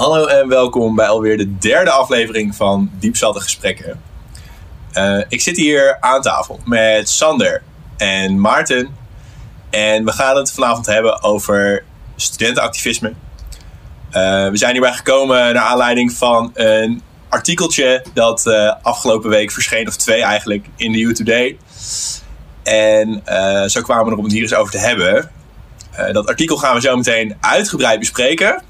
Hallo 0.00 0.26
en 0.26 0.48
welkom 0.48 0.94
bij 0.94 1.08
alweer 1.08 1.36
de 1.36 1.58
derde 1.58 1.90
aflevering 1.90 2.54
van 2.54 2.90
Diepzatte 2.98 3.40
Gesprekken. 3.40 4.02
Uh, 4.92 5.20
ik 5.28 5.40
zit 5.40 5.56
hier 5.56 5.96
aan 6.00 6.22
tafel 6.22 6.60
met 6.64 7.08
Sander 7.08 7.62
en 7.96 8.40
Maarten. 8.40 8.88
En 9.70 10.04
we 10.04 10.12
gaan 10.12 10.36
het 10.36 10.52
vanavond 10.52 10.86
hebben 10.86 11.22
over 11.22 11.84
studentenactivisme. 12.16 13.08
Uh, 13.08 14.48
we 14.48 14.56
zijn 14.56 14.72
hierbij 14.72 14.92
gekomen 14.92 15.54
naar 15.54 15.64
aanleiding 15.64 16.12
van 16.12 16.50
een 16.54 17.02
artikeltje 17.28 18.04
dat 18.14 18.46
uh, 18.46 18.72
afgelopen 18.82 19.30
week 19.30 19.50
verscheen, 19.50 19.88
of 19.88 19.96
twee 19.96 20.22
eigenlijk, 20.22 20.66
in 20.76 20.92
de 20.92 20.98
U 20.98 21.14
Today. 21.14 21.56
En 22.62 23.22
zo 23.70 23.82
kwamen 23.82 24.04
we 24.04 24.10
erop 24.10 24.18
om 24.18 24.24
het 24.24 24.32
hier 24.32 24.42
eens 24.42 24.54
over 24.54 24.72
te 24.72 24.78
hebben. 24.78 25.30
dat 26.12 26.26
artikel 26.26 26.56
gaan 26.56 26.74
we 26.74 26.80
zo 26.80 26.96
meteen 26.96 27.36
uitgebreid 27.40 27.98
bespreken. 27.98 28.62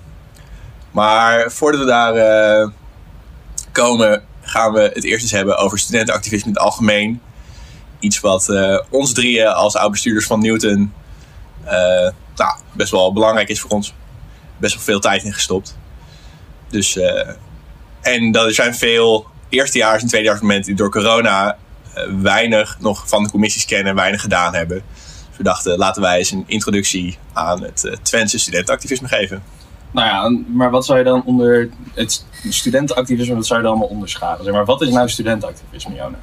Maar 0.91 1.51
voordat 1.51 1.81
we 1.81 1.87
daar 1.87 2.17
uh, 2.17 2.69
komen, 3.73 4.23
gaan 4.41 4.73
we 4.73 4.81
het 4.95 5.05
eerst 5.05 5.23
eens 5.23 5.33
hebben 5.33 5.57
over 5.57 5.79
studentenactivisme 5.79 6.49
in 6.49 6.55
het 6.55 6.63
algemeen. 6.63 7.21
Iets 7.99 8.21
wat 8.21 8.49
uh, 8.49 8.79
ons 8.91 9.13
drieën 9.13 9.47
als 9.47 9.77
oud-bestuurders 9.77 10.27
van 10.27 10.41
Newton 10.41 10.93
uh, 11.65 11.71
nou, 12.37 12.59
best 12.73 12.91
wel 12.91 13.13
belangrijk 13.13 13.49
is 13.49 13.61
voor 13.61 13.71
ons. 13.71 13.95
Best 14.57 14.75
wel 14.75 14.83
veel 14.83 15.01
tijd 15.01 15.23
in 15.23 15.33
gestopt. 15.33 15.77
Dus, 16.69 16.97
en 18.01 18.33
er 18.35 18.55
zijn 18.55 18.75
veel 18.75 19.27
eerstejaars 19.49 20.03
en 20.03 20.09
tweedejaarsmomenten 20.09 20.67
die 20.67 20.75
door 20.75 20.91
corona 20.91 21.57
weinig 22.23 22.77
nog 22.81 23.09
van 23.09 23.23
de 23.23 23.31
commissies 23.31 23.65
kennen 23.65 23.89
en 23.89 23.95
weinig 23.95 24.21
gedaan 24.21 24.55
hebben. 24.55 24.83
Dus 25.29 25.37
we 25.37 25.43
dachten, 25.43 25.79
laten 25.79 26.03
wij 26.03 26.19
eens 26.19 26.31
een 26.31 26.45
introductie 26.47 27.19
aan 27.33 27.63
het 27.63 27.99
Twentse 28.03 28.39
studentenactivisme 28.39 29.09
geven. 29.09 29.43
Nou 29.91 30.07
ja, 30.07 30.43
maar 30.53 30.71
wat 30.71 30.85
zou 30.85 30.99
je 30.99 31.05
dan 31.05 31.23
onder 31.25 31.71
het 31.95 32.25
studentenactivisme, 32.49 33.35
wat 33.35 33.47
zou 33.47 33.59
je 33.59 33.65
dan 33.65 33.75
allemaal 33.75 33.93
onderscharen? 33.93 34.45
Zeg 34.45 34.53
maar, 34.53 34.65
wat 34.65 34.83
is 34.83 34.89
nou 34.89 35.09
studentenactivisme, 35.09 35.95
Jona? 35.95 36.19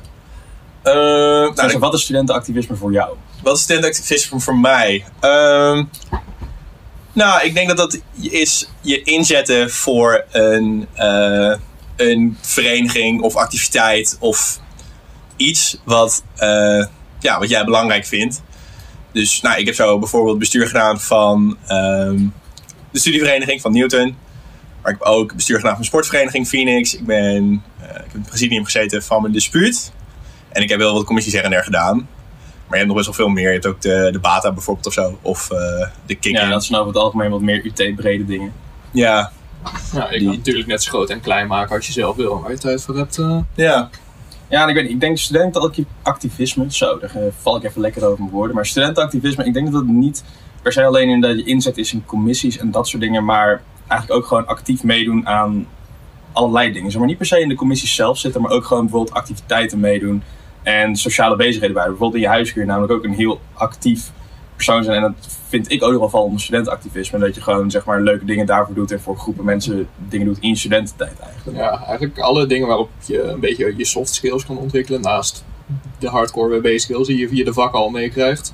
Uh, 0.84 1.54
nou, 1.56 1.80
wat 1.80 1.94
is 1.94 2.02
studentenactivisme 2.02 2.76
voor 2.76 2.92
jou? 2.92 3.16
Wat 3.44 3.56
is 3.56 3.62
studentenactivisme 3.62 4.40
voor 4.40 4.58
mij? 4.58 5.06
Uh, 5.22 5.84
nou, 7.14 7.44
ik 7.44 7.54
denk 7.54 7.68
dat 7.68 7.78
dat 7.78 8.00
is 8.22 8.70
je 8.82 9.02
inzetten 9.04 9.72
voor 9.72 10.26
een, 10.32 10.88
uh, 10.98 11.56
een 11.96 12.38
vereniging 12.42 13.22
of 13.22 13.36
activiteit 13.36 14.18
of 14.20 14.60
iets 15.36 15.82
wat, 15.84 16.24
uh, 16.40 16.86
ja, 17.20 17.40
wat 17.40 17.50
jij 17.50 17.66
belangrijk 17.66 18.06
vindt. 18.06 18.42
Dus 19.12 19.42
nou, 19.42 19.60
ik 19.60 19.66
heb 19.66 19.76
zo 19.76 20.00
bijvoorbeeld 20.00 20.40
bestuur 20.40 20.68
gedaan 20.68 21.00
van 21.00 21.58
ehm, 21.68 22.26
de 22.98 23.04
studievereniging 23.04 23.62
van 23.62 23.72
Newton. 23.72 24.16
Maar 24.82 24.92
ik 24.92 24.98
heb 25.00 25.08
ook 25.08 25.36
bestuur 25.36 25.56
gedaan 25.56 25.72
van 25.72 25.82
de 25.82 25.88
sportvereniging 25.88 26.48
Phoenix. 26.48 26.96
Ik, 26.96 27.06
ben, 27.06 27.64
uh, 27.82 27.86
ik 27.86 27.94
heb 27.94 28.14
in 28.14 28.20
het 28.20 28.30
presidium 28.30 28.64
gezeten 28.64 29.04
van 29.04 29.22
mijn 29.22 29.34
dispuut. 29.34 29.92
En 30.50 30.62
ik 30.62 30.70
heb 30.70 30.80
wel 30.80 30.94
wat 30.94 31.04
commissies 31.04 31.34
her 31.34 31.44
en 31.44 31.50
der 31.50 31.64
gedaan. 31.64 31.96
Maar 31.96 32.80
je 32.80 32.86
hebt 32.86 32.88
nog 32.88 32.96
best 32.96 33.06
wel 33.06 33.16
veel 33.16 33.28
meer. 33.28 33.48
Je 33.48 33.54
hebt 33.54 33.66
ook 33.66 33.82
de, 33.82 34.10
de 34.12 34.20
BATA 34.20 34.52
bijvoorbeeld 34.52 34.86
of 34.86 34.94
zo. 34.94 35.20
Of 35.22 35.50
uh, 35.52 35.58
de 36.06 36.16
kick 36.16 36.32
Ja, 36.32 36.50
dat 36.50 36.66
zijn 36.66 36.80
over 36.80 36.94
het 36.94 37.02
algemeen 37.02 37.30
wat 37.30 37.42
meer 37.42 37.66
UT-brede 37.66 38.26
dingen. 38.26 38.54
Ja. 38.92 39.32
Ja, 39.94 40.10
ik 40.10 40.26
kan 40.26 40.36
natuurlijk 40.36 40.68
net 40.68 40.84
zo 40.84 40.90
groot 40.90 41.10
en 41.10 41.22
klein 41.22 41.48
maken 41.48 41.76
als 41.76 41.86
je 41.86 41.92
zelf 41.92 42.16
wil. 42.16 42.42
Waar 42.42 42.52
je 42.52 42.58
tijd 42.58 42.84
voor 42.84 42.98
hebt. 42.98 43.18
Uh... 43.18 43.40
Ja. 43.56 43.90
Ja, 44.50 44.68
ik, 44.68 44.76
weet, 44.76 44.90
ik 44.90 45.00
denk 45.00 45.18
studentenactivisme, 45.18 46.66
zo, 46.70 47.00
daar 47.00 47.12
val 47.42 47.58
ik 47.58 47.64
even 47.64 47.82
lekker 47.82 48.06
over 48.06 48.20
mijn 48.20 48.32
woorden. 48.32 48.56
Maar 48.56 48.66
studentenactivisme, 48.66 49.46
ik 49.46 49.54
denk 49.54 49.72
dat 49.72 49.82
het 49.82 49.92
niet 49.92 50.24
per 50.68 50.76
se 50.76 50.86
alleen 50.86 51.10
in 51.10 51.22
dat 51.22 51.38
je 51.38 51.44
inzet 51.44 51.78
is 51.78 51.94
in 51.94 52.06
commissies 52.06 52.58
en 52.58 52.72
dat 52.72 52.88
soort 52.88 53.02
dingen, 53.02 53.26
maar 53.26 53.62
eigenlijk 53.88 54.22
ook 54.22 54.28
gewoon 54.28 54.48
actief 54.48 54.84
meedoen 54.84 55.28
aan 55.28 55.68
allerlei 56.32 56.72
dingen. 56.72 56.92
Zeg 56.92 57.00
maar 57.00 57.08
niet 57.08 57.18
per 57.18 57.26
se 57.26 57.40
in 57.40 57.50
de 57.50 57.56
commissies 57.56 57.96
zelf 57.96 58.18
zitten, 58.18 58.42
maar 58.42 58.52
ook 58.52 58.66
gewoon 58.66 58.84
bijvoorbeeld 58.84 59.16
activiteiten 59.16 59.80
meedoen 59.80 60.24
en 60.64 60.96
sociale 60.96 61.36
bezigheden 61.36 61.76
bij. 61.76 61.84
Bijvoorbeeld 61.86 62.16
in 62.16 62.22
je 62.22 62.28
huishuur 62.28 62.66
namelijk 62.66 62.94
ook 62.94 63.04
een 63.04 63.14
heel 63.14 63.40
actief 63.54 64.12
persoon 64.56 64.84
zijn. 64.84 64.96
En 64.96 65.02
dat 65.02 65.38
vind 65.48 65.72
ik 65.72 65.84
ook 65.84 65.92
nog 65.92 66.00
wel 66.00 66.10
van 66.10 66.22
onder 66.22 66.42
studentenactivisme. 66.42 67.20
Dat 67.20 67.36
je 67.36 67.42
gewoon 67.42 67.72
zeg 67.72 67.86
maar 67.86 68.02
leuke 68.02 68.26
dingen 68.26 68.46
daarvoor 68.46 68.76
doet 68.76 68.92
en 68.92 69.02
voor 69.02 69.18
groepen 69.18 69.46
mensen 69.46 69.88
dingen 70.10 70.26
doet 70.28 70.40
in 70.40 70.58
studententijd 70.58 71.20
eigenlijk. 71.20 71.58
Ja, 71.58 71.84
eigenlijk 71.86 72.20
alle 72.20 72.46
dingen 72.46 72.68
waarop 72.68 72.90
je 73.06 73.22
een 73.22 73.40
beetje 73.40 73.74
je 73.78 73.86
soft 73.86 74.14
skills 74.14 74.46
kan 74.46 74.58
ontwikkelen. 74.58 75.02
Naast 75.02 75.46
de 76.00 76.08
hardcore 76.08 76.62
WB 76.62 76.78
skills 76.78 77.08
die 77.08 77.18
je 77.18 77.28
via 77.28 77.46
de 77.46 77.54
vak 77.54 77.74
al 77.74 77.90
meekrijgt 77.90 78.54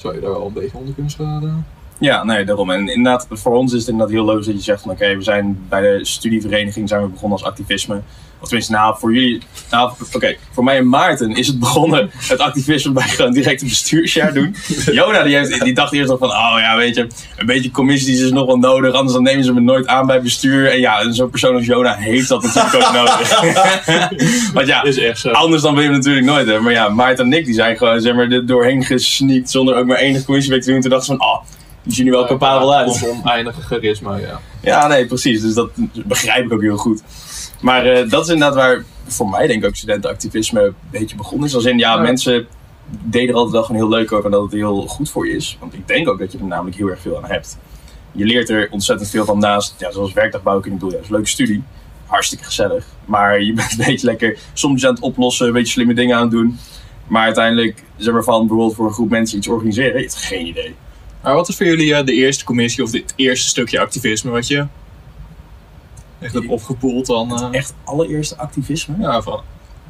zou 0.00 0.14
je 0.14 0.20
daar 0.20 0.30
wel 0.30 0.46
een 0.46 0.52
beetje 0.52 0.76
onder 0.76 0.94
kunnen 0.94 1.12
schaden? 1.12 1.66
Ja, 1.98 2.24
nee, 2.24 2.44
daarom. 2.44 2.70
En 2.70 2.88
inderdaad, 2.88 3.26
voor 3.30 3.56
ons 3.56 3.72
is 3.72 3.78
het 3.78 3.88
inderdaad 3.88 4.14
heel 4.14 4.24
logisch 4.24 4.46
dat 4.46 4.54
je 4.54 4.62
zegt 4.62 4.82
van 4.82 4.90
oké, 4.90 5.16
we 5.16 5.22
zijn 5.22 5.64
bij 5.68 5.80
de 5.80 6.04
studievereniging 6.04 6.88
zijn 6.88 7.02
we 7.02 7.08
begonnen 7.08 7.38
als 7.38 7.46
activisme. 7.46 8.00
Of 8.40 8.48
tenminste, 8.48 8.72
nou, 8.72 8.96
voor 8.98 9.14
jullie, 9.14 9.42
nou, 9.70 9.92
oké, 10.12 10.36
voor 10.50 10.64
mij 10.64 10.76
en 10.76 10.88
Maarten 10.88 11.36
is 11.36 11.46
het 11.46 11.58
begonnen, 11.58 12.10
het 12.14 12.38
activisme 12.38 12.92
bij 12.92 13.08
gewoon 13.08 13.32
direct 13.32 13.62
een 13.62 13.68
bestuursjaar 13.68 14.32
doen. 14.32 14.56
Jona, 14.92 15.22
die, 15.22 15.36
heeft, 15.36 15.64
die 15.64 15.74
dacht 15.74 15.92
eerst 15.92 16.08
nog 16.08 16.18
van, 16.18 16.28
oh 16.28 16.56
ja, 16.58 16.76
weet 16.76 16.94
je, 16.94 17.06
een 17.36 17.46
beetje 17.46 17.70
commissies 17.70 18.20
is 18.20 18.30
nog 18.30 18.46
wel 18.46 18.56
nodig, 18.56 18.94
anders 18.94 19.12
dan 19.12 19.22
nemen 19.22 19.44
ze 19.44 19.52
me 19.52 19.60
nooit 19.60 19.86
aan 19.86 20.06
bij 20.06 20.22
bestuur. 20.22 20.70
En 20.70 20.80
ja, 20.80 21.12
zo'n 21.12 21.30
persoon 21.30 21.54
als 21.54 21.66
Jona 21.66 21.94
heeft 21.94 22.28
dat 22.28 22.42
natuurlijk 22.42 22.74
ook 22.74 22.92
nodig. 22.92 23.40
Want 24.54 24.66
ja, 24.66 24.82
is 24.82 24.98
echt 24.98 25.18
zo. 25.18 25.30
anders 25.30 25.62
dan 25.62 25.74
wil 25.74 25.82
je 25.82 25.88
hem 25.88 25.98
natuurlijk 25.98 26.26
nooit 26.26 26.46
hebben. 26.46 26.62
Maar 26.62 26.72
ja, 26.72 26.88
Maarten 26.88 27.24
en 27.24 27.32
ik, 27.32 27.44
die 27.44 27.54
zijn 27.54 27.76
gewoon, 27.76 28.00
zeg 28.00 28.14
maar, 28.14 28.30
er 28.30 28.46
doorheen 28.46 28.84
gesneakt 28.84 29.50
zonder 29.50 29.76
ook 29.76 29.86
maar 29.86 29.96
enige 29.96 30.24
commissieweek 30.24 30.62
te 30.62 30.70
doen. 30.70 30.80
Toen 30.80 30.90
dachten 30.90 31.12
ze 31.12 31.16
van, 31.16 31.28
oh, 31.28 31.42
die 31.82 31.94
zien 31.94 32.06
er 32.06 32.12
wel 32.12 32.26
capabel 32.26 32.74
uit. 32.74 33.08
Oneindige 33.22 33.60
charisma, 33.60 34.16
ja. 34.16 34.40
Ja, 34.62 34.86
nee, 34.86 35.06
precies. 35.06 35.40
Dus 35.40 35.54
dat 35.54 35.70
begrijp 36.04 36.44
ik 36.44 36.52
ook 36.52 36.60
heel 36.60 36.76
goed. 36.76 37.02
Maar 37.60 37.86
uh, 37.86 38.10
dat 38.10 38.24
is 38.24 38.32
inderdaad 38.32 38.54
waar 38.54 38.84
voor 39.06 39.28
mij 39.28 39.46
denk 39.46 39.62
ik 39.62 39.68
ook 39.68 39.76
studentenactivisme 39.76 40.62
een 40.62 40.74
beetje 40.90 41.16
begonnen 41.16 41.48
is. 41.48 41.54
Als 41.54 41.64
in, 41.64 41.78
ja, 41.78 41.96
mensen 41.96 42.46
deden 43.02 43.28
er 43.28 43.34
altijd 43.34 43.52
wel 43.52 43.62
gewoon 43.62 43.80
heel 43.80 43.98
leuk 43.98 44.12
over 44.12 44.24
en 44.24 44.30
dat 44.30 44.42
het 44.42 44.52
heel 44.52 44.86
goed 44.86 45.10
voor 45.10 45.26
je 45.26 45.36
is. 45.36 45.56
Want 45.60 45.74
ik 45.74 45.88
denk 45.88 46.08
ook 46.08 46.18
dat 46.18 46.32
je 46.32 46.38
er 46.38 46.44
namelijk 46.44 46.76
heel 46.76 46.88
erg 46.88 47.00
veel 47.00 47.16
aan 47.16 47.30
hebt. 47.30 47.58
Je 48.12 48.24
leert 48.24 48.48
er 48.48 48.68
ontzettend 48.70 49.10
veel 49.10 49.24
van 49.24 49.38
naast, 49.38 49.74
ja, 49.78 49.92
zoals 49.92 50.12
werkdagbouw 50.12 50.58
ik 50.58 50.62
bedoel, 50.64 50.90
ja, 50.90 50.98
is 50.98 51.06
een 51.06 51.12
leuke 51.12 51.28
studie. 51.28 51.62
Hartstikke 52.06 52.44
gezellig. 52.44 52.86
Maar 53.04 53.42
je 53.42 53.52
bent 53.60 53.70
een 53.70 53.84
beetje 53.86 54.06
lekker 54.06 54.38
soms 54.52 54.86
aan 54.86 54.94
het 54.94 55.02
oplossen, 55.02 55.46
een 55.46 55.52
beetje 55.52 55.72
slimme 55.72 55.94
dingen 55.94 56.16
aan 56.16 56.22
het 56.22 56.30
doen. 56.30 56.58
Maar 57.06 57.24
uiteindelijk, 57.24 57.82
zeg 57.96 58.12
maar 58.12 58.24
van 58.24 58.46
bijvoorbeeld 58.46 58.74
voor 58.74 58.86
een 58.86 58.92
groep 58.92 59.10
mensen 59.10 59.38
iets 59.38 59.48
organiseren, 59.48 59.94
je 59.94 60.00
hebt 60.00 60.16
geen 60.16 60.46
idee. 60.46 60.74
Maar 61.22 61.34
wat 61.34 61.48
is 61.48 61.56
voor 61.56 61.66
jullie 61.66 61.90
uh, 61.90 62.04
de 62.04 62.12
eerste 62.12 62.44
commissie 62.44 62.84
of 62.84 62.92
het 62.92 63.12
eerste 63.16 63.48
stukje 63.48 63.80
activisme 63.80 64.30
wat 64.30 64.46
je 64.46 64.66
echt 66.20 66.34
hebt 66.34 66.48
opgepoeld 66.48 67.06
dan? 67.06 67.32
Uh... 67.32 67.48
Echt 67.50 67.74
allereerste 67.84 68.36
activisme? 68.36 68.94
Ja, 68.98 69.22
van. 69.22 69.40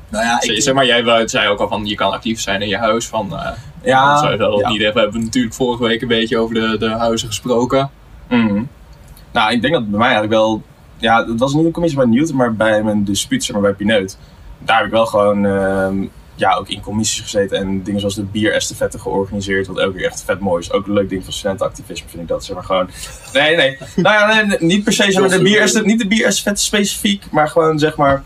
Nou 0.08 0.24
ja, 0.24 0.41
ik... 0.41 0.62
zeg 0.62 0.74
maar, 0.74 0.86
jij 0.86 1.28
zei 1.28 1.48
ook 1.48 1.58
al 1.58 1.68
van 1.68 1.86
je 1.86 1.94
kan 1.94 2.12
actief 2.12 2.41
zijn 2.41 2.62
in 2.62 2.68
je 2.68 2.76
huis. 2.76 3.06
Van, 3.06 3.32
uh, 3.32 3.50
ja, 3.82 4.18
zou 4.18 4.32
je 4.32 4.38
dat 4.38 4.60
ja. 4.60 4.68
niet 4.68 4.82
hebben. 4.82 4.94
We 4.94 5.00
hebben 5.00 5.24
natuurlijk 5.24 5.54
vorige 5.54 5.82
week 5.82 6.02
een 6.02 6.08
beetje 6.08 6.38
over 6.38 6.54
de, 6.54 6.76
de 6.78 6.88
huizen 6.88 7.28
gesproken. 7.28 7.91
Mm 8.28 8.68
Nou, 9.32 9.52
ik 9.52 9.62
denk 9.62 9.74
dat 9.74 9.91
bij 9.91 9.98
mij 9.98 10.08
eigenlijk 10.08 10.41
wel. 10.41 10.62
Ja, 10.96 11.26
het 11.26 11.38
was 11.38 11.54
niet 11.54 11.64
een 11.64 11.72
commissie 11.72 12.00
bij 12.00 12.08
Newton, 12.08 12.36
maar 12.36 12.54
bij 12.54 12.82
mijn 12.82 13.04
dispuut, 13.04 13.44
zeg 13.44 13.52
maar 13.52 13.64
bij 13.64 13.72
Pineut. 13.72 14.18
Daar 14.58 14.76
heb 14.76 14.86
ik 14.86 14.92
wel 14.92 15.06
gewoon 15.06 15.44
uh, 15.44 15.88
ja, 16.41 16.55
ook 16.55 16.69
in 16.69 16.81
commissies 16.81 17.21
gezeten 17.21 17.59
en 17.59 17.83
dingen 17.83 18.01
zoals 18.01 18.15
de 18.15 18.23
bierestafette 18.23 18.99
georganiseerd. 18.99 19.67
Wat 19.67 19.81
ook 19.81 19.95
weer 19.95 20.05
echt 20.05 20.23
vet 20.25 20.41
mooi 20.41 20.62
is. 20.62 20.73
Ook 20.73 20.87
een 20.87 20.93
leuk 20.93 21.09
ding 21.09 21.25
van 21.25 21.33
studentenactivisme 21.33 22.09
vind 22.09 22.23
ik 22.23 22.28
dat. 22.28 22.45
Zeg 22.45 22.55
maar 22.55 22.65
gewoon. 22.65 22.91
Nee, 23.33 23.56
nee. 23.56 23.78
nou 23.97 24.15
ja, 24.15 24.43
nee, 24.43 24.56
niet 24.61 24.84
per 24.84 24.93
se 24.93 25.03
zeg 25.03 25.21
maar, 25.21 25.31
de 25.31 25.43
bierestafette, 25.43 25.91
niet 25.91 26.01
de 26.01 26.06
bierestafette 26.06 26.62
specifiek, 26.62 27.31
maar 27.31 27.49
gewoon 27.49 27.78
zeg 27.78 27.97
maar. 27.97 28.23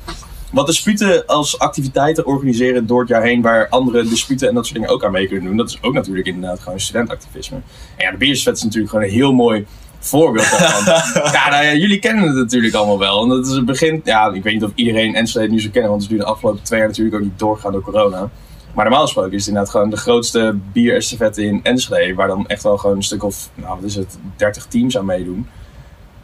Wat 0.50 0.66
disputen 0.66 1.26
als 1.26 1.58
activiteiten 1.58 2.26
organiseren 2.26 2.86
door 2.86 3.00
het 3.00 3.08
jaar 3.08 3.22
heen, 3.22 3.42
waar 3.42 3.68
andere 3.68 4.08
disputen 4.08 4.48
en 4.48 4.54
dat 4.54 4.64
soort 4.66 4.78
dingen 4.78 4.94
ook 4.94 5.04
aan 5.04 5.12
mee 5.12 5.26
kunnen 5.26 5.44
doen. 5.44 5.56
Dat 5.56 5.68
is 5.68 5.78
ook 5.82 5.92
natuurlijk 5.92 6.26
inderdaad 6.26 6.60
gewoon 6.60 6.80
studentactivisme. 6.80 7.56
En 7.96 8.04
ja, 8.04 8.10
de 8.10 8.16
bierestafette 8.16 8.58
is 8.58 8.64
natuurlijk 8.64 8.92
gewoon 8.92 9.08
een 9.08 9.14
heel 9.14 9.32
mooi 9.32 9.66
voorbeeld 10.06 10.50
daarvan. 10.50 10.94
ja, 11.32 11.48
nou 11.48 11.64
ja, 11.64 11.72
jullie 11.72 11.98
kennen 11.98 12.24
het 12.24 12.34
natuurlijk 12.34 12.74
allemaal 12.74 12.98
wel. 12.98 13.22
En 13.22 13.28
dat 13.28 13.46
is 13.46 13.52
het 13.52 13.64
begin, 13.64 14.00
ja, 14.04 14.32
ik 14.32 14.42
weet 14.42 14.52
niet 14.52 14.64
of 14.64 14.70
iedereen 14.74 15.14
Enschede 15.14 15.52
nu 15.52 15.60
zo 15.60 15.68
kennen, 15.72 15.90
want 15.90 16.02
het 16.02 16.10
is 16.10 16.16
nu 16.16 16.24
de 16.24 16.30
afgelopen 16.30 16.62
twee 16.62 16.78
jaar 16.78 16.88
natuurlijk 16.88 17.16
ook 17.16 17.22
niet 17.22 17.38
doorgegaan 17.38 17.72
door 17.72 17.82
corona. 17.82 18.30
Maar 18.74 18.84
normaal 18.84 19.04
gesproken 19.04 19.32
is 19.32 19.38
het 19.38 19.48
inderdaad 19.48 19.72
gewoon 19.72 19.90
de 19.90 19.96
grootste 19.96 20.56
bierestafette 20.72 21.44
in 21.44 21.60
Enschede, 21.62 22.14
waar 22.14 22.28
dan 22.28 22.46
echt 22.46 22.62
wel 22.62 22.78
gewoon 22.78 22.96
een 22.96 23.02
stuk 23.02 23.24
of, 23.24 23.50
nou 23.54 23.74
wat 23.74 23.84
is 23.84 23.94
het, 23.94 24.18
30 24.36 24.66
teams 24.66 24.98
aan 24.98 25.04
meedoen. 25.04 25.48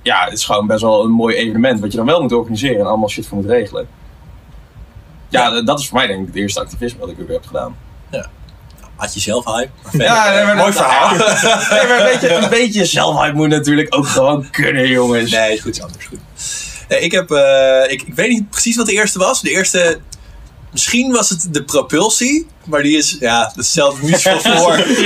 Ja, 0.03 0.25
het 0.25 0.33
is 0.33 0.45
gewoon 0.45 0.67
best 0.67 0.83
wel 0.83 1.05
een 1.05 1.11
mooi 1.11 1.37
evenement, 1.37 1.81
wat 1.81 1.91
je 1.91 1.97
dan 1.97 2.07
wel 2.07 2.23
moet 2.23 2.33
organiseren 2.33 2.81
en 2.81 2.87
allemaal 2.87 3.09
shit 3.09 3.27
voor 3.27 3.37
moet 3.37 3.47
regelen. 3.47 3.89
Ja, 5.29 5.63
dat 5.63 5.79
is 5.79 5.89
voor 5.89 5.99
mij 5.99 6.07
denk 6.07 6.21
ik 6.21 6.27
het 6.27 6.37
eerste 6.37 6.61
activisme 6.61 7.01
wat 7.01 7.09
ik 7.09 7.21
ook 7.21 7.29
heb 7.29 7.47
gedaan. 7.47 7.77
Ja 8.11 8.29
had 9.01 9.15
je 9.15 9.21
zelfhype. 9.21 9.71
Ja, 9.93 10.45
nee, 10.45 10.55
mooi 10.55 10.73
verhaal. 10.73 11.11
nee, 11.17 11.87
maar 11.87 11.99
een 11.99 12.13
beetje, 12.13 12.35
een 12.35 12.49
beetje 12.49 12.85
zelfhype 12.99 13.37
moet 13.37 13.49
natuurlijk 13.49 13.95
ook 13.95 14.07
gewoon 14.07 14.51
kunnen, 14.51 14.89
jongens. 14.89 15.31
Nee, 15.31 15.53
is 15.53 15.61
goed, 15.61 15.83
anders 15.83 16.05
goed. 16.05 16.19
Nee, 16.89 17.01
ik, 17.01 17.13
heb, 17.13 17.31
uh, 17.31 17.83
ik, 17.89 18.03
ik 18.03 18.15
weet 18.15 18.29
niet 18.29 18.51
precies 18.51 18.77
wat 18.77 18.87
de 18.87 18.93
eerste 18.93 19.19
was. 19.19 19.41
De 19.41 19.51
eerste 19.51 20.01
Misschien 20.73 21.13
was 21.13 21.29
het 21.29 21.49
de 21.51 21.65
propulsie, 21.65 22.47
maar 22.65 22.83
die 22.83 22.97
is, 22.97 23.17
ja, 23.21 23.53
dat 23.55 23.65
stelt 23.65 24.03
niet 24.03 24.21
zo 24.21 24.39
voor. 24.39 24.79
Is 24.87 24.99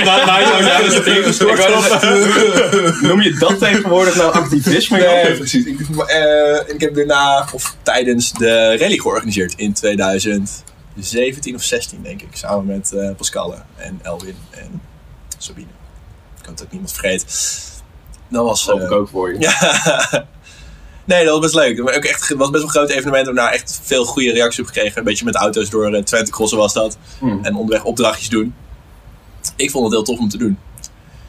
Noem 3.01 3.23
je 3.23 3.37
dat 3.39 3.59
tegenwoordig 3.59 4.17
nou 4.17 4.33
activisme? 4.33 4.99
Nee, 4.99 5.37
precies. 5.37 5.65
Ik, 5.65 5.79
eh, 6.07 6.75
ik 6.75 6.81
heb 6.81 6.95
daarna, 6.95 7.49
of 7.53 7.77
tijdens 7.83 8.33
de 8.33 8.77
rally 8.79 8.99
georganiseerd 8.99 9.55
in 9.57 9.77
2017 10.95 11.55
of 11.55 11.63
16, 11.63 12.03
denk 12.03 12.23
ik. 12.23 12.29
Samen 12.37 12.67
met 12.67 12.93
eh 12.93 13.11
Pascalle 13.17 13.57
en 13.77 14.01
Elwin 14.03 14.37
en 14.51 14.83
Sabine. 15.39 15.67
Ik 16.41 16.47
hoop 16.47 16.57
dat 16.57 16.67
ik 16.67 16.73
niemand 16.73 16.93
vergeet. 16.93 17.25
Dat 18.29 18.45
was... 18.45 18.69
Eh, 18.69 18.83
ik 18.83 18.91
ook 18.91 19.09
voor 19.09 19.33
je. 19.33 19.39
Ja. 19.47 20.27
Nee, 21.07 21.25
dat 21.25 21.33
was 21.33 21.41
best 21.41 21.55
leuk. 21.55 21.83
Maar 21.83 21.95
ook 21.95 22.05
echt, 22.05 22.29
het 22.29 22.39
was 22.39 22.51
best 22.51 22.63
wel 22.65 22.73
een 22.73 22.79
groot 22.79 22.89
evenement. 22.89 23.11
We 23.11 23.25
hebben 23.25 23.45
daar 23.45 23.53
echt 23.53 23.81
veel 23.83 24.05
goede 24.05 24.33
reacties 24.33 24.61
op 24.61 24.67
gekregen. 24.67 24.99
Een 24.99 25.05
beetje 25.05 25.25
met 25.25 25.35
auto's 25.35 25.71
door 25.71 25.95
eh, 25.95 26.03
Twente 26.03 26.31
crossen 26.31 26.59
was 26.59 26.73
dat. 26.73 26.97
Hmm. 27.19 27.45
En 27.45 27.55
onderweg 27.55 27.85
opdrachtjes 27.85 28.29
doen. 28.29 28.55
Ik 29.57 29.71
vond 29.71 29.85
het 29.85 29.93
heel 29.93 30.03
tof 30.03 30.19
om 30.19 30.29
te 30.29 30.39
doen. 30.39 30.59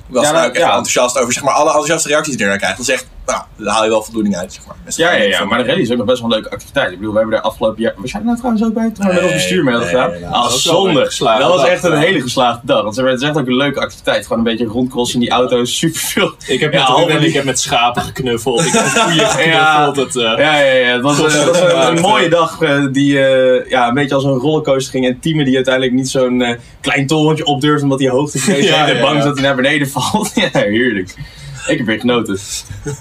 Ik 0.08 0.14
was 0.14 0.26
Ja, 0.26 0.32
daar 0.32 0.48
ook 0.48 0.54
echt 0.54 0.66
enthousiast 0.66 1.18
over 1.18 1.34
zeg 1.34 1.44
maar, 1.44 1.54
alle 1.54 1.66
enthousiaste 1.66 2.08
reacties 2.08 2.38
die 2.38 2.38
je 2.38 2.44
ernaar 2.44 2.60
krijgt. 2.60 2.78
Dat 2.78 2.88
is 2.88 2.94
echt, 2.94 3.08
nou, 3.26 3.42
daar 3.58 3.74
haal 3.74 3.84
je 3.84 3.90
wel 3.90 4.04
voldoening 4.04 4.36
uit. 4.38 4.54
Zeg 4.54 4.66
maar. 4.68 4.76
Ja, 4.96 5.12
ja, 5.14 5.24
ja, 5.24 5.46
maar 5.46 5.58
de 5.58 5.66
rally 5.70 5.82
is 5.82 5.92
ook 5.92 5.98
nog 5.98 6.06
best 6.06 6.22
wel 6.22 6.30
een 6.30 6.36
leuke 6.36 6.52
activiteit. 6.52 6.92
Ik 6.92 6.98
bedoel, 6.98 7.14
we 7.14 7.20
hebben 7.20 7.38
er 7.38 7.44
afgelopen 7.44 7.82
jaar... 7.82 7.94
Zijn 8.04 8.22
er 8.22 8.26
nou 8.28 8.38
trouwens 8.38 8.64
ook 8.66 8.74
bij 8.74 8.92
we 8.98 9.14
met 9.14 9.24
ons 9.24 9.34
bestuur 9.34 9.64
mee 9.64 9.74
hadden 9.74 9.90
gedaan. 9.90 10.12
nee, 10.12 10.26
Ah, 10.26 10.44
was 10.44 10.62
zonde. 10.64 10.94
Dat 11.20 11.20
was 11.20 11.62
dag, 11.62 11.68
echt 11.68 11.84
een 11.84 11.98
hele 11.98 12.22
geslaagde 12.22 12.62
dag. 12.68 12.84
Want 12.84 12.96
het 12.96 13.22
is 13.22 13.28
echt 13.28 13.38
ook 13.38 13.48
een 13.48 13.56
leuke 13.56 13.80
activiteit. 13.80 14.24
Gewoon 14.24 14.38
een 14.38 14.44
beetje 14.44 14.66
rondcrossen 14.66 15.20
in 15.20 15.26
die 15.26 15.36
auto's. 15.36 15.78
Superveel. 15.78 16.32
Ik 16.48 16.60
heb 16.60 16.74
Ja, 16.74 16.98
met 17.06 17.20
die- 17.20 17.28
ik 17.28 17.34
heb 17.34 17.44
met 17.44 17.60
schapen 17.60 18.02
geknuffeld. 18.02 18.66
Ik 18.66 18.74
heb 18.74 19.04
koeien 19.04 19.16
Ja. 19.16 19.28
geknuffeld. 19.28 20.14
Het, 20.14 20.16
eh, 20.16 20.24
Ja, 20.46 20.60
ja, 20.60 20.72
ja. 20.74 20.94
Het 20.94 21.02
was, 21.02 21.18
eh, 21.18 21.46
was 21.46 21.60
een, 21.90 22.00
mooie 22.02 22.30
dag 22.30 22.62
eh, 22.62 22.86
die 22.92 23.20
eh, 23.20 23.70
ja, 23.70 23.88
een 23.88 23.94
beetje 23.94 24.16
als 24.16 24.24
een 24.24 24.32
rollercoaster 24.38 24.92
ging. 24.92 25.06
En 25.06 25.20
Tieme 25.20 25.44
die 25.44 25.56
uiteindelijk 25.56 25.94
niet 25.94 26.10
zo'n 26.10 26.58
klein 26.82 27.08
torentje 27.08 27.46
opdurft 27.46 27.84
omdat 27.84 28.00
hij 28.00 28.10
hoogtevrees 28.10 28.66
Ja, 28.70 28.84
heeft 28.86 28.96
en 28.98 29.02
bang 29.06 29.24
dat 29.24 29.34
hij 29.34 29.44
naar 29.44 29.56
beneden 29.56 29.90
valt. 29.90 30.32
ja, 30.36 30.50
heerlijk. 30.52 31.16
Ik 31.72 31.78
heb 31.78 31.86
weer 31.86 32.00
genoten. 32.00 32.40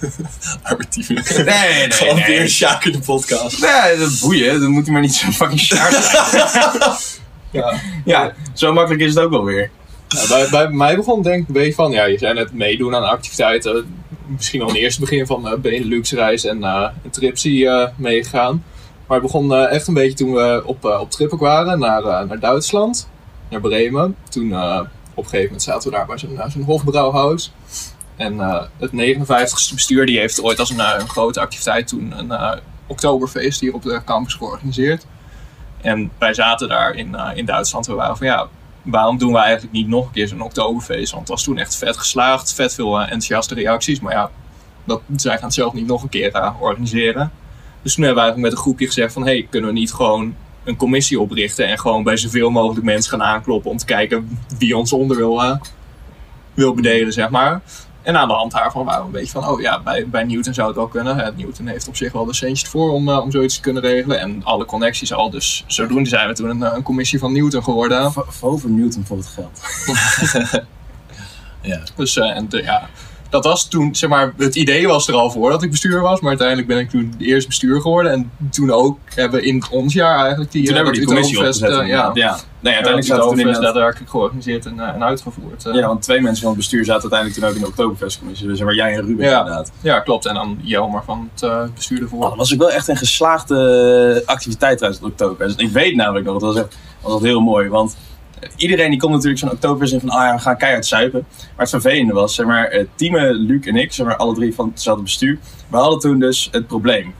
Arme 0.62 0.88
type. 0.88 1.12
Nee, 1.12 1.44
nee, 1.44 1.90
Gewoon 1.90 2.14
nee. 2.14 2.26
weer 2.26 2.40
een 2.40 2.48
Sjaak 2.48 2.84
in 2.84 2.92
de 2.92 2.98
podcast. 2.98 3.60
Nee, 3.60 3.98
dat 3.98 4.18
boeien. 4.20 4.60
Dan 4.60 4.70
moet 4.70 4.84
hij 4.84 4.92
maar 4.92 5.02
niet 5.02 5.14
zo 5.14 5.30
fucking 5.30 5.60
sharp 5.60 5.92
zijn. 5.92 6.96
ja. 7.62 7.80
ja, 8.04 8.34
zo 8.52 8.72
makkelijk 8.72 9.02
is 9.02 9.14
het 9.14 9.24
ook 9.24 9.30
wel 9.30 9.44
weer. 9.44 9.70
Ja, 10.08 10.28
bij, 10.28 10.48
bij 10.50 10.68
mij 10.68 10.96
begon 10.96 11.22
denk 11.22 11.42
ik 11.42 11.48
een 11.48 11.54
beetje 11.54 11.74
van, 11.74 11.90
ja, 11.90 12.04
je 12.04 12.18
zei 12.18 12.34
net 12.34 12.52
meedoen 12.52 12.94
aan 12.94 13.04
activiteiten. 13.04 14.02
Misschien 14.26 14.60
al 14.60 14.68
in 14.68 14.74
het 14.74 14.82
eerste 14.82 15.00
begin 15.00 15.26
van 15.26 15.42
de 15.42 15.58
Benelux-reis 15.58 16.44
en 16.44 16.58
uh, 16.58 16.88
een 17.04 17.10
Tripsy 17.10 17.66
eh, 17.66 17.88
meegegaan. 17.96 18.64
Maar 19.06 19.18
het 19.18 19.26
begon 19.26 19.54
echt 19.54 19.86
een 19.86 19.94
beetje 19.94 20.16
toen 20.16 20.32
we 20.32 20.62
op, 20.64 20.84
op 20.84 21.10
trippen 21.10 21.38
waren 21.38 21.78
naar, 21.78 22.02
naar 22.02 22.40
Duitsland, 22.40 23.08
naar 23.50 23.60
Bremen. 23.60 24.16
Toen 24.28 24.52
op 25.14 25.24
een 25.24 25.30
gegeven 25.30 25.44
moment 25.44 25.62
zaten 25.62 25.90
we 25.90 25.96
daar 25.96 26.06
bij 26.06 26.18
zo'n 26.18 26.40
zo'n 26.48 26.62
hofbrouwhuis. 26.62 27.52
En 28.16 28.40
eh, 28.40 28.62
het 28.78 28.90
59ste 28.90 29.74
bestuur 29.74 30.06
die 30.06 30.18
heeft 30.18 30.42
ooit 30.42 30.58
als 30.58 30.70
een, 30.70 30.80
eh, 30.80 30.98
grote 30.98 31.40
activiteit 31.40 31.88
toen 31.88 32.18
een 32.18 32.30
eh, 32.30 32.52
Oktoberfeest 32.86 33.60
hier 33.60 33.74
op 33.74 33.82
de 33.82 34.00
campus 34.04 34.34
georganiseerd. 34.34 35.06
En 35.80 36.10
wij 36.18 36.34
zaten 36.34 36.68
daar 36.68 36.94
in, 36.94 37.14
eh, 37.14 37.36
in 37.36 37.44
Duitsland. 37.44 37.86
We 37.86 37.94
waren 37.94 38.16
van 38.16 38.26
ja, 38.26 38.48
waarom 38.82 39.18
doen 39.18 39.32
we 39.32 39.38
eigenlijk 39.38 39.72
niet 39.72 39.88
nog 39.88 40.06
een 40.06 40.12
keer 40.12 40.28
zo'n 40.28 40.40
Oktoberfeest? 40.40 41.10
Want 41.10 41.22
het 41.22 41.30
was 41.30 41.44
toen 41.44 41.58
echt 41.58 41.76
vet 41.76 41.96
geslaagd, 41.96 42.54
vet 42.54 42.74
veel 42.74 43.00
enthousiaste 43.00 43.54
reacties. 43.54 44.00
Maar 44.00 44.12
ja, 44.12 44.30
dat, 44.84 45.00
zij 45.16 45.34
gaan 45.34 45.44
het 45.44 45.54
zelf 45.54 45.72
niet 45.72 45.86
nog 45.86 46.02
een 46.02 46.08
keer 46.08 46.52
organiseren. 46.60 47.32
Dus 47.82 47.94
toen 47.94 48.04
hebben 48.04 48.22
we 48.22 48.28
eigenlijk 48.28 48.36
met 48.38 48.52
een 48.52 48.64
groepje 48.64 48.86
gezegd 48.86 49.12
van... 49.12 49.24
hey, 49.24 49.46
kunnen 49.50 49.72
we 49.72 49.78
niet 49.78 49.92
gewoon 49.92 50.34
een 50.64 50.76
commissie 50.76 51.20
oprichten... 51.20 51.66
en 51.66 51.78
gewoon 51.78 52.02
bij 52.02 52.16
zoveel 52.16 52.50
mogelijk 52.50 52.84
mensen 52.84 53.10
gaan 53.10 53.22
aankloppen... 53.22 53.70
om 53.70 53.76
te 53.76 53.84
kijken 53.84 54.38
wie 54.58 54.76
ons 54.76 54.92
onder 54.92 55.16
wil, 55.16 55.58
wil 56.54 56.74
bedelen, 56.74 57.12
zeg 57.12 57.30
maar. 57.30 57.60
En 58.04 58.16
aan 58.16 58.28
de 58.28 58.34
hand 58.34 58.52
daarvan 58.52 58.84
waren 58.84 59.00
we 59.00 59.06
een 59.06 59.12
beetje 59.12 59.40
van... 59.40 59.48
oh 59.48 59.60
ja, 59.60 59.80
bij, 59.80 60.08
bij 60.08 60.24
Newton 60.24 60.54
zou 60.54 60.66
het 60.66 60.76
wel 60.76 60.86
kunnen. 60.88 61.16
Hè, 61.16 61.32
Newton 61.32 61.66
heeft 61.66 61.88
op 61.88 61.96
zich 61.96 62.12
wel 62.12 62.24
de 62.24 62.34
centjes 62.34 62.68
voor 62.70 62.90
om, 62.92 63.08
eh, 63.08 63.18
om 63.18 63.30
zoiets 63.30 63.54
te 63.54 63.60
kunnen 63.60 63.82
regelen. 63.82 64.20
En 64.20 64.44
alle 64.44 64.64
connecties 64.64 65.12
al. 65.12 65.30
Dus 65.30 65.64
zodoende 65.66 66.08
zijn 66.08 66.28
we 66.28 66.34
toen 66.34 66.48
een, 66.50 66.62
eh, 66.62 66.72
een 66.74 66.82
commissie 66.82 67.18
van 67.18 67.32
Newton 67.32 67.62
geworden. 67.64 68.12
Over 68.40 68.70
Newton 68.70 69.04
voor 69.06 69.16
het 69.16 69.26
geld. 69.26 69.60
Ja. 71.60 71.80
Dus 71.96 72.16
eh, 72.16 72.36
en 72.36 72.48
de- 72.48 72.62
ja, 72.62 72.88
dat 73.34 73.44
was 73.44 73.68
toen, 73.68 73.94
zeg 73.94 74.10
maar, 74.10 74.32
het 74.36 74.56
idee 74.56 74.86
was 74.86 75.08
er 75.08 75.14
al 75.14 75.30
voor 75.30 75.50
dat 75.50 75.62
ik 75.62 75.70
bestuur 75.70 76.00
was. 76.00 76.20
Maar 76.20 76.28
uiteindelijk 76.28 76.68
ben 76.68 76.78
ik 76.78 76.90
toen 76.90 77.14
eerst 77.18 77.46
bestuur 77.46 77.80
geworden. 77.80 78.12
En 78.12 78.30
toen 78.50 78.70
ook 78.70 78.98
hebben 79.14 79.40
we 79.40 79.46
in 79.46 79.64
ons 79.70 79.92
jaar 79.92 80.18
eigenlijk 80.18 80.52
die, 80.52 80.60
Toen 80.64 80.70
eh, 80.70 80.76
hebben 80.76 80.92
we 80.92 80.98
die 80.98 81.08
commissie 81.08 81.38
opgezet. 81.38 81.70
eh, 81.70 81.86
ja. 81.86 82.12
Nee, 82.60 82.74
Uiteindelijk 82.74 83.06
zaten 83.06 83.24
we 83.24 83.30
fest 83.30 83.40
inderdaad... 83.40 83.62
daadwerkelijk 83.62 84.10
georganiseerd 84.10 84.66
en, 84.66 84.80
eh, 84.80 84.88
en 84.88 85.04
uitgevoerd. 85.04 85.62
Ja, 85.72 85.86
want 85.86 86.02
twee 86.02 86.20
mensen 86.20 86.40
van 86.40 86.48
het 86.48 86.58
bestuur 86.58 86.84
zaten 86.84 87.02
uiteindelijk 87.02 87.40
toen 87.40 87.48
ook 87.48 87.54
in 87.54 87.60
de 87.60 87.66
Oktoberfestcommissie. 87.66 88.46
Dus 88.48 88.60
waar 88.60 88.74
jij 88.74 88.92
en 88.94 89.04
Ruben 89.06 89.26
Ja. 89.26 89.38
inderdaad. 89.38 89.72
Ja, 89.80 90.00
klopt. 90.00 90.26
En 90.26 90.34
dan 90.34 90.58
Jelmer 90.62 91.02
van 91.04 91.30
het 91.40 91.74
bestuur 91.74 92.02
ervoor. 92.02 92.22
Oh, 92.22 92.28
dat 92.28 92.36
was 92.38 92.52
ook 92.52 92.58
wel 92.58 92.70
echt 92.70 92.88
een 92.88 92.96
geslaagde 92.96 94.22
activiteit 94.26 94.78
tijdens 94.78 95.00
het 95.00 95.08
Oktoberfest. 95.10 95.60
Ik 95.60 95.70
weet 95.70 95.94
namelijk 95.96 96.26
nog, 96.26 96.38
dat 96.40 96.54
was 96.54 96.56
echt, 96.64 96.76
dat 97.02 97.12
was 97.12 97.22
heel 97.22 97.40
mooi. 97.40 97.68
Want 97.68 97.96
iedereen 98.56 98.90
die 98.90 98.98
komt 98.98 99.12
natuurlijk 99.12 99.40
zo'n 99.40 99.50
Oktoberfest 99.50 99.92
in 99.92 100.00
van, 100.00 100.08
ah 100.08 100.26
ja, 100.26 100.34
we 100.34 100.40
gaan 100.40 100.56
keihard 100.56 100.86
zuipen. 100.86 101.26
Maar 101.38 101.50
het 101.56 101.70
vervelende 101.70 102.12
was, 102.12 102.34
zeg 102.34 102.46
maar, 102.46 102.64
eh, 102.64 102.84
Tieme, 102.94 103.34
Luc 103.34 103.66
en 103.66 103.76
ik, 103.76 103.92
zeg 103.92 104.06
maar, 104.06 104.16
alle 104.16 104.34
drie 104.34 104.54
van 104.54 104.68
hetzelfde 104.68 105.02
bestuur. 105.02 105.38
We 105.68 105.76
hadden 105.76 105.98
toen 105.98 106.18
dus 106.18 106.48
het 106.50 106.66
probleem. 106.66 107.14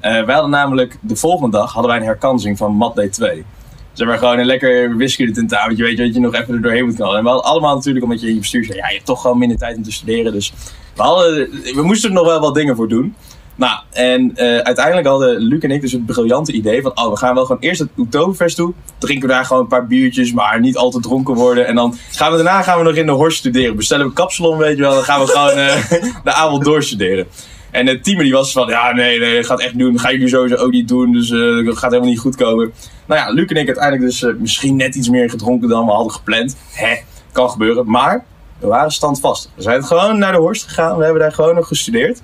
Eh, 0.00 0.24
wij 0.24 0.34
hadden 0.34 0.50
namelijk, 0.50 0.96
de 1.00 1.16
volgende 1.16 1.56
dag 1.56 1.72
hadden 1.72 1.90
wij 1.90 2.00
een 2.00 2.06
herkansing 2.06 2.56
van 2.56 2.72
Mat 2.72 3.00
D2. 3.00 3.44
Zeg 3.92 4.06
maar 4.06 4.18
gewoon 4.18 4.38
een 4.38 4.46
lekker 4.46 4.96
wiskunde 4.96 5.32
tentamentje, 5.32 5.84
weet 5.84 5.96
je, 5.96 6.04
wat 6.04 6.14
je 6.14 6.20
nog 6.20 6.34
even 6.34 6.54
er 6.54 6.62
doorheen 6.62 6.84
moet 6.84 6.94
knallen. 6.94 7.16
En 7.16 7.22
we 7.22 7.28
hadden 7.28 7.50
allemaal 7.50 7.74
natuurlijk, 7.74 8.04
omdat 8.04 8.20
je 8.20 8.26
in 8.26 8.34
je 8.34 8.40
bestuur 8.40 8.64
zei, 8.64 8.78
ja, 8.78 8.88
je 8.88 8.94
hebt 8.94 9.06
toch 9.06 9.20
gewoon 9.20 9.38
minder 9.38 9.58
tijd 9.58 9.76
om 9.76 9.82
te 9.82 9.92
studeren. 9.92 10.32
Dus 10.32 10.52
we, 10.94 11.02
hadden, 11.02 11.50
we 11.74 11.82
moesten 11.82 12.08
er 12.08 12.14
nog 12.16 12.26
wel 12.26 12.40
wat 12.40 12.54
dingen 12.54 12.76
voor 12.76 12.88
doen. 12.88 13.14
Nou, 13.56 13.80
en 13.90 14.36
eh, 14.36 14.58
uiteindelijk 14.58 15.06
hadden 15.06 15.38
Luc 15.38 15.62
en 15.62 15.70
ik 15.70 15.80
dus 15.80 15.92
het 15.92 16.06
briljante 16.06 16.52
idee 16.52 16.82
van... 16.82 16.90
oh, 16.94 17.10
we 17.10 17.16
gaan 17.16 17.34
wel 17.34 17.44
gewoon 17.44 17.62
eerst 17.62 17.80
het 17.80 17.88
Oktoberfest 17.96 18.56
toe. 18.56 18.72
Drinken 18.98 19.28
we 19.28 19.34
daar 19.34 19.44
gewoon 19.44 19.62
een 19.62 19.68
paar 19.68 19.86
biertjes, 19.86 20.32
maar 20.32 20.60
niet 20.60 20.76
al 20.76 20.90
te 20.90 21.00
dronken 21.00 21.34
worden. 21.34 21.66
En 21.66 21.74
dan 21.74 21.96
gaan 22.10 22.30
we 22.30 22.36
daarna 22.36 22.62
gaan 22.62 22.78
we 22.78 22.84
nog 22.84 22.94
in 22.94 23.06
de 23.06 23.12
Horst 23.12 23.38
studeren. 23.38 23.76
Bestellen 23.76 24.06
we 24.06 24.12
kapsalon, 24.12 24.58
weet 24.58 24.76
je 24.76 24.82
wel. 24.82 24.94
Dan 24.94 25.04
gaan 25.04 25.20
we 25.20 25.26
gewoon 25.26 25.50
eh, 25.50 25.90
de 26.24 26.32
avond 26.32 26.64
doorstuderen. 26.64 27.26
En 27.70 27.86
het 27.86 28.04
team 28.04 28.30
was 28.30 28.52
van, 28.52 28.68
ja, 28.68 28.92
nee, 28.92 29.18
nee, 29.18 29.36
dat 29.36 29.46
gaat 29.46 29.60
echt 29.60 29.78
doen. 29.78 29.92
Dat 29.92 30.00
gaan 30.00 30.12
jullie 30.12 30.28
sowieso 30.28 30.56
ook 30.56 30.70
niet 30.70 30.88
doen, 30.88 31.12
dus 31.12 31.30
eh, 31.30 31.66
dat 31.66 31.78
gaat 31.78 31.90
helemaal 31.90 32.10
niet 32.10 32.20
goed 32.20 32.36
komen. 32.36 32.72
Nou 33.06 33.20
ja, 33.20 33.30
Luc 33.30 33.46
en 33.46 33.56
ik 33.56 33.66
uiteindelijk 33.66 34.04
dus 34.04 34.26
misschien 34.38 34.76
net 34.76 34.94
iets 34.94 35.08
meer 35.08 35.30
gedronken 35.30 35.68
dan 35.68 35.86
we 35.86 35.92
hadden 35.92 36.12
gepland. 36.12 36.56
Hè, 36.72 36.96
kan 37.32 37.50
gebeuren. 37.50 37.90
Maar 37.90 38.24
we 38.58 38.66
waren 38.66 38.90
standvastig. 38.90 39.50
We 39.54 39.62
zijn 39.62 39.84
gewoon 39.84 40.18
naar 40.18 40.32
de 40.32 40.38
Horst 40.38 40.64
gegaan. 40.64 40.96
We 40.96 41.04
hebben 41.04 41.22
daar 41.22 41.32
gewoon 41.32 41.54
nog 41.54 41.66
gestudeerd. 41.66 42.22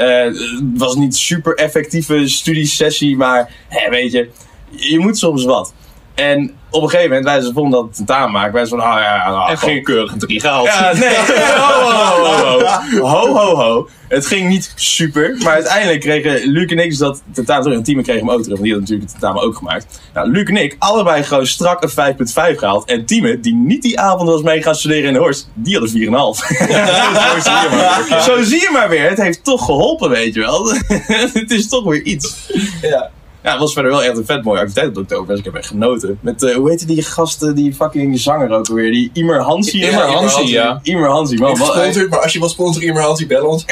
Eh, 0.00 0.24
het 0.24 0.78
was 0.78 0.94
niet 0.94 1.16
super 1.16 1.54
effectieve 1.54 2.28
studiesessie, 2.28 3.16
maar 3.16 3.52
hè, 3.68 3.90
weet 3.90 4.12
je, 4.12 4.28
je 4.70 4.98
moet 4.98 5.18
soms 5.18 5.44
wat. 5.44 5.72
En 6.20 6.54
op 6.70 6.82
een 6.82 6.88
gegeven 6.88 7.08
moment, 7.08 7.28
wij 7.28 7.40
ze 7.40 7.52
vonden 7.52 7.70
dat 7.72 7.82
het 7.82 7.96
tentamen 7.96 8.32
maken. 8.32 8.52
Wij 8.52 8.66
zeiden 8.66 8.88
van, 8.88 8.98
ah 8.98 9.02
ja, 9.02 9.30
nou, 9.30 9.50
En 9.50 9.58
gewoon 9.58 9.74
geen 9.74 9.84
keurig 9.84 10.12
een 10.12 10.18
drie 10.18 10.40
gehaald. 10.40 10.66
ja, 10.66 10.92
nee. 10.92 11.16
Ho, 11.56 11.90
ho, 11.90 12.24
ho, 12.24 12.60
ho. 12.60 13.06
Ho, 13.06 13.34
ho, 13.34 13.54
ho. 13.54 13.88
Het 14.08 14.26
ging 14.26 14.48
niet 14.48 14.72
super. 14.74 15.36
Maar 15.42 15.52
uiteindelijk 15.52 16.00
kregen 16.00 16.50
Luc 16.50 16.70
en 16.70 16.78
ik 16.78 16.88
dus 16.88 16.98
dat 16.98 17.22
tentamen 17.32 17.62
terug. 17.62 17.78
En 17.78 17.84
Tieme 17.84 18.02
kreeg 18.02 18.18
hem 18.18 18.30
ook 18.30 18.42
terug. 18.42 18.58
Want 18.58 18.62
die 18.62 18.72
had 18.72 18.80
natuurlijk 18.80 19.10
het 19.10 19.20
tentamen 19.20 19.42
ook 19.42 19.56
gemaakt. 19.56 20.00
Nou, 20.14 20.30
Luc 20.30 20.48
en 20.48 20.56
ik, 20.56 20.76
allebei 20.78 21.22
gewoon 21.22 21.46
strak 21.46 21.82
een 21.82 22.14
5,5 22.54 22.58
gehaald. 22.58 22.84
En 22.84 23.04
Tieme, 23.04 23.40
die 23.40 23.54
niet 23.54 23.82
die 23.82 24.00
avond 24.00 24.28
was 24.28 24.42
mee 24.42 24.62
gaan 24.62 24.74
studeren 24.74 25.04
in 25.04 25.12
de 25.12 25.18
Horst, 25.18 25.50
die 25.54 25.78
had 25.78 25.90
een 25.92 26.00
4,5. 26.00 26.08
Zo 26.10 27.42
zie 27.42 27.60
je 27.60 27.68
maar 27.70 28.06
weer. 28.08 28.20
Zo 28.20 28.42
zie 28.42 28.60
je 28.60 28.70
maar 28.72 28.88
weer. 28.88 29.08
Het 29.08 29.18
heeft 29.18 29.44
toch 29.44 29.64
geholpen, 29.64 30.10
weet 30.10 30.34
je 30.34 30.40
wel. 30.40 30.72
het 31.40 31.50
is 31.50 31.68
toch 31.68 31.84
weer 31.84 32.02
iets. 32.02 32.50
Ja. 32.82 33.10
Ja, 33.42 33.50
het 33.50 33.60
was 33.60 33.72
verder 33.72 33.90
wel 33.90 34.02
echt 34.04 34.16
een 34.16 34.24
vet 34.24 34.42
mooie 34.44 34.58
activiteit 34.58 34.96
op 34.96 35.02
Oktoberfest. 35.02 35.38
Ik 35.38 35.44
heb 35.44 35.54
echt 35.54 35.66
genoten. 35.66 36.18
Met, 36.20 36.42
eh, 36.42 36.54
hoe 36.54 36.68
heette 36.70 36.86
die 36.86 37.02
gasten, 37.02 37.54
die 37.54 37.74
fucking 37.74 38.18
zanger 38.20 38.50
ook 38.50 38.68
alweer? 38.68 38.90
Die 38.92 39.10
Imer 39.12 39.40
Hansi. 39.40 39.78
Ja, 39.78 39.86
Immer 39.88 40.02
Immer 40.04 40.14
Hansi, 40.30 40.52
ja. 40.52 40.80
Imer 40.82 41.08
Hansi, 41.08 41.36
man. 41.38 41.58
Maar 41.58 42.20
als 42.22 42.32
je 42.32 42.38
wil 42.38 42.48
sponsoren, 42.48 42.88
Immer 42.88 43.02
Hansi, 43.02 43.26
bel 43.26 43.46
ons. 43.46 43.64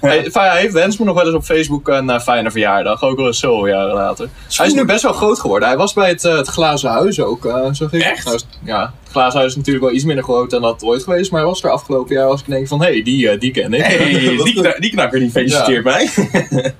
Hij, 0.00 0.28
hij 0.32 0.60
heeft 0.60 0.72
wens 0.72 0.98
me 0.98 1.04
nog 1.04 1.14
wel 1.14 1.26
eens 1.26 1.34
op 1.34 1.42
Facebook 1.44 1.88
een 1.88 2.04
uh, 2.08 2.20
fijne 2.20 2.50
verjaardag. 2.50 3.02
Ook 3.02 3.18
al 3.18 3.26
eens 3.26 3.38
zoveel 3.38 3.66
jaren 3.66 3.94
later. 3.94 4.28
Hij 4.56 4.66
is 4.66 4.72
nu 4.74 4.84
best 4.84 5.02
wel 5.02 5.12
groot 5.12 5.40
geworden. 5.40 5.68
Hij 5.68 5.76
was 5.76 5.92
bij 5.92 6.08
het, 6.08 6.24
eh, 6.24 6.36
het 6.36 6.46
Glazen 6.48 6.90
Huis 6.90 7.20
ook, 7.20 7.44
eh 7.46 7.66
zag 7.72 7.92
ik. 7.92 8.02
Echt? 8.02 8.24
Nou, 8.24 8.36
is- 8.36 8.46
ja, 8.64 8.80
het 9.02 9.10
Glazen 9.12 9.38
Huis 9.38 9.50
is 9.50 9.56
natuurlijk 9.56 9.84
wel 9.84 9.94
iets 9.94 10.04
minder 10.04 10.24
groot 10.24 10.50
dan 10.50 10.62
dat 10.62 10.82
ooit 10.84 11.02
geweest. 11.02 11.30
Maar 11.30 11.40
hij 11.40 11.48
was 11.48 11.62
er 11.62 11.70
afgelopen 11.70 12.14
jaar 12.14 12.26
als 12.26 12.40
ik 12.40 12.46
denk 12.46 12.68
van, 12.68 12.80
hé, 12.82 12.90
hey, 12.92 13.02
die, 13.02 13.28
eh, 13.30 13.40
die 13.40 13.50
ken 13.50 13.72
ik. 13.74 13.82
Hey, 13.84 14.08
die, 14.44 14.54
kna- 14.54 14.78
die 14.78 14.90
knakker 14.90 15.18
die 15.18 15.30
feliciteert 15.30 15.84
mij. 15.84 16.08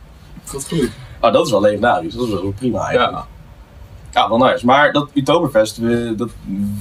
Goed 0.46 0.64
goed. 0.68 0.88
Oh, 1.20 1.32
dat 1.32 1.46
is 1.46 1.50
wel 1.50 1.60
legendarisch. 1.60 2.14
Dat 2.14 2.26
is 2.26 2.32
wel 2.32 2.52
prima 2.56 2.80
eigenlijk. 2.80 3.12
Ja. 3.12 3.26
Ja, 4.12 4.28
wel 4.28 4.38
nice. 4.38 4.66
Maar 4.66 4.92
dat 4.92 5.08
Utoberfest, 5.14 5.80
dat 6.16 6.30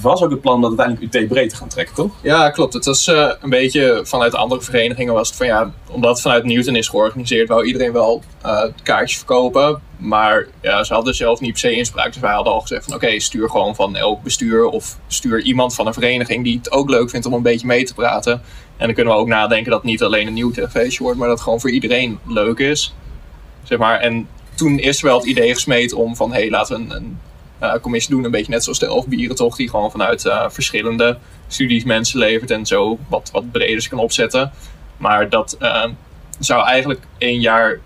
was 0.00 0.22
ook 0.22 0.30
het 0.30 0.40
plan 0.40 0.60
dat 0.60 0.78
uiteindelijk 0.78 1.14
UT 1.14 1.28
breed 1.28 1.50
te 1.50 1.56
gaan 1.56 1.68
trekken, 1.68 1.94
toch? 1.94 2.10
Ja, 2.22 2.50
klopt. 2.50 2.74
Het 2.74 2.84
was 2.84 3.06
eh, 3.06 3.30
een 3.40 3.50
beetje 3.50 4.00
vanuit 4.04 4.34
andere 4.34 4.60
verenigingen 4.60 5.14
was 5.14 5.28
het 5.28 5.36
van 5.36 5.46
ja, 5.46 5.70
omdat 5.90 6.10
het 6.10 6.20
vanuit 6.20 6.44
Newton 6.44 6.76
is 6.76 6.88
georganiseerd, 6.88 7.48
wou 7.48 7.64
iedereen 7.64 7.92
wel 7.92 8.22
eh 8.42 8.62
kaartjes 8.82 9.16
verkopen. 9.16 9.80
Maar 9.96 10.46
ja, 10.60 10.84
ze 10.84 10.94
hadden 10.94 11.14
zelf 11.14 11.40
niet 11.40 11.50
per 11.50 11.60
se 11.60 11.70
inspraak. 11.70 12.12
Dus 12.12 12.22
wij 12.22 12.32
hadden 12.32 12.52
al 12.52 12.60
gezegd 12.60 12.84
van 12.84 12.94
oké, 12.94 13.20
stuur 13.20 13.50
gewoon 13.50 13.74
van 13.74 13.96
elk 13.96 14.22
bestuur 14.22 14.64
of 14.66 14.98
stuur 15.06 15.40
iemand 15.40 15.74
van 15.74 15.86
een 15.86 15.94
vereniging 15.94 16.44
die 16.44 16.58
het 16.58 16.72
ook 16.72 16.90
leuk 16.90 17.10
vindt 17.10 17.26
om 17.26 17.32
een 17.32 17.42
beetje 17.42 17.66
mee 17.66 17.84
te 17.84 17.94
praten. 17.94 18.32
En 18.76 18.86
dan 18.86 18.94
kunnen 18.94 19.12
we 19.12 19.18
ook 19.18 19.28
nadenken 19.28 19.70
dat 19.70 19.80
het 19.80 19.90
niet 19.90 20.02
alleen 20.02 20.26
een 20.26 20.34
Newton 20.34 20.68
feestje 20.68 21.02
wordt, 21.02 21.18
maar 21.18 21.26
dat 21.28 21.36
het 21.36 21.44
gewoon 21.44 21.60
voor 21.60 21.70
iedereen 21.70 22.18
leuk 22.26 22.58
is. 22.58 22.94
Zeg 23.62 23.78
maar. 23.78 24.00
En 24.00 24.28
toen 24.54 24.78
is 24.78 24.98
er 24.98 25.04
wel 25.04 25.18
het 25.18 25.26
idee 25.26 25.54
gesmeed 25.54 25.92
om 25.92 26.16
van 26.16 26.32
hé, 26.32 26.38
hey, 26.38 26.50
laten 26.50 26.76
we 26.76 26.82
een, 26.82 26.90
een 26.96 27.18
eh, 27.58 27.74
commissie 27.80 28.14
doen. 28.14 28.24
Een 28.24 28.30
beetje 28.30 28.52
net 28.52 28.64
zoals 28.64 28.78
de 28.78 28.86
Elf 28.86 29.06
Bierentocht, 29.06 29.56
die 29.56 29.70
gewoon 29.70 29.90
vanuit 29.90 30.26
eh, 30.26 30.44
verschillende 30.48 31.18
studies 31.48 31.84
mensen 31.84 32.18
levert 32.18 32.50
en 32.50 32.66
zo 32.66 32.98
wat, 33.08 33.30
wat 33.32 33.50
breder 33.52 33.88
kan 33.88 33.98
opzetten. 33.98 34.52
Maar 34.96 35.28
dat 35.28 35.56
eh, 35.58 35.84
zou 36.38 36.66
eigenlijk 36.66 37.00
één 37.18 37.40
jaar 37.40 37.80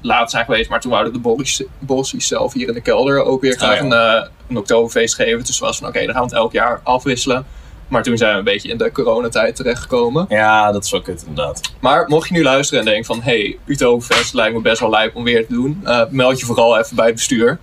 laat 0.00 0.30
zijn 0.30 0.44
geweest. 0.44 0.70
Maar 0.70 0.80
toen 0.80 0.90
wouden 0.90 1.12
de 1.12 1.64
Bossies- 1.78 2.26
zelf 2.28 2.52
hier 2.52 2.68
in 2.68 2.74
de 2.74 2.80
kelder 2.80 3.22
ook 3.24 3.40
weer 3.40 3.58
graag 3.58 3.78
ja. 3.78 3.84
een, 3.84 4.30
een 4.48 4.56
oktoberfeest 4.56 5.14
geven. 5.14 5.44
Dus 5.44 5.58
was 5.58 5.78
van 5.78 5.88
oké, 5.88 6.04
dan 6.04 6.14
gaan 6.14 6.22
we 6.22 6.28
het 6.28 6.38
elk 6.38 6.52
jaar 6.52 6.80
afwisselen. 6.82 7.46
Maar 7.90 8.02
toen 8.02 8.16
zijn 8.16 8.32
we 8.32 8.38
een 8.38 8.44
beetje 8.44 8.68
in 8.68 8.78
de 8.78 8.92
coronatijd 8.92 9.56
terechtgekomen. 9.56 10.26
Ja, 10.28 10.72
dat 10.72 10.84
is 10.84 10.90
wel 10.90 11.02
kut 11.02 11.24
inderdaad. 11.26 11.60
Maar 11.80 12.04
mocht 12.08 12.28
je 12.28 12.34
nu 12.34 12.42
luisteren 12.42 12.80
en 12.84 12.86
denken 12.86 13.04
van... 13.04 13.22
hey, 13.22 13.58
Utoberfest 13.64 14.34
lijkt 14.34 14.54
me 14.54 14.60
best 14.60 14.80
wel 14.80 14.90
lijp 14.90 15.16
om 15.16 15.24
weer 15.24 15.46
te 15.46 15.52
doen. 15.52 15.80
eh, 15.84 16.02
meld 16.10 16.40
je 16.40 16.46
vooral 16.46 16.78
even 16.78 16.96
bij 16.96 17.06
het 17.06 17.14
bestuur. 17.14 17.58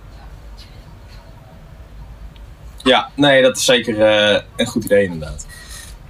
Ja, 2.82 3.10
nee, 3.14 3.42
dat 3.42 3.56
is 3.56 3.64
zeker 3.64 4.00
eh, 4.00 4.40
een 4.56 4.66
goed 4.66 4.84
idee 4.84 5.04
inderdaad. 5.04 5.46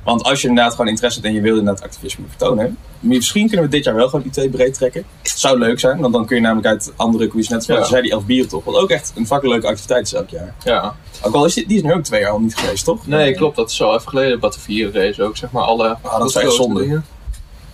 Want 0.08 0.22
als 0.22 0.42
je 0.42 0.48
inderdaad 0.48 0.72
gewoon 0.74 0.88
interesse 0.88 1.20
hebt 1.20 1.30
en 1.30 1.36
je 1.42 1.46
wil 1.48 1.58
inderdaad 1.58 1.84
activisme 1.84 2.24
vertonen, 2.28 2.76
misschien 3.00 3.46
kunnen 3.48 3.64
we 3.66 3.70
dit 3.72 3.84
jaar 3.84 3.94
wel 3.94 4.08
gewoon 4.08 4.30
IT 4.32 4.50
breed 4.50 4.74
trekken. 4.74 5.04
Zou 5.22 5.58
leuk 5.58 5.80
zijn, 5.80 6.00
want 6.00 6.12
dan 6.12 6.26
kun 6.26 6.36
je 6.36 6.42
namelijk 6.42 6.66
uit 6.66 6.92
andere 6.96 7.28
quiz 7.28 7.48
net 7.48 7.64
zoals 7.64 7.80
Ja. 7.80 7.86
zei, 7.88 8.02
die 8.02 8.10
elf 8.10 8.24
bieren 8.24 8.48
toch, 8.48 8.64
wat 8.64 8.74
ook 8.76 8.90
echt 8.90 9.12
een 9.16 9.26
fucking 9.26 9.52
leuke 9.52 9.66
activiteit 9.66 10.06
is 10.06 10.12
elk 10.12 10.28
jaar. 10.28 10.54
Ja. 10.64 10.94
Ook 11.22 11.34
al 11.34 11.44
is 11.44 11.54
die, 11.54 11.66
die 11.66 11.76
is 11.76 11.82
nu 11.82 11.92
ook 11.92 12.02
twee 12.02 12.20
jaar 12.20 12.30
al 12.30 12.40
niet 12.40 12.56
geweest, 12.56 12.84
toch? 12.84 13.06
Nee, 13.06 13.34
klopt. 13.34 13.56
Dat 13.56 13.70
is 13.70 13.82
al 13.82 13.94
even 13.94 14.08
geleden. 14.08 14.40
Battenvieren 14.40 14.92
race 15.02 15.22
ook, 15.22 15.36
zeg 15.36 15.50
maar. 15.50 15.62
Alle 15.62 15.96
Ah, 16.02 16.18
dat 16.18 16.28
is 16.28 16.34
echt 16.36 16.52
zonde. 16.52 16.80
dingen. 16.80 17.04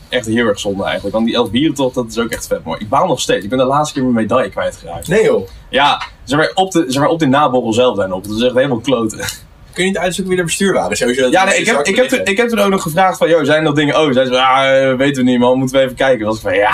Echt 0.09 0.27
heel 0.27 0.47
erg 0.47 0.59
zonde 0.61 0.83
eigenlijk, 0.85 1.15
want 1.15 1.27
die 1.27 1.35
elf 1.35 1.51
bieren 1.51 1.75
toch, 1.75 1.93
dat 1.93 2.07
is 2.09 2.19
ook 2.19 2.31
echt 2.31 2.47
vet 2.47 2.65
mooi. 2.65 2.79
Ik 2.81 2.89
baal 2.89 3.07
nog 3.07 3.21
steeds, 3.21 3.45
ik 3.45 3.51
ben 3.51 3.59
de 3.59 3.65
laatste 3.65 3.95
keer 3.95 4.03
mijn 4.03 4.15
medaille 4.15 4.51
kwijtgeraakt. 4.51 5.09
Nee 5.09 5.25
joh. 5.25 5.49
Ja, 5.71 6.03
zeg 6.25 6.39
maar 6.39 6.51
op 6.55 6.71
de, 6.73 6.85
zeg 6.89 7.03
maar 7.03 7.11
op 7.11 7.19
de 7.19 7.27
naborrel 7.27 7.73
zelf 7.73 7.97
dan 7.97 8.13
op, 8.13 8.25
dat 8.29 8.37
is 8.37 8.43
echt 8.43 8.55
helemaal 8.55 8.81
kloten. 8.81 9.19
Kun 9.75 9.85
je 9.85 9.91
niet 9.91 9.99
uitzoeken 9.99 10.33
wie 10.33 10.41
er 10.41 10.47
bestuur 10.49 10.73
waren? 10.73 10.97
Sowieso 10.97 11.29
Ja, 11.31 11.45
nee, 11.45 11.59
ik, 11.59 11.67
heb, 11.67 11.81
ik, 11.87 11.97
heb, 11.97 12.09
toen- 12.09 12.21
ik 12.25 12.37
heb 12.37 12.49
toen 12.49 12.59
ook 12.59 12.71
nog 12.71 12.83
gevraagd 12.83 13.19
van, 13.19 13.29
joh, 13.29 13.45
zijn 13.45 13.65
dat 13.65 13.77
dingen? 13.77 14.01
Oh, 14.01 14.13
zei 14.13 14.27
ze, 14.27 14.33
ja, 14.33 14.73
eh, 14.73 14.97
weten 14.97 15.25
we 15.25 15.31
niet 15.31 15.39
man, 15.39 15.59
moeten 15.59 15.77
we 15.79 15.83
even 15.85 15.97
kijken. 15.97 16.27
was 16.27 16.37
ik 16.37 16.43
van, 16.43 16.55
ja, 16.55 16.73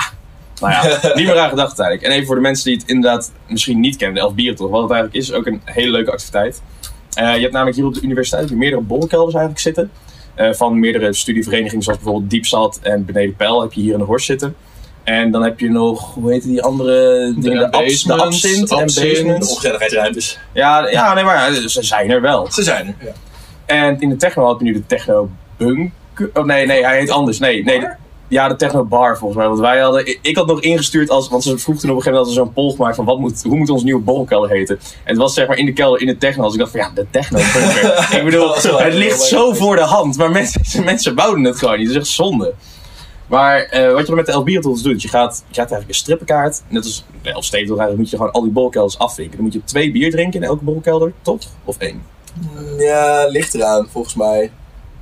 nou 0.59 0.73
ja, 0.73 0.99
niet 1.15 1.25
meer 1.25 1.39
aan 1.39 1.49
gedacht 1.49 1.79
eigenlijk. 1.79 2.09
En 2.09 2.13
even 2.15 2.25
voor 2.25 2.35
de 2.35 2.41
mensen 2.41 2.65
die 2.65 2.75
het 2.79 2.87
inderdaad 2.89 3.31
misschien 3.47 3.79
niet 3.79 3.95
kennen, 3.95 4.15
de 4.15 4.21
Elf 4.21 4.33
Bieren 4.33 4.55
toch, 4.55 4.69
wat 4.69 4.81
het 4.81 4.91
eigenlijk 4.91 5.21
is, 5.23 5.29
is 5.29 5.35
ook 5.35 5.45
een 5.45 5.61
hele 5.65 5.91
leuke 5.91 6.11
activiteit. 6.11 6.61
Eh, 7.13 7.35
je 7.35 7.41
hebt 7.41 7.51
namelijk 7.53 7.77
hier 7.77 7.85
op 7.85 7.93
de 7.93 8.01
universiteit 8.01 8.51
meerdere 8.51 8.81
borrelkelders 8.81 9.33
eigenlijk 9.35 9.63
zitten. 9.63 9.91
Eh, 10.35 10.53
van 10.53 10.79
meerdere 10.79 11.13
studieverenigingen 11.13 11.83
zoals 11.83 11.99
bijvoorbeeld 11.99 12.29
Diepzat 12.31 12.79
en 12.81 13.05
Beneden 13.05 13.35
Pijl 13.35 13.61
heb 13.61 13.73
je 13.73 13.81
hier 13.81 13.93
in 13.93 13.99
de 13.99 14.05
Horst 14.05 14.25
zitten. 14.25 14.55
En 15.03 15.31
dan 15.31 15.43
heb 15.43 15.59
je 15.59 15.69
nog, 15.69 16.13
hoe 16.13 16.31
heet 16.31 16.43
die 16.43 16.61
andere 16.61 17.33
dingen? 17.37 17.71
De, 17.71 17.71
abs, 17.71 18.03
de 18.03 18.13
absint 18.15 18.71
en 18.71 18.77
Absint. 18.77 19.41
De 19.41 19.47
ongezelligheidsruimtes. 19.49 20.39
Ja, 20.53 20.89
ja, 20.89 21.13
nee, 21.13 21.23
maar 21.23 21.51
ja, 21.53 21.67
ze 21.67 21.83
zijn 21.83 22.09
er 22.09 22.21
wel. 22.21 22.51
Ze 22.51 22.63
zijn 22.63 22.87
er. 22.87 23.05
Ja. 23.05 23.11
En 23.65 23.99
in 23.99 24.09
de 24.09 24.15
techno 24.15 24.49
heb 24.49 24.57
je 24.59 24.63
nu 24.63 24.73
de 24.73 24.85
techno 24.85 25.29
bunk. 25.57 25.91
Oh 26.33 26.45
nee, 26.45 26.65
nee, 26.65 26.85
hij 26.85 26.99
heet 26.99 27.09
anders. 27.09 27.39
Nee, 27.39 27.63
nee. 27.63 27.79
de- 27.79 27.95
ja, 28.31 28.47
de 28.47 28.55
techno 28.55 28.83
bar 28.83 29.17
volgens 29.17 29.39
mij. 29.39 29.47
Want 29.47 29.59
wij 29.59 29.79
hadden, 29.79 30.17
ik, 30.21 30.35
had 30.35 30.47
nog 30.47 30.61
ingestuurd 30.61 31.09
als, 31.09 31.29
want 31.29 31.43
ze 31.43 31.57
vroeg 31.57 31.79
toen 31.79 31.89
op 31.89 31.95
een 31.95 32.01
gegeven 32.01 32.23
moment 32.25 32.37
zo'n 32.37 32.53
poll 32.53 32.71
gemaakt 32.71 32.95
van 32.95 33.05
wat 33.05 33.19
moet, 33.19 33.43
hoe 33.43 33.57
moet 33.57 33.69
onze 33.69 33.83
nieuwe 33.83 34.01
borrelkelder 34.01 34.49
heten. 34.49 34.79
En 34.81 34.91
het 35.03 35.17
was 35.17 35.33
zeg 35.33 35.47
maar 35.47 35.57
in 35.57 35.65
de 35.65 35.73
kelder 35.73 36.01
in 36.01 36.07
de 36.07 36.17
techno. 36.17 36.43
Als 36.43 36.53
ik 36.53 36.59
dacht 36.59 36.71
van 36.71 36.79
ja, 36.79 36.91
de 36.95 37.05
techno 37.09 37.37
bunker. 37.53 38.07
ik 38.17 38.23
bedoel, 38.23 38.53
het 38.55 38.93
ligt 38.93 39.21
zo 39.21 39.53
voor 39.53 39.75
de 39.75 39.81
hand, 39.81 40.17
maar 40.17 40.31
mensen, 40.31 40.61
mensen 40.83 41.15
bouwden 41.15 41.43
het 41.43 41.57
gewoon 41.57 41.77
niet. 41.77 41.87
Dat 41.87 41.95
is 41.95 42.01
echt 42.01 42.11
zonde. 42.15 42.53
Maar 43.31 43.61
eh, 43.61 43.91
wat 43.91 43.99
je 43.99 44.05
dan 44.05 44.15
met 44.15 44.25
de 44.25 44.31
Elbiertels 44.31 44.81
doet, 44.81 45.01
je 45.01 45.07
gaat, 45.07 45.35
je 45.47 45.53
krijgt 45.53 45.71
eigenlijk 45.71 45.87
een 45.89 45.95
strippenkaart. 45.95 46.61
Net 46.67 46.83
als 46.83 47.05
bij 47.21 47.31
eigenlijk 47.65 47.97
moet 47.97 48.09
je 48.09 48.15
gewoon 48.17 48.31
al 48.31 48.41
die 48.41 48.51
bolkelders 48.51 48.97
afvinken. 48.97 49.35
Dan 49.35 49.43
moet 49.45 49.53
je 49.53 49.63
twee 49.63 49.91
bier 49.91 50.11
drinken 50.11 50.41
in 50.41 50.47
elke 50.47 50.63
bolkelder, 50.63 51.13
toch? 51.21 51.39
Of 51.65 51.77
één? 51.77 52.01
Ja, 52.77 53.25
ligt 53.27 53.53
eraan, 53.53 53.87
volgens 53.91 54.15
mij. 54.15 54.51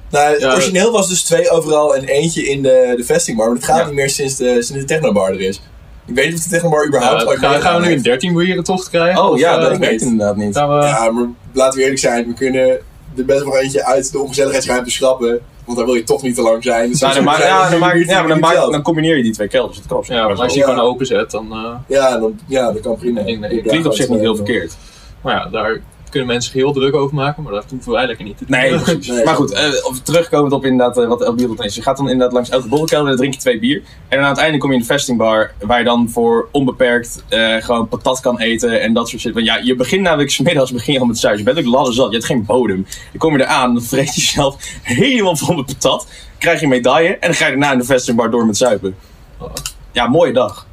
Nou, 0.10 0.40
Ja, 0.40 0.52
origineel 0.54 0.92
was 0.92 1.10
dus 1.10 1.24
twee 1.24 1.50
overal 1.50 1.96
en 1.96 2.04
eentje 2.04 2.48
in 2.50 2.62
de, 2.62 2.94
de 2.98 3.04
vestingbar. 3.04 3.46
Maar 3.46 3.56
dat 3.56 3.64
gaat 3.66 3.78
Ja. 3.80 3.86
niet 3.86 3.94
meer 3.96 4.10
sinds 4.10 4.36
de, 4.36 4.46
sinds 4.54 4.70
de 4.72 4.86
technobar 4.86 5.30
er 5.30 5.42
is. 5.42 5.62
Ik 6.06 6.16
weet 6.16 6.26
niet 6.26 6.36
of 6.38 6.44
de 6.44 6.50
technobar 6.50 6.88
überhaupt 6.88 7.22
Ja, 7.22 7.36
gaan, 7.38 7.62
gaan 7.62 7.74
we 7.74 7.80
nu 7.80 7.86
een 7.86 7.92
heeft. 7.92 8.04
13 8.04 8.34
bieren 8.34 8.64
tocht 8.64 8.90
krijgen? 8.90 9.24
Oh 9.24 9.32
Of, 9.32 9.40
ja, 9.40 9.56
eh, 9.58 9.62
dat 9.62 9.78
weet 9.78 10.02
ik 10.02 10.08
inderdaad 10.08 10.36
niet. 10.36 10.54
we- 10.54 10.60
Ja, 10.60 11.12
maar 11.12 11.26
laten 11.54 11.78
we 11.78 11.82
eerlijk 11.84 12.00
zijn. 12.02 12.28
We 12.28 12.34
kunnen 12.34 12.70
er 13.18 13.26
best 13.26 13.44
wel 13.44 13.58
eentje 13.58 13.86
uit 13.86 14.12
de 14.12 14.20
ongezelligheidsruimte 14.20 14.90
schrappen. 14.92 15.40
Want 15.70 15.82
daar 15.82 15.88
wil 15.90 15.98
je 15.98 16.04
toch 16.04 16.22
niet 16.22 16.36
te 16.36 16.42
lang 16.42 16.64
zijn. 16.64 16.90
Dus 16.90 17.00
Nou, 17.00 17.14
dan, 17.14 17.24
maak, 17.24 17.38
ja, 17.38 17.70
dan, 17.70 17.80
maak, 17.80 17.96
ja, 17.96 18.20
maar 18.20 18.28
dan, 18.28 18.40
maak, 18.40 18.84
combineer 18.84 19.18
je 19.18 19.24
die 19.24 19.32
twee 19.34 19.48
kelders. 19.48 19.82
Op 19.90 20.06
zich 20.06 20.16
ja, 20.16 20.22
maar 20.28 20.32
als 20.38 20.40
je 20.40 20.48
die 20.48 20.58
Ja. 20.68 20.74
gewoon 20.74 20.90
openzet, 20.90 21.32
dan... 21.32 21.52
eh, 21.52 21.72
Ja, 21.88 22.18
dan, 22.20 22.40
ja, 22.48 22.72
dat 22.72 22.82
kan 22.82 22.96
prima. 22.98 23.22
Nee, 23.22 23.38
nee, 23.40 23.56
Ja, 23.56 23.62
Klinkt 23.62 23.88
op 23.88 23.94
zich 23.94 24.10
niet 24.10 24.20
heel 24.20 24.36
verkeerd. 24.36 24.76
maar 25.22 25.36
ja, 25.36 25.46
daar 25.50 25.82
kunnen 26.10 26.28
mensen 26.28 26.52
zich 26.52 26.62
heel 26.62 26.74
druk 26.74 26.96
over 26.96 27.16
maken. 27.16 27.44
Maar 27.44 27.54
dat 27.54 27.66
hoeven 27.70 27.92
wij 27.92 28.06
lekker 28.06 28.26
niet 28.26 28.38
te 28.38 28.46
doen. 28.46 28.60
Nee, 28.60 28.80
precies. 28.80 29.24
Maar 29.24 29.36
goed, 29.36 29.52
eh, 29.52 29.70
of 29.84 30.00
terugkomend 30.00 30.54
op 30.54 30.66
inderdaad 30.66 30.98
eh, 30.98 31.08
wat 31.08 31.22
El 31.22 31.34
Bier 31.34 31.66
is. 31.66 31.76
Je 31.76 31.82
gaat 31.82 31.98
dan 31.98 32.10
inderdaad 32.10 32.34
langs 32.34 32.50
elke 32.50 32.68
borrelkelder, 32.68 33.08
dan 33.08 33.18
drink 33.18 33.34
je 33.34 33.40
twee 33.40 33.60
bier. 33.60 33.82
En 34.08 34.18
dan 34.18 34.26
aan 34.26 34.32
het 34.32 34.40
einde 34.40 34.58
kom 34.58 34.70
je 34.70 34.76
in 34.76 34.82
de 34.82 34.88
vestingbar, 34.88 35.52
waar 35.60 35.80
je 35.80 35.86
dan 35.86 36.10
voor 36.10 36.48
onbeperkt 36.52 37.24
eh, 37.28 37.56
gewoon 37.56 37.88
patat 37.88 38.20
kan 38.20 38.40
eten 38.40 38.82
en 38.82 38.94
dat 38.94 39.10
soort 39.10 39.22
shit. 39.22 39.34
Want 39.34 39.46
ja, 39.46 39.58
je 39.58 39.76
begint 39.76 40.02
namelijk, 40.02 40.32
's 40.32 40.40
middags 40.40 40.72
begin 40.72 40.94
je 40.94 41.00
al 41.00 41.06
met 41.06 41.18
suiker. 41.18 41.46
Je 41.46 41.54
bent 41.54 41.66
ook 41.66 41.74
ladder 41.74 41.94
zat, 41.94 42.08
je 42.08 42.14
hebt 42.14 42.26
geen 42.26 42.46
bodem. 42.46 42.86
Dan 43.12 43.18
kom 43.18 43.38
je 43.38 43.44
eraan, 43.44 43.74
dan 43.74 43.84
vreet 43.84 44.16
je 44.16 44.22
jezelf 44.22 44.56
helemaal 44.84 45.36
vol 45.36 45.56
met 45.56 45.66
patat. 45.66 46.08
Krijg 46.38 46.60
je 46.60 46.66
een 46.66 46.72
medaille 46.72 47.10
en 47.10 47.28
dan 47.28 47.34
ga 47.34 47.46
je 47.46 47.52
daarna 47.52 47.72
in 47.72 47.78
de 47.78 47.86
vestingbar 47.86 48.32
door 48.32 48.46
met 48.46 48.58
zuipen. 48.58 48.96
Oh. 49.38 49.54
Ja, 49.92 50.08
mooie 50.08 50.34
dag. 50.34 50.68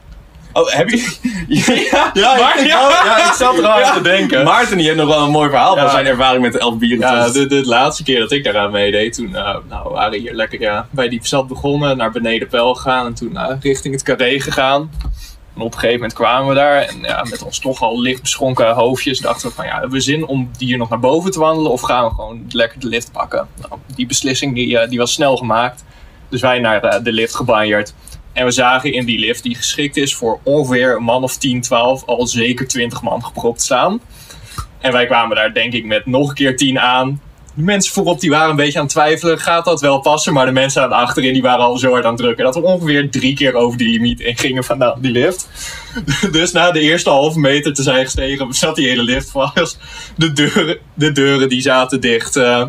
Oh, 0.56 0.68
heb 0.72 0.88
je... 0.88 1.16
ja, 1.92 2.10
Ja, 2.12 2.36
maar- 2.36 2.60
ik, 2.60 2.66
ja, 2.66 2.88
ja, 3.04 3.26
ik 3.28 3.32
zat 3.32 3.58
er 3.58 3.66
al 3.66 3.82
aan 3.82 3.94
te 3.94 4.00
denken. 4.00 4.44
Maarten 4.44 4.76
die 4.76 4.86
heeft 4.86 4.98
nog 4.98 5.08
wel 5.08 5.24
een 5.24 5.30
mooi 5.30 5.48
verhaal 5.50 5.76
van 5.76 5.90
zijn 5.90 6.06
ervaring 6.06 6.42
met 6.42 6.52
de 6.52 6.58
elf 6.58 6.78
bieren. 6.78 6.98
Ja, 6.98 7.28
de, 7.28 7.46
de 7.46 7.66
laatste 7.66 8.02
keer 8.02 8.20
dat 8.20 8.32
ik 8.32 8.44
daaraan 8.44 8.70
meedeed, 8.70 9.14
toen 9.14 9.34
eh, 9.36 9.56
nou, 9.68 9.88
we 9.88 9.90
waren 9.90 10.20
hier 10.20 10.34
lekker 10.34 10.60
ja, 10.60 10.88
bij 10.90 11.08
die 11.08 11.20
stad 11.22 11.48
begonnen, 11.48 11.96
naar 11.96 12.10
beneden 12.10 12.48
Pel 12.48 12.74
gegaan 12.74 13.06
en 13.06 13.14
toen 13.14 13.36
eh, 13.36 13.56
richting 13.60 13.94
het 13.94 14.02
carré 14.02 14.40
gegaan. 14.40 14.90
En 15.56 15.62
op 15.62 15.72
een 15.72 15.78
gegeven 15.78 15.94
moment 15.94 16.12
kwamen 16.12 16.48
we 16.48 16.54
daar 16.54 16.76
en 16.82 16.98
ja, 17.02 17.24
met 17.30 17.42
ons 17.42 17.58
toch 17.58 17.82
al 17.82 18.00
licht 18.00 18.20
beschonken 18.20 18.74
hoofdjes 18.74 19.18
dachten 19.20 19.48
we 19.48 19.54
van 19.54 19.64
ja, 19.66 19.72
hebben 19.72 19.90
we 19.90 20.00
zin 20.00 20.26
om 20.26 20.50
hier 20.58 20.78
nog 20.78 20.88
naar 20.88 21.00
boven 21.00 21.30
te 21.30 21.38
wandelen 21.38 21.70
of 21.72 21.80
gaan 21.80 22.04
we 22.04 22.10
gewoon 22.14 22.44
lekker 22.48 22.80
de 22.80 22.86
lift 22.88 23.12
pakken? 23.12 23.48
Nou, 23.60 23.80
die 23.94 24.06
beslissing 24.06 24.54
die, 24.54 24.78
eh, 24.78 24.88
die 24.88 24.98
was 24.98 25.12
snel 25.12 25.36
gemaakt, 25.36 25.84
dus 26.28 26.40
wij 26.40 26.58
naar 26.58 27.02
de 27.02 27.12
lift 27.12 27.34
gebanjerd. 27.34 27.94
En 28.36 28.44
we 28.44 28.50
zagen 28.50 28.92
in 28.92 29.04
die 29.04 29.18
lift, 29.18 29.42
die 29.42 29.54
geschikt 29.54 29.96
is 29.96 30.14
voor 30.14 30.38
ongeveer 30.42 30.96
een 30.96 31.02
man 31.02 31.22
of 31.22 31.36
10, 31.36 31.60
12, 31.60 32.04
al 32.04 32.26
zeker 32.26 32.68
20 32.68 33.02
man 33.02 33.24
gepropt 33.24 33.62
staan. 33.62 34.00
En 34.80 34.92
wij 34.92 35.06
kwamen 35.06 35.36
daar 35.36 35.54
denk 35.54 35.72
ik 35.72 35.84
met 35.84 36.06
nog 36.06 36.28
een 36.28 36.34
keer 36.34 36.56
10 36.56 36.80
aan. 36.80 37.20
De 37.54 37.62
mensen 37.62 37.92
voorop 37.92 38.20
die 38.20 38.30
waren 38.30 38.50
een 38.50 38.56
beetje 38.56 38.78
aan 38.78 38.84
het 38.84 38.92
twijfelen, 38.92 39.38
gaat 39.38 39.64
dat 39.64 39.80
wel 39.80 40.00
passen? 40.00 40.32
Maar 40.32 40.46
de 40.46 40.52
mensen 40.52 40.82
aan 40.82 40.92
achterin 40.92 41.32
die 41.32 41.42
waren 41.42 41.64
al 41.64 41.78
zo 41.78 41.90
hard 41.90 42.04
aan 42.04 42.12
het 42.12 42.20
drukken. 42.20 42.44
Dat 42.44 42.54
we 42.54 42.60
ongeveer 42.60 43.10
drie 43.10 43.34
keer 43.34 43.54
over 43.54 43.78
die 43.78 43.90
limiet 43.90 44.20
en 44.20 44.36
gingen 44.36 44.64
van 44.64 44.96
die 45.00 45.12
lift. 45.12 45.48
Dus 46.32 46.52
na 46.52 46.70
de 46.70 46.80
eerste 46.80 47.10
halve 47.10 47.38
meter 47.38 47.74
te 47.74 47.82
zijn 47.82 48.04
gestegen, 48.04 48.54
zat 48.54 48.76
die 48.76 48.88
hele 48.88 49.02
lift 49.02 49.30
vast. 49.30 49.78
De 50.16 50.32
deuren, 50.32 50.78
de 50.94 51.12
deuren 51.12 51.48
die 51.48 51.60
zaten 51.60 52.00
dicht. 52.00 52.36
eh, 52.36 52.66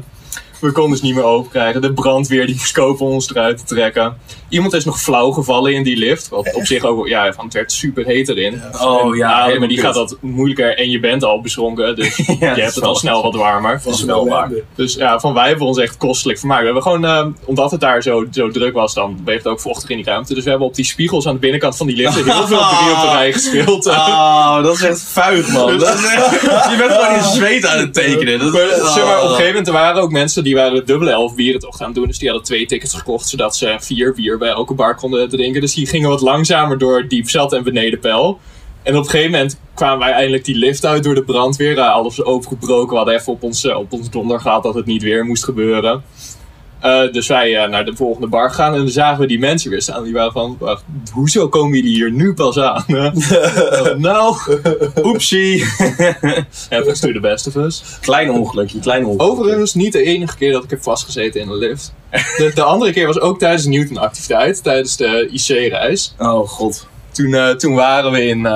we 0.60 0.72
konden 0.72 0.98
ze 0.98 1.06
niet 1.06 1.16
meer 1.16 1.24
open 1.24 1.52
krijgen. 1.52 1.82
De 1.82 1.94
brandweer 1.94 2.46
die 2.46 2.56
moest 2.56 3.02
ons 3.02 3.30
eruit 3.30 3.58
te 3.58 3.64
trekken. 3.64 4.18
Iemand 4.50 4.74
is 4.74 4.86
nog 4.86 5.02
flauw 5.02 5.32
gevallen 5.32 5.74
in 5.74 5.84
die 5.84 5.98
lift. 5.98 6.30
Wat 6.30 6.54
op 6.54 6.66
zich 6.66 6.84
ook, 6.84 7.08
ja, 7.08 7.34
van 7.34 7.46
het 7.46 7.54
werd 7.54 7.72
super 7.72 8.06
heet 8.06 8.30
erin. 8.30 8.62
Oh 8.82 9.16
ja, 9.16 9.28
maar 9.28 9.46
helemaal 9.46 9.68
die 9.68 9.78
kut. 9.78 9.86
gaat 9.86 9.96
dat 9.96 10.18
moeilijker 10.22 10.78
en 10.78 10.90
je 10.90 11.00
bent 11.00 11.24
al 11.24 11.42
beschonken. 11.42 11.96
Dus 11.96 12.18
je 12.18 12.36
hebt 12.40 12.66
het 12.66 12.80
wel 12.80 12.90
al 12.90 12.96
snel 12.96 13.24
wat 13.24 13.36
warmer. 13.36 13.82
Waar. 14.06 14.26
waar. 14.26 14.52
Dus 14.76 14.94
ja, 14.94 15.20
van 15.20 15.34
wij 15.34 15.48
hebben 15.48 15.68
ons 15.68 15.78
echt 15.78 15.98
kostelijk 15.98 16.40
vermaakt. 16.40 16.60
We 16.60 16.66
hebben 16.66 16.84
gewoon, 16.84 17.06
eh, 17.06 17.26
omdat 17.46 17.72
het 17.72 17.80
daar 17.80 18.02
zo, 18.02 18.26
zo 18.32 18.50
druk 18.50 18.74
was, 18.74 18.94
dan 18.94 19.20
bleef 19.24 19.38
het 19.38 19.48
ook 19.48 19.60
vochtig 19.60 19.90
in 19.90 19.96
die 19.96 20.06
ruimte. 20.06 20.34
Dus 20.34 20.44
we 20.44 20.50
hebben 20.50 20.68
op 20.68 20.76
die 20.76 20.86
spiegels 20.86 21.28
aan 21.28 21.34
de 21.34 21.40
binnenkant 21.40 21.78
van 21.78 21.88
die 21.88 21.96
lift 21.96 22.16
heel 22.16 22.24
veel 22.24 22.46
drie 22.48 22.92
op 22.96 23.02
de 23.02 23.10
rij 23.12 23.34
gespeeld. 23.34 23.86
Oh, 24.08 24.64
dat 24.64 24.74
is 24.76 24.82
echt 24.82 25.02
vuig, 25.02 25.52
man. 25.52 25.78
Dat 25.80 25.94
is 25.98 26.06
echt- 26.06 26.42
je 26.72 26.76
bent 26.78 26.92
gewoon 26.92 27.16
in 27.16 27.24
zweet 27.24 27.66
aan 27.66 27.80
het 27.80 27.94
tekenen. 27.94 28.40
Dat, 28.40 28.52
Maar, 28.54 28.92
zeg 28.94 29.04
maar, 29.06 29.18
op 29.18 29.24
een 29.24 29.30
oh. 29.30 29.30
gegeven 29.30 29.48
moment 29.48 29.68
er 29.68 29.74
waren 29.74 30.02
ook 30.02 30.12
mensen 30.12 30.44
die 30.44 30.56
waren 30.56 30.74
de 30.74 30.84
dubbele 30.84 31.12
elf 31.12 31.36
bieren 31.36 31.60
toch 31.60 31.78
gaan 31.78 31.94
doen. 31.94 32.08
Dus 32.08 32.18
die 32.18 32.28
hadden 32.28 32.46
twee 32.48 32.66
tickets 32.66 32.94
gekocht, 32.94 33.28
zodat 33.30 33.56
ze 33.56 33.76
vier 33.80 34.14
bier 34.14 34.37
bij 34.38 34.50
elke 34.50 34.74
bar 34.74 34.96
konden 34.96 35.30
drinken. 35.30 35.62
Dus 35.62 35.74
die 35.74 35.88
gingen 35.88 36.10
wat 36.10 36.22
langzamer 36.22 36.78
door 36.78 37.08
Diepzat 37.08 37.54
en 37.54 37.64
Benedenpel. 37.64 38.40
En 38.84 38.96
op 38.96 39.04
een 39.04 39.10
gegeven 39.10 39.32
moment 39.32 39.60
kwamen 39.74 40.00
wij 40.00 40.12
eindelijk 40.12 40.46
die 40.46 40.56
lift 40.56 40.86
uit 40.86 41.04
door 41.04 41.16
de 41.16 41.24
brandweer. 41.24 41.80
Alles 41.80 42.24
opengebroken. 42.24 42.90
We 42.90 42.96
hadden 42.96 43.16
even 43.16 43.34
op 43.34 43.44
ons, 43.44 43.66
uh, 43.66 43.78
op 43.78 43.92
ons 43.92 44.10
donder 44.10 44.40
gehad 44.40 44.64
dat 44.64 44.74
het 44.74 44.86
niet 44.86 45.04
weer 45.04 45.26
moest 45.26 45.44
gebeuren. 45.44 46.04
Uh, 46.84 47.12
dus 47.12 47.28
wij 47.28 47.64
uh, 47.64 47.70
naar 47.70 47.86
de 47.86 47.96
volgende 47.96 48.28
bar 48.28 48.52
gaan 48.52 48.74
en 48.74 48.78
dan 48.78 48.90
zagen 48.90 49.20
we 49.20 49.28
die 49.28 49.40
mensen 49.40 49.70
weer 49.70 49.82
staan. 49.82 50.04
Die 50.04 50.14
waren 50.14 50.32
van, 50.32 50.56
wacht, 50.60 50.84
hoezo 51.14 51.50
komen 51.50 51.76
jullie 51.76 51.96
hier 51.96 52.12
nu 52.12 52.34
pas 52.34 52.60
aan? 52.60 52.84
nou, 53.98 54.36
Oepsie. 55.04 55.66
happens 56.70 57.00
to 57.00 57.12
the 57.12 57.20
best 57.20 57.48
of 57.48 57.56
us. 57.56 57.84
klein 58.02 58.30
ongelukje, 58.32 58.80
klein 58.80 59.06
ongelukje. 59.06 59.32
Overigens 59.32 59.74
niet 59.74 59.94
de 59.94 60.04
enige 60.04 60.38
keer 60.38 60.52
dat 60.52 60.64
ik 60.64 60.70
heb 60.70 60.84
vastgezeten 60.84 61.42
in 61.42 61.50
een 61.50 61.58
lift. 61.58 61.94
De, 62.12 62.52
de 62.56 62.64
andere 62.64 62.92
keer 62.92 63.08
was 63.08 63.20
ook 63.20 63.40
tijdens 63.40 63.66
een 63.66 63.72
Newton-activiteit, 63.72 64.64
tijdens 64.64 64.98
de 64.98 65.30
IC-reis. 65.32 66.16
Oh 66.18 66.48
god. 66.48 66.88
Toen, 67.12 67.30
uh, 67.30 67.50
toen 67.50 67.76
waren 67.76 68.12
we 68.12 68.26
in 68.26 68.48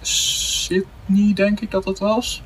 Sydney, 0.00 1.32
denk 1.34 1.60
ik 1.60 1.70
dat 1.70 1.84
het 1.84 1.98
was. 1.98 2.42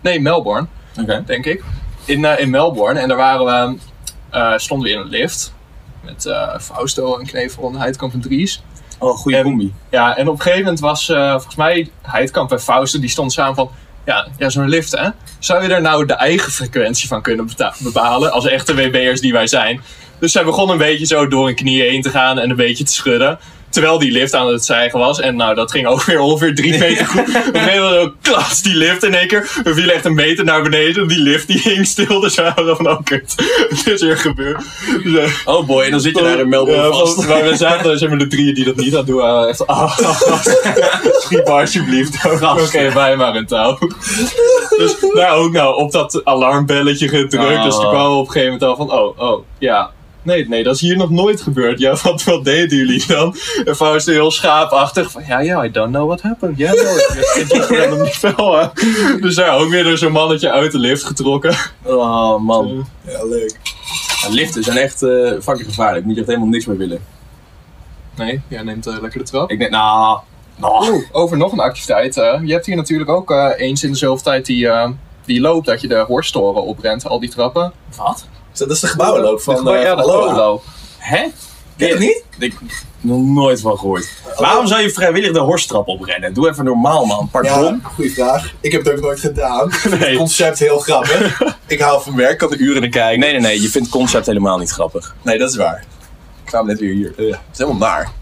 Nee, 0.00 0.20
Melbourne. 0.20 0.66
Okay. 1.00 1.24
denk 1.24 1.46
ik. 1.46 1.62
In, 2.08 2.20
uh, 2.20 2.38
in 2.38 2.50
Melbourne. 2.50 3.00
En 3.00 3.08
daar 3.08 3.16
waren 3.16 3.78
we, 4.30 4.54
stonden 4.56 4.88
we 4.88 4.94
in 4.94 5.00
een 5.00 5.08
lift. 5.08 5.52
Met 6.04 6.28
Fausto 6.60 7.18
en 7.18 7.26
Knevel 7.26 7.68
en 7.68 7.76
Heidkamp 7.76 8.12
en 8.12 8.20
Dries. 8.20 8.62
Oh, 8.98 9.16
goede 9.16 9.42
combi. 9.42 9.74
Ja, 9.90 10.16
en 10.16 10.28
op 10.28 10.34
een 10.34 10.40
gegeven 10.40 10.62
moment 10.62 10.80
was 10.80 11.06
volgens 11.06 11.56
mij 11.56 11.90
Heidkamp 12.02 12.52
en 12.52 12.60
Fausto, 12.60 13.00
die 13.00 13.08
stonden 13.08 13.32
samen 13.32 13.54
van... 13.54 13.70
Ja, 14.04 14.26
ja 14.38 14.48
zo'n 14.48 14.68
lift 14.68 14.90
hè. 14.90 15.08
Zou 15.38 15.62
je 15.62 15.68
daar 15.68 15.80
nou 15.80 16.06
de 16.06 16.12
eigen 16.12 16.52
frequentie 16.52 17.08
van 17.08 17.22
kunnen 17.22 17.50
bepalen? 17.78 18.32
Als 18.32 18.46
echte 18.46 18.74
WB'ers 18.74 19.20
die 19.20 19.32
wij 19.32 19.46
zijn. 19.46 19.80
Dus 20.20 20.32
zij 20.32 20.44
begon 20.44 20.70
een 20.70 20.78
beetje 20.78 21.06
zo 21.06 21.28
door 21.28 21.46
hun 21.46 21.54
knieën 21.54 21.90
heen 21.90 22.02
te 22.02 22.10
gaan 22.10 22.38
en 22.38 22.50
een 22.50 22.56
beetje 22.56 22.84
te 22.84 22.92
schudden. 22.92 23.38
Terwijl 23.70 23.98
die 23.98 24.12
lift 24.12 24.34
aan 24.34 24.46
het 24.46 24.62
stijgen 24.62 24.98
was. 24.98 25.20
En 25.20 25.36
nou, 25.36 25.54
dat 25.54 25.70
ging 25.70 25.86
ook 25.86 26.02
weer 26.02 26.20
ongeveer 26.20 26.54
drie 26.54 26.78
meter 26.78 27.06
goed. 27.06 27.20
Op 27.20 27.26
een 27.26 27.60
gegeven 27.60 27.82
moment 27.82 28.02
zo, 28.02 28.14
klas, 28.22 28.62
die 28.62 28.74
lift 28.74 29.04
in 29.04 29.14
één 29.14 29.28
keer. 29.28 29.50
We 29.64 29.74
vielen 29.74 29.94
echt 29.94 30.04
een 30.04 30.14
meter 30.14 30.44
naar 30.44 30.62
beneden. 30.62 31.08
Die 31.08 31.18
lift 31.18 31.46
die 31.46 31.60
hing 31.60 31.86
stil. 31.86 32.20
Dus 32.20 32.34
we 32.34 32.42
waren 32.42 32.76
van, 32.76 32.88
oh 32.88 32.98
kut, 33.04 33.34
het 33.68 33.86
is 33.86 34.02
weer 34.02 34.16
gebeurd. 34.16 34.62
Dus, 35.02 35.42
oh 35.44 35.66
boy, 35.66 35.84
en 35.84 35.90
dan 35.90 36.00
zit 36.00 36.16
je 36.16 36.22
daar 36.22 36.38
in 36.38 36.48
Melbourne 36.48 36.82
ja, 36.82 36.90
vast. 36.90 37.26
Maar 37.26 37.44
we 37.44 37.56
zaten, 37.56 37.98
zeg 37.98 38.08
maar, 38.08 38.18
de 38.18 38.26
drieën 38.26 38.54
die 38.54 38.64
dat 38.64 38.76
niet 38.76 38.94
hadden 38.94 39.16
doen. 39.16 39.48
echt, 39.48 39.66
ah, 39.66 39.98
schiet 41.22 41.44
maar 41.44 41.60
alsjeblieft. 41.60 42.24
Oké, 42.42 42.62
okay, 42.62 42.92
wij 42.92 43.16
maar 43.16 43.34
een 43.34 43.46
touw. 43.46 43.78
Dus 44.76 44.96
nou 45.12 45.44
ook 45.44 45.52
nou, 45.52 45.76
op 45.76 45.92
dat 45.92 46.20
alarmbelletje 46.24 47.08
gedrukt. 47.08 47.56
Oh. 47.56 47.64
Dus 47.64 47.74
toen 47.74 47.88
kwamen 47.88 48.10
we 48.10 48.16
op 48.16 48.26
een 48.26 48.32
gegeven 48.32 48.52
moment 48.52 48.62
al 48.62 48.86
van, 48.86 48.98
oh, 48.98 49.18
oh, 49.18 49.44
ja. 49.58 49.90
Nee, 50.28 50.48
nee, 50.48 50.62
dat 50.62 50.74
is 50.74 50.80
hier 50.80 50.96
nog 50.96 51.10
nooit 51.10 51.40
gebeurd. 51.40 51.78
Ja, 51.78 51.96
wat, 52.02 52.24
wat 52.24 52.44
deden 52.44 52.78
jullie 52.78 53.06
dan? 53.06 53.36
En 53.64 53.76
Faust 53.76 54.06
heel 54.06 54.30
schaapachtig 54.30 55.10
van, 55.10 55.22
ja, 55.26 55.40
ja, 55.40 55.64
I 55.64 55.70
don't 55.70 55.90
know 55.90 56.06
what 56.06 56.22
happened. 56.22 56.58
Ja, 56.58 56.72
no, 56.72 56.96
it 57.40 57.44
just 57.48 57.70
randomly 57.70 58.10
fell. 58.10 58.70
Dus 59.20 59.34
daar 59.34 59.58
ook 59.58 59.68
weer 59.68 59.84
door 59.84 59.98
zo'n 59.98 60.12
mannetje 60.12 60.50
uit 60.50 60.72
de 60.72 60.78
lift 60.78 61.04
getrokken. 61.04 61.54
Oh 61.82 62.40
man. 62.40 62.86
Ja, 63.06 63.24
leuk. 63.24 63.56
Ja, 64.22 64.28
liften 64.28 64.62
zijn 64.62 64.76
echt 64.76 65.02
uh, 65.02 65.32
fucking 65.40 65.68
gevaarlijk. 65.68 66.04
Moet 66.04 66.14
je 66.14 66.20
echt 66.20 66.28
helemaal 66.28 66.50
niks 66.50 66.66
meer 66.66 66.76
willen. 66.76 67.00
Nee, 68.16 68.40
jij 68.48 68.62
neemt 68.62 68.86
uh, 68.86 69.00
lekker 69.00 69.18
de 69.18 69.26
trap. 69.26 69.50
Ik 69.50 69.58
denk, 69.58 69.70
nou... 69.70 70.18
Oh, 70.60 71.04
over 71.12 71.36
nog 71.36 71.52
een 71.52 71.60
activiteit. 71.60 72.16
Uh, 72.16 72.40
je 72.44 72.52
hebt 72.52 72.66
hier 72.66 72.76
natuurlijk 72.76 73.10
ook 73.10 73.30
uh, 73.30 73.50
eens 73.56 73.84
in 73.84 73.90
de 73.90 73.96
zoveel 73.96 74.24
tijd 74.24 74.46
die, 74.46 74.64
uh, 74.64 74.88
die 75.24 75.40
loop 75.40 75.64
dat 75.64 75.80
je 75.80 75.88
de 75.88 76.04
horstoren 76.06 76.62
oprent, 76.62 77.06
al 77.06 77.20
die 77.20 77.30
trappen. 77.30 77.72
Wat? 77.96 78.26
Dat 78.58 78.70
is 78.70 78.80
de 78.80 78.86
gebouwenloop 78.86 79.40
van, 79.40 79.64
de, 79.64 79.70
ja, 79.70 79.94
de 79.94 80.02
gebouwenloop. 80.02 80.64
Hè? 80.98 81.26
Ken 81.76 81.86
je 81.86 81.92
het 81.92 81.98
niet? 81.98 82.24
Ik 82.38 82.54
nog 83.00 83.22
nooit 83.22 83.60
van 83.60 83.78
gehoord. 83.78 84.08
Oh. 84.26 84.38
Waarom 84.38 84.66
zou 84.66 84.82
je 84.82 84.90
vrijwillig 84.90 85.32
de 85.32 85.38
horsttrap 85.38 85.88
oprennen? 85.88 86.34
Doe 86.34 86.48
even 86.48 86.64
normaal, 86.64 87.04
man. 87.04 87.28
Pardon. 87.30 87.64
Ja, 87.64 87.80
goeie 87.82 88.12
vraag. 88.12 88.54
Ik 88.60 88.72
heb 88.72 88.84
het 88.84 88.94
ook 88.94 89.00
nooit 89.00 89.20
gedaan. 89.20 89.72
Nee. 89.90 89.98
Het 89.98 90.16
concept 90.16 90.58
heel 90.58 90.78
grappig. 90.78 91.42
ik 91.66 91.80
hou 91.80 92.02
van 92.02 92.16
werk, 92.16 92.38
kan 92.38 92.50
de 92.50 92.56
uren 92.56 92.80
naar 92.80 92.90
kijken. 92.90 93.20
Nee, 93.20 93.32
nee, 93.32 93.40
nee. 93.40 93.60
Je 93.60 93.68
vindt 93.68 93.88
het 93.88 93.96
concept 93.96 94.26
helemaal 94.26 94.58
niet 94.58 94.70
grappig. 94.70 95.14
Nee, 95.22 95.38
dat 95.38 95.50
is 95.50 95.56
waar. 95.56 95.84
Ik 96.44 96.44
kwam 96.44 96.66
net 96.66 96.80
weer 96.80 96.94
hier. 96.94 97.12
Uh, 97.16 97.30
het 97.30 97.40
is 97.52 97.58
helemaal 97.58 97.88
naar. 97.88 98.12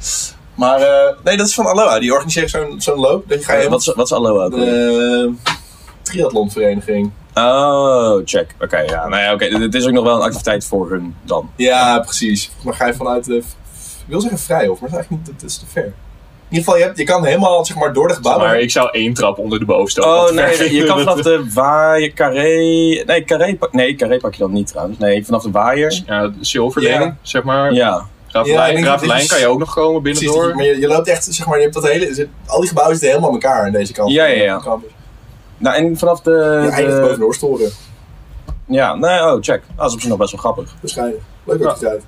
Maar 0.55 0.81
uh, 0.81 1.25
nee, 1.25 1.37
dat 1.37 1.47
is 1.47 1.55
van 1.55 1.67
Aloha. 1.67 1.99
Die 1.99 2.13
organiseert 2.13 2.51
zo'n 2.51 2.75
zo'n 2.79 2.99
loop. 2.99 3.25
Ga 3.29 3.55
je 3.55 3.65
uh, 3.65 3.71
wat, 3.71 3.81
is, 3.81 3.87
wat 3.87 4.07
is 4.07 4.13
Aloha? 4.13 4.49
De 4.49 5.33
triathlonvereniging. 6.03 7.11
Oh, 7.39 8.21
check. 8.25 8.51
Oké, 8.55 8.65
okay, 8.65 8.87
ja. 8.87 9.09
Nou 9.09 9.23
ja, 9.23 9.33
oké. 9.33 9.45
Okay. 9.45 9.61
Het 9.61 9.75
is 9.75 9.87
ook 9.87 9.93
nog 9.93 10.05
wel 10.05 10.17
een 10.17 10.23
activiteit 10.23 10.65
voor 10.65 10.91
hun 10.91 11.15
dan. 11.23 11.51
Ja, 11.57 11.99
precies. 11.99 12.51
Maar 12.65 12.75
ga 12.75 12.87
je 12.87 12.95
vanuit 12.95 13.25
de... 13.25 13.37
Ik 13.37 14.13
wil 14.13 14.21
zeggen 14.21 14.39
vrijhof, 14.39 14.81
maar 14.81 14.91
dat 14.91 14.99
is 14.99 15.07
eigenlijk 15.07 15.27
niet... 15.27 15.41
Dat 15.41 15.51
is 15.51 15.59
te 15.59 15.67
ver. 15.67 15.85
In 15.85 15.93
ieder 16.49 16.65
geval, 16.65 16.77
je, 16.77 16.85
hebt, 16.85 16.99
je 16.99 17.05
kan 17.05 17.25
helemaal 17.25 17.65
zeg 17.65 17.77
maar, 17.77 17.93
door 17.93 18.09
de 18.09 18.15
gebouwen. 18.15 18.47
Maar 18.47 18.61
ik 18.61 18.71
zou 18.71 18.89
één 18.93 19.15
trap 19.15 19.39
onder 19.39 19.59
de 19.59 19.65
bovenste. 19.65 20.05
Oh 20.05 20.31
nee, 20.31 20.75
je 20.75 20.85
kan 20.85 20.99
vanaf 20.99 21.23
de 21.23 21.51
waaier, 21.55 22.13
carré... 22.13 22.57
Nee, 23.05 23.25
carré, 23.25 23.59
nee, 23.71 23.95
carré 23.95 24.19
pak 24.19 24.35
je 24.35 24.39
dan 24.39 24.53
niet 24.53 24.67
trouwens. 24.67 24.99
Nee, 24.99 25.25
vanaf 25.25 25.43
de 25.43 25.51
waaier. 25.51 26.03
Ja, 26.07 26.29
de 26.29 26.35
Silverlane, 26.41 27.05
ja. 27.05 27.17
zeg 27.23 27.43
maar. 27.43 27.73
Ja. 27.73 28.07
Graaflijn, 28.27 28.77
ja, 28.77 28.83
Graaflijn 28.83 29.27
kan 29.27 29.39
je 29.39 29.47
ook 29.47 29.59
nog 29.59 29.75
komen 29.75 30.03
binnendoor. 30.03 30.35
Precies, 30.39 30.55
maar 30.55 30.65
je, 30.65 30.81
je, 30.81 30.87
loopt 30.87 31.09
echt, 31.09 31.25
zeg 31.25 31.47
maar, 31.47 31.57
je 31.57 31.63
hebt 31.63 31.75
dat 31.75 31.89
hele... 31.89 32.29
Al 32.47 32.61
die 32.61 32.69
gebouwen 32.69 32.97
zitten 32.97 33.17
helemaal 33.17 33.37
aan 33.37 33.43
elkaar 33.43 33.65
aan 33.65 33.73
deze 33.73 33.93
kant. 33.93 34.13
Ja, 34.13 34.25
ja, 34.25 34.43
ja. 34.43 34.61
Campus. 34.65 34.91
Nou, 35.59 35.77
en 35.77 35.99
vanaf 35.99 36.21
de... 36.21 36.61
Je 36.65 36.71
eindigt 36.71 37.01
boven 37.01 37.19
de 37.19 37.25
Oorstoren. 37.25 37.71
Ja, 38.67 38.95
nee, 38.95 39.21
oh, 39.21 39.37
check. 39.41 39.63
Dat 39.77 39.89
is 39.89 39.95
op 39.95 40.01
zich 40.01 40.09
nog 40.09 40.19
best 40.19 40.31
wel 40.31 40.41
grappig. 40.41 40.75
Waarschijnlijk. 40.81 41.23
Leuke 41.45 41.63
ja. 41.63 41.69
activiteit. 41.69 42.03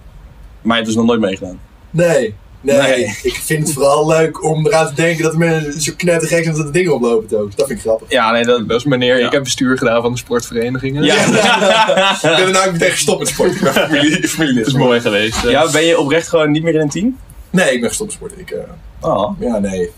Maar 0.62 0.76
je 0.76 0.82
hebt 0.82 0.86
dus 0.86 0.96
nog 0.96 1.06
nooit 1.06 1.20
meegedaan? 1.20 1.60
Nee. 1.90 2.34
Nee, 2.60 2.78
nee, 2.78 3.18
ik 3.22 3.34
vind 3.34 3.66
het 3.66 3.72
vooral 3.72 4.06
leuk 4.06 4.44
om 4.44 4.66
eraan 4.66 4.86
te 4.86 4.94
denken 4.94 5.22
dat 5.22 5.32
de 5.32 5.38
mensen 5.38 5.80
zo 5.80 5.92
knettergek 5.96 6.44
zijn 6.44 6.56
dat 6.56 6.66
de 6.66 6.72
dingen 6.72 6.94
oplopen 6.94 7.38
ook. 7.38 7.56
Dat 7.56 7.66
vind 7.66 7.78
ik 7.78 7.84
grappig. 7.84 8.10
Ja, 8.10 8.30
nee, 8.30 8.44
dat, 8.44 8.68
dat 8.68 8.78
is 8.78 8.84
meneer. 8.84 9.18
Ja. 9.18 9.26
Ik 9.26 9.32
heb 9.32 9.42
bestuur 9.42 9.78
gedaan 9.78 10.02
van 10.02 10.12
de 10.12 10.18
sportverenigingen. 10.18 11.02
Ja, 11.02 11.14
ja. 11.14 12.12
ik 12.14 12.20
ben 12.36 12.46
er 12.46 12.50
nou 12.50 12.72
meteen 12.72 12.90
gestopt 12.90 13.18
met 13.18 13.28
sport. 13.28 13.54
Ik 13.54 13.60
ben 13.60 13.72
familie, 13.72 14.28
familielid. 14.28 14.64
Dat 14.64 14.74
is 14.74 14.80
mooi 14.80 15.00
geweest. 15.00 15.42
Ja, 15.42 15.70
ben 15.70 15.84
je 15.84 15.98
oprecht 15.98 16.28
gewoon 16.28 16.50
niet 16.50 16.62
meer 16.62 16.74
in 16.74 16.80
een 16.80 16.88
team? 16.88 17.18
Nee, 17.50 17.72
ik 17.72 17.80
ben 17.80 17.88
gestopt 17.88 18.20
met 18.20 18.30
sport. 18.30 18.40
Ik, 18.40 18.50
uh, 18.50 19.10
oh. 19.10 19.40
Ja, 19.40 19.58
nee. 19.58 19.90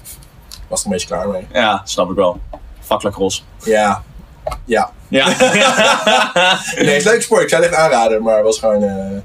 Was 0.69 0.81
er 0.81 0.87
een 0.87 0.93
beetje 0.93 1.07
klaar 1.07 1.29
mee. 1.29 1.47
Ja, 1.53 1.83
snap 1.85 2.11
ik 2.11 2.17
wel. 2.17 2.41
Fuck 2.99 3.15
ros. 3.15 3.45
Ja. 3.63 4.03
Ja. 4.65 4.91
Ja. 5.09 5.27
nee, 6.77 6.87
het 6.87 6.97
is 6.97 7.05
leuk 7.05 7.23
sport. 7.23 7.43
Ik 7.43 7.49
zou 7.49 7.63
het 7.63 7.71
echt 7.73 7.81
aanraden, 7.81 8.23
maar 8.23 8.37
het 8.37 8.45
was 8.45 8.59
gewoon... 8.59 8.83
Uh, 8.83 9.19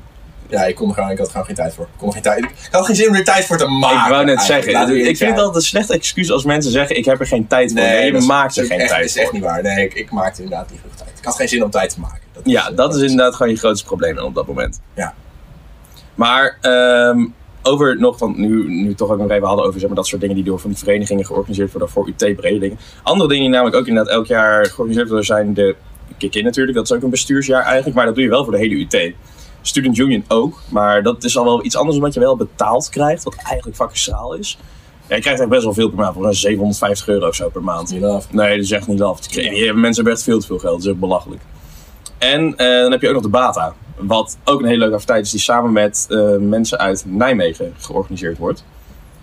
ja, 0.49 0.63
ik, 0.63 0.75
kon 0.75 0.93
gewoon, 0.93 1.09
ik 1.09 1.17
had 1.17 1.29
gewoon 1.29 1.45
geen 1.45 1.55
tijd 1.55 1.73
voor. 1.73 1.83
Ik, 1.83 1.97
kon 1.97 2.13
geen 2.13 2.21
tijd, 2.21 2.39
ik 2.43 2.67
had 2.71 2.85
geen 2.85 2.95
zin 2.95 3.09
om 3.09 3.15
er 3.15 3.23
tijd 3.23 3.45
voor 3.45 3.57
te 3.57 3.67
maken. 3.67 4.03
Ik 4.03 4.09
wou 4.09 4.25
net 4.25 4.41
zeggen, 4.41 5.07
ik 5.07 5.17
vind 5.17 5.29
het 5.29 5.39
altijd 5.39 5.55
een 5.55 5.61
slecht 5.61 5.89
excuus 5.89 6.31
als 6.31 6.43
mensen 6.43 6.71
zeggen: 6.71 6.97
Ik 6.97 7.05
heb 7.05 7.19
er 7.19 7.27
geen 7.27 7.47
tijd 7.47 7.71
voor. 7.71 7.81
Nee, 7.81 8.11
nee 8.11 8.21
je 8.21 8.27
maakt 8.27 8.57
er 8.57 8.65
geen 8.65 8.79
echt, 8.79 8.89
tijd 8.89 8.91
voor. 8.91 9.07
Dat 9.07 9.15
is 9.15 9.23
echt 9.23 9.31
niet 9.31 9.43
waar. 9.43 9.61
Nee, 9.61 9.85
ik, 9.85 9.93
ik 9.93 10.11
maakte 10.11 10.43
inderdaad 10.43 10.69
niet 10.69 10.79
genoeg 10.79 10.95
tijd. 10.95 11.09
Ik 11.17 11.25
had 11.25 11.35
geen 11.35 11.47
zin 11.47 11.63
om 11.63 11.69
tijd 11.69 11.89
te 11.89 11.99
maken. 11.99 12.21
Dat 12.33 12.43
ja, 12.45 12.69
is, 12.69 12.75
dat 12.75 12.95
is 12.95 13.01
inderdaad 13.01 13.35
gewoon 13.35 13.51
je 13.51 13.57
grootste 13.57 13.85
probleem 13.85 14.17
op 14.17 14.35
dat 14.35 14.47
moment. 14.47 14.79
Ja. 14.93 15.13
Maar 16.15 16.57
um, 16.61 17.33
over 17.65 17.99
nog, 17.99 18.17
van 18.17 18.33
nu, 18.37 18.69
nu 18.69 18.93
toch 18.93 19.09
ook 19.09 19.17
nog 19.17 19.29
even 19.29 19.47
hadden 19.47 19.65
over 19.65 19.79
zeg 19.79 19.87
maar, 19.87 19.97
dat 19.97 20.07
soort 20.07 20.21
dingen 20.21 20.35
die 20.35 20.45
door 20.45 20.59
van 20.59 20.69
die 20.69 20.79
verenigingen 20.79 21.25
georganiseerd 21.25 21.71
worden 21.71 21.89
voor 21.89 22.07
UT 22.07 22.35
brede 22.35 22.59
dingen. 22.59 22.77
Andere 23.03 23.29
dingen 23.29 23.43
die 23.43 23.53
namelijk 23.53 23.77
ook 23.77 23.87
inderdaad 23.87 24.13
elk 24.13 24.25
jaar 24.25 24.65
georganiseerd 24.65 25.07
worden 25.07 25.25
zijn 25.25 25.53
de 25.53 25.75
kick-in 26.17 26.43
natuurlijk. 26.43 26.77
Dat 26.77 26.89
is 26.89 26.95
ook 26.95 27.03
een 27.03 27.09
bestuursjaar 27.09 27.63
eigenlijk, 27.63 27.95
maar 27.95 28.05
dat 28.05 28.15
doe 28.15 28.23
je 28.23 28.29
wel 28.29 28.43
voor 28.43 28.53
de 28.53 28.59
hele 28.59 28.75
UT. 28.75 29.13
Student 29.61 29.97
Union 29.97 30.23
ook, 30.27 30.61
maar 30.69 31.03
dat 31.03 31.23
is 31.23 31.37
al 31.37 31.43
wel 31.43 31.65
iets 31.65 31.75
anders 31.75 31.97
omdat 31.97 32.13
je 32.13 32.19
wel 32.19 32.35
betaald 32.35 32.89
krijgt, 32.89 33.23
wat 33.23 33.35
eigenlijk 33.43 33.77
fucking 33.77 33.97
schraal 33.97 34.33
is. 34.33 34.57
Ja, 35.07 35.15
je 35.15 35.21
krijgt 35.21 35.39
echt 35.39 35.49
best 35.49 35.63
wel 35.63 35.73
veel 35.73 35.89
per 35.89 35.97
maand, 35.97 36.15
voor 36.15 36.33
750 36.33 37.07
euro 37.07 37.27
of 37.27 37.35
zo 37.35 37.49
per 37.49 37.63
maand. 37.63 37.91
Niet 37.91 38.03
af. 38.03 38.31
Nee, 38.31 38.55
dat 38.55 38.65
is 38.65 38.71
echt 38.71 38.87
niet 38.87 39.01
af. 39.01 39.35
Mensen 39.35 39.95
hebben 39.95 40.13
echt 40.13 40.23
veel 40.23 40.39
te 40.39 40.45
veel 40.45 40.59
geld, 40.59 40.73
dat 40.73 40.83
is 40.83 40.89
echt 40.89 40.99
belachelijk. 40.99 41.41
En 42.17 42.47
uh, 42.47 42.57
dan 42.57 42.91
heb 42.91 43.01
je 43.01 43.07
ook 43.07 43.13
nog 43.13 43.23
de 43.23 43.29
BATA, 43.29 43.75
wat 43.95 44.37
ook 44.43 44.59
een 44.59 44.65
hele 44.65 44.79
leuke 44.79 44.93
activiteit 44.93 45.25
is, 45.25 45.31
die 45.31 45.39
samen 45.39 45.71
met 45.71 46.05
uh, 46.09 46.37
mensen 46.37 46.77
uit 46.77 47.03
Nijmegen 47.07 47.73
georganiseerd 47.77 48.37
wordt. 48.37 48.63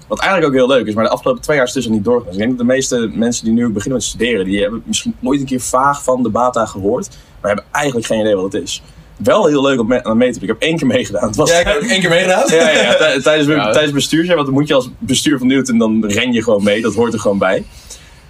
Wat 0.09 0.21
eigenlijk 0.21 0.53
ook 0.53 0.59
heel 0.59 0.77
leuk 0.77 0.87
is, 0.87 0.95
maar 0.95 1.05
de 1.05 1.11
afgelopen 1.11 1.43
twee 1.43 1.57
jaar 1.57 1.67
is 1.67 1.75
het 1.75 1.83
dus 1.83 1.93
niet 1.93 2.05
doorgegaan. 2.05 2.33
Ik 2.33 2.39
denk 2.39 2.51
dat 2.51 2.59
de 2.59 2.73
meeste 2.73 3.11
mensen 3.15 3.45
die 3.45 3.55
nu 3.55 3.69
beginnen 3.69 3.99
met 3.99 4.09
studeren, 4.09 4.45
die 4.45 4.61
hebben 4.61 4.83
misschien 4.87 5.15
nooit 5.19 5.41
een 5.41 5.47
keer 5.47 5.61
vaag 5.61 6.03
van 6.03 6.23
de 6.23 6.29
BATA 6.29 6.67
gehoord, 6.67 7.09
maar 7.41 7.51
hebben 7.51 7.71
eigenlijk 7.71 8.07
geen 8.07 8.21
idee 8.21 8.35
wat 8.35 8.53
het 8.53 8.63
is. 8.63 8.83
Wel 9.17 9.47
heel 9.47 9.63
leuk 9.63 9.81
om 9.81 9.87
mee, 9.87 10.03
aan 10.03 10.17
mee 10.17 10.33
te 10.33 10.39
doen. 10.39 10.49
Ik 10.49 10.55
heb 10.55 10.63
één 10.63 10.77
keer 10.77 10.87
meegedaan. 10.87 11.27
Het 11.27 11.37
was 11.37 11.51
ja, 11.51 11.59
ik 11.59 11.67
heb 11.67 11.81
één 11.81 12.01
keer 12.01 12.11
meegedaan. 12.11 12.45
ja, 12.49 12.71
ja, 12.71 12.97
tijdens, 13.21 13.49
ja. 13.49 13.73
tijdens 13.73 13.93
bestuursjaar, 13.93 14.35
want 14.35 14.47
dan 14.47 14.57
moet 14.57 14.69
je 14.69 14.75
als 14.75 14.91
bestuur 14.99 15.39
van 15.39 15.47
Newton, 15.47 15.79
dan 15.79 16.07
ren 16.07 16.33
je 16.33 16.43
gewoon 16.43 16.63
mee. 16.63 16.83
Dat 16.83 16.95
hoort 16.95 17.13
er 17.13 17.21
gewoon 17.21 17.39
bij. 17.39 17.65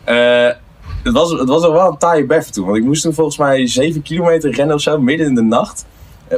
Uh, 0.08 0.54
het 1.02 1.12
was, 1.12 1.30
het 1.30 1.48
was 1.48 1.62
wel 1.62 1.88
een 1.88 1.98
taaie 1.98 2.26
bef 2.26 2.50
toen, 2.50 2.64
want 2.64 2.76
ik 2.76 2.84
moest 2.84 3.02
toen 3.02 3.14
volgens 3.14 3.36
mij 3.36 3.66
7 3.66 4.02
kilometer 4.02 4.50
rennen 4.50 4.74
of 4.74 4.82
zo, 4.82 4.98
midden 4.98 5.26
in 5.26 5.34
de 5.34 5.42
nacht. 5.42 5.84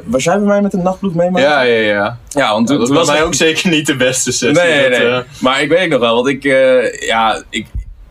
Waar 0.04 0.20
zijn 0.20 0.40
we 0.40 0.46
mij 0.46 0.61
met 0.61 0.72
een 0.72 0.83
nachtploeg 0.83 1.14
mee? 1.14 1.30
Ja, 1.35 1.62
ja, 1.62 1.80
ja. 1.80 2.18
Ja, 2.28 2.52
want 2.52 2.66
toen, 2.66 2.78
dat 2.78 2.88
was 2.88 3.07
mij 3.07 3.22
ook 3.22 3.35
zeker 3.35 3.70
niet 3.70 3.87
de 3.87 3.96
beste 3.96 4.33
sessie. 4.33 4.64
Nee, 4.64 4.80
nee, 4.80 4.90
dat, 4.90 4.98
nee. 4.98 5.09
Uh... 5.09 5.18
Maar 5.40 5.62
ik 5.62 5.68
weet 5.68 5.88
nog 5.88 6.00
wel, 6.00 6.14
want 6.14 6.28
ik, 6.28 6.44
uh, 6.44 7.00
ja, 7.00 7.42
ik, 7.50 7.66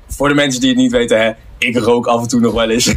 voor 0.08 0.28
de 0.28 0.36
mensen 0.36 0.62
die 0.62 0.70
het 0.70 0.80
niet 0.80 0.92
weten, 0.92 1.22
hè, 1.22 1.32
ik 1.58 1.78
rook 1.78 2.08
af 2.08 2.22
en 2.22 2.28
toe 2.28 2.40
nog 2.40 2.54
wel 2.54 2.70
eens. 2.70 2.94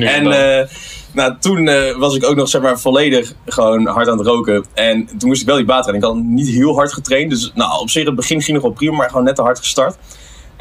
En 0.00 0.26
uh, 0.26 0.68
nou, 1.12 1.34
toen 1.40 1.68
eh, 1.68 1.96
was 1.96 2.14
ik 2.14 2.24
ook 2.24 2.36
nog 2.36 2.48
zeg 2.48 2.62
maar 2.62 2.80
volledig 2.80 3.32
gewoon 3.46 3.86
hard 3.86 4.08
aan 4.08 4.18
het 4.18 4.26
roken. 4.26 4.64
En 4.74 5.06
toen 5.18 5.28
moest 5.28 5.40
ik 5.40 5.46
wel 5.46 5.56
die 5.56 5.64
baan 5.64 5.82
trainen. 5.82 6.08
Ik 6.08 6.14
had 6.14 6.24
niet 6.24 6.48
heel 6.48 6.74
hard 6.74 6.92
getraind. 6.92 7.30
Dus 7.30 7.52
nou, 7.54 7.80
op 7.80 7.90
zich, 7.90 8.04
het 8.04 8.14
begin 8.14 8.42
ging 8.42 8.52
nog 8.52 8.66
wel 8.66 8.72
prima, 8.72 8.96
maar 8.96 9.08
gewoon 9.08 9.24
net 9.24 9.36
te 9.36 9.42
hard 9.42 9.58
gestart. 9.58 9.96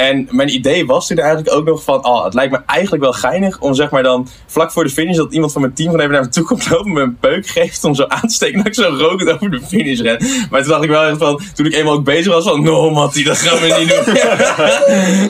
En 0.02 0.28
mijn 0.30 0.54
idee 0.54 0.86
was 0.86 1.08
toen 1.08 1.18
eigenlijk 1.18 1.56
ook 1.56 1.66
nog 1.66 1.84
van, 1.84 2.06
oh, 2.06 2.24
het 2.24 2.34
lijkt 2.34 2.52
me 2.52 2.62
eigenlijk 2.66 3.04
wel 3.04 3.14
geinig 3.14 3.60
om 3.60 3.74
zeg 3.74 3.90
maar 3.90 4.04
dan 4.04 4.28
vlak 4.46 4.72
voor 4.72 4.84
de 4.84 4.90
finish 4.90 5.18
dat 5.18 5.34
iemand 5.34 5.52
van 5.52 5.62
mijn 5.62 5.74
team 5.74 5.90
gewoon 5.90 6.04
even 6.04 6.16
naar 6.16 6.26
me 6.26 6.32
toe 6.32 6.44
komt 6.44 6.70
lopen, 6.70 6.94
me 6.94 7.02
een 7.02 7.18
peuk 7.20 7.48
geeft 7.48 7.84
om 7.84 7.96
zo 7.96 8.06
aan 8.08 8.28
te 8.28 8.34
steken 8.34 8.58
dat 8.58 8.68
ik 8.68 8.74
zo 8.74 8.96
rokend 8.98 9.30
over 9.30 9.52
de 9.52 9.62
finish 9.62 10.00
ren. 10.00 10.26
Maar 10.50 10.62
toen 10.62 10.70
dacht 10.70 10.84
ik 10.84 10.90
wel 10.90 11.04
echt 11.04 11.18
van, 11.18 11.42
toen 11.54 11.66
ik 11.66 11.74
eenmaal 11.74 11.94
ook 11.94 12.04
bezig 12.04 12.34
was 12.34 12.44
van, 12.44 12.64
no 12.64 12.90
Mattie, 12.90 13.24
dat 13.24 13.38
gaan 13.38 13.60
we 13.60 13.80
niet 13.80 14.06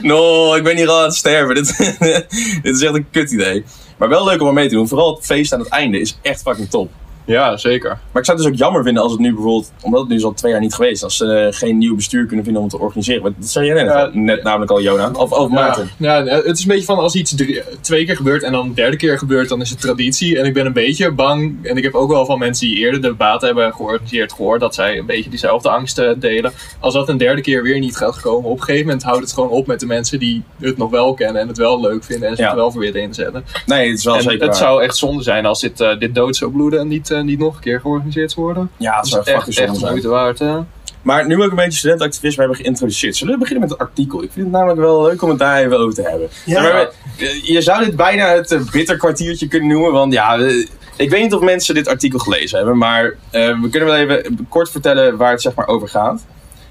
doen. 0.02 0.10
no, 0.12 0.56
ik 0.56 0.64
ben 0.64 0.78
hier 0.78 0.90
al 0.90 0.98
aan 0.98 1.04
het 1.04 1.16
sterven. 1.16 1.56
Dit, 1.56 1.78
dit 2.64 2.76
is 2.76 2.82
echt 2.82 2.96
een 2.96 3.10
kut 3.12 3.32
idee. 3.32 3.64
Maar 3.98 4.10
wel 4.10 4.26
leuk 4.26 4.42
om 4.42 4.48
er 4.48 4.54
mee 4.54 4.68
te 4.68 4.76
doen. 4.76 4.88
Vooral 4.88 5.16
het 5.16 5.26
feest 5.26 5.54
aan 5.54 5.60
het 5.60 5.70
einde 5.70 6.00
is 6.00 6.18
echt 6.22 6.42
fucking 6.42 6.70
top. 6.70 6.92
Ja, 7.26 7.58
zeker. 7.58 7.90
Maar 7.90 8.22
ik 8.22 8.26
zou 8.26 8.38
het 8.38 8.46
dus 8.48 8.56
ook 8.56 8.60
jammer 8.60 8.84
vinden 8.84 9.04
als 9.04 9.12
het 9.12 9.22
nu 9.22 9.34
bijvoorbeeld, 9.34 9.72
omdat 9.82 10.00
het 10.00 10.10
nu 10.10 10.24
al 10.24 10.34
twee 10.34 10.52
jaar 10.52 10.62
niet 10.62 10.74
geweest, 10.74 11.04
als 11.04 11.18
ze 11.18 11.48
geen 11.52 11.78
nieuw 11.78 11.96
bestuur 11.96 12.26
kunnen 12.26 12.44
vinden 12.46 12.62
om 12.64 12.68
het 12.70 12.78
te 12.78 12.84
organiseren. 12.84 13.22
Want 13.24 13.36
dat 13.40 13.48
zei 13.50 13.66
jij 13.66 13.84
net, 13.84 13.86
Ja. 13.94 14.10
net 14.14 14.44
namelijk 14.44 14.72
al, 14.72 14.82
Jona. 14.82 15.12
Of 15.14 15.32
over 15.32 15.54
Maarten. 15.54 15.90
Ja, 15.98 16.18
ja, 16.18 16.36
het 16.36 16.58
is 16.58 16.62
een 16.62 16.68
beetje 16.68 16.86
van 16.86 16.98
als 16.98 17.16
iets 17.16 17.36
drie- 17.36 17.62
twee 17.82 18.06
keer 18.06 18.16
gebeurt 18.16 18.44
en 18.44 18.52
dan 18.52 18.68
de 18.68 18.74
derde 18.74 18.98
keer 18.98 19.18
gebeurt, 19.18 19.50
dan 19.50 19.62
is 19.62 19.70
het 19.70 19.82
traditie. 19.82 20.40
En 20.40 20.46
ik 20.46 20.54
ben 20.54 20.66
een 20.66 20.74
beetje 20.74 21.12
bang, 21.12 21.56
en 21.66 21.78
ik 21.78 21.84
heb 21.84 21.94
ook 21.94 22.10
wel 22.12 22.26
van 22.26 22.40
mensen 22.40 22.68
die 22.68 22.78
eerder 22.78 23.02
de 23.02 23.08
debaten 23.08 23.48
hebben 23.48 23.74
georganiseerd 23.74 24.32
gehoord, 24.34 24.60
dat 24.60 24.76
zij 24.76 24.98
een 24.98 25.06
beetje 25.06 25.30
diezelfde 25.30 25.70
angsten 25.70 26.20
delen. 26.20 26.52
Als 26.80 26.94
dat 26.94 27.10
een 27.10 27.18
derde 27.18 27.42
keer 27.42 27.64
weer 27.64 27.80
niet 27.80 27.98
gaat 27.98 28.22
komen, 28.22 28.50
op 28.50 28.58
een 28.58 28.64
gegeven 28.64 28.86
moment 28.86 29.04
houdt 29.04 29.22
het 29.22 29.34
gewoon 29.34 29.50
op 29.50 29.68
met 29.68 29.80
de 29.80 29.86
mensen 29.86 30.20
die 30.20 30.44
het 30.60 30.78
nog 30.78 30.90
wel 30.90 31.14
kennen 31.14 31.42
en 31.42 31.48
het 31.48 31.58
wel 31.58 31.82
leuk 31.82 32.04
vinden 32.04 32.30
en 32.30 32.36
zich 32.36 32.46
Ja. 32.46 32.52
er 32.52 32.58
wel 32.58 32.72
voor 32.72 32.82
weer 32.82 32.96
inzetten. 32.96 33.44
Nee, 33.66 33.90
het 33.90 33.98
is 33.98 34.04
wel 34.06 34.16
En 34.16 34.22
zeker 34.22 34.40
het 34.40 34.48
waar. 34.48 34.56
zou 34.58 34.84
echt 34.84 34.98
zonde 34.98 35.24
zijn 35.24 35.46
als 35.46 35.60
dit, 35.62 35.80
eh, 35.80 36.00
dit 36.00 36.16
dood 36.16 36.36
zou 36.36 36.52
bloeden 36.52 36.80
en 36.80 36.88
niet, 36.88 37.11
eh, 37.12 37.21
niet 37.21 37.39
nog 37.39 37.56
een 37.56 37.62
keer 37.62 37.80
georganiseerd 37.80 38.34
worden. 38.34 38.71
Ja, 38.78 38.88
het 38.91 38.95
Dat 39.00 39.08
zou 39.08 39.21
is 39.21 39.28
echt, 39.28 39.38
echt 39.38 39.45
de 39.45 39.80
zijn. 39.80 39.91
moeite 39.91 40.08
waard. 40.08 40.39
hè. 40.39 40.58
Maar 41.02 41.28
nu 41.28 41.38
we 41.38 41.43
ook 41.43 41.50
een 41.50 41.56
beetje 41.56 41.78
studentenactivisme 41.78 42.39
hebben 42.43 42.60
geïntroduceerd, 42.62 43.15
zullen 43.15 43.34
we 43.34 43.39
beginnen 43.39 43.67
met 43.69 43.78
het 43.80 43.88
artikel? 43.88 44.24
Ik 44.24 44.30
vind 44.32 44.45
het 44.45 44.56
namelijk 44.56 44.80
wel 44.80 45.02
leuk 45.04 45.21
om 45.21 45.30
het 45.30 45.39
daar 45.39 45.58
even 45.58 45.78
over 45.80 45.93
te 45.93 46.02
hebben. 46.10 46.30
Ja. 46.45 46.62
Maar 46.62 46.89
we- 47.17 47.39
je 47.43 47.62
zou 47.62 47.86
dit 47.86 47.95
bijna 47.95 48.28
het 48.34 48.52
eh, 48.52 48.60
bitterkwartiertje 48.71 49.47
kunnen 49.47 49.69
noemen, 49.69 49.91
want 49.91 50.13
ja, 50.13 50.36
ik 50.97 51.10
weet 51.10 51.21
niet 51.21 51.34
of 51.34 51.41
mensen 51.41 51.76
dit 51.76 51.88
artikel 51.88 52.19
gelezen 52.19 52.58
hebben, 52.58 52.78
maar 52.78 53.04
eh, 53.32 53.62
we 53.62 53.69
kunnen 53.69 53.89
wel 53.89 53.97
even 53.97 54.45
kort 54.50 54.69
vertellen 54.71 55.17
waar 55.17 55.32
het 55.32 55.41
zeg 55.41 55.56
maar 55.56 55.67
over 55.67 55.89
gaat. 55.89 56.26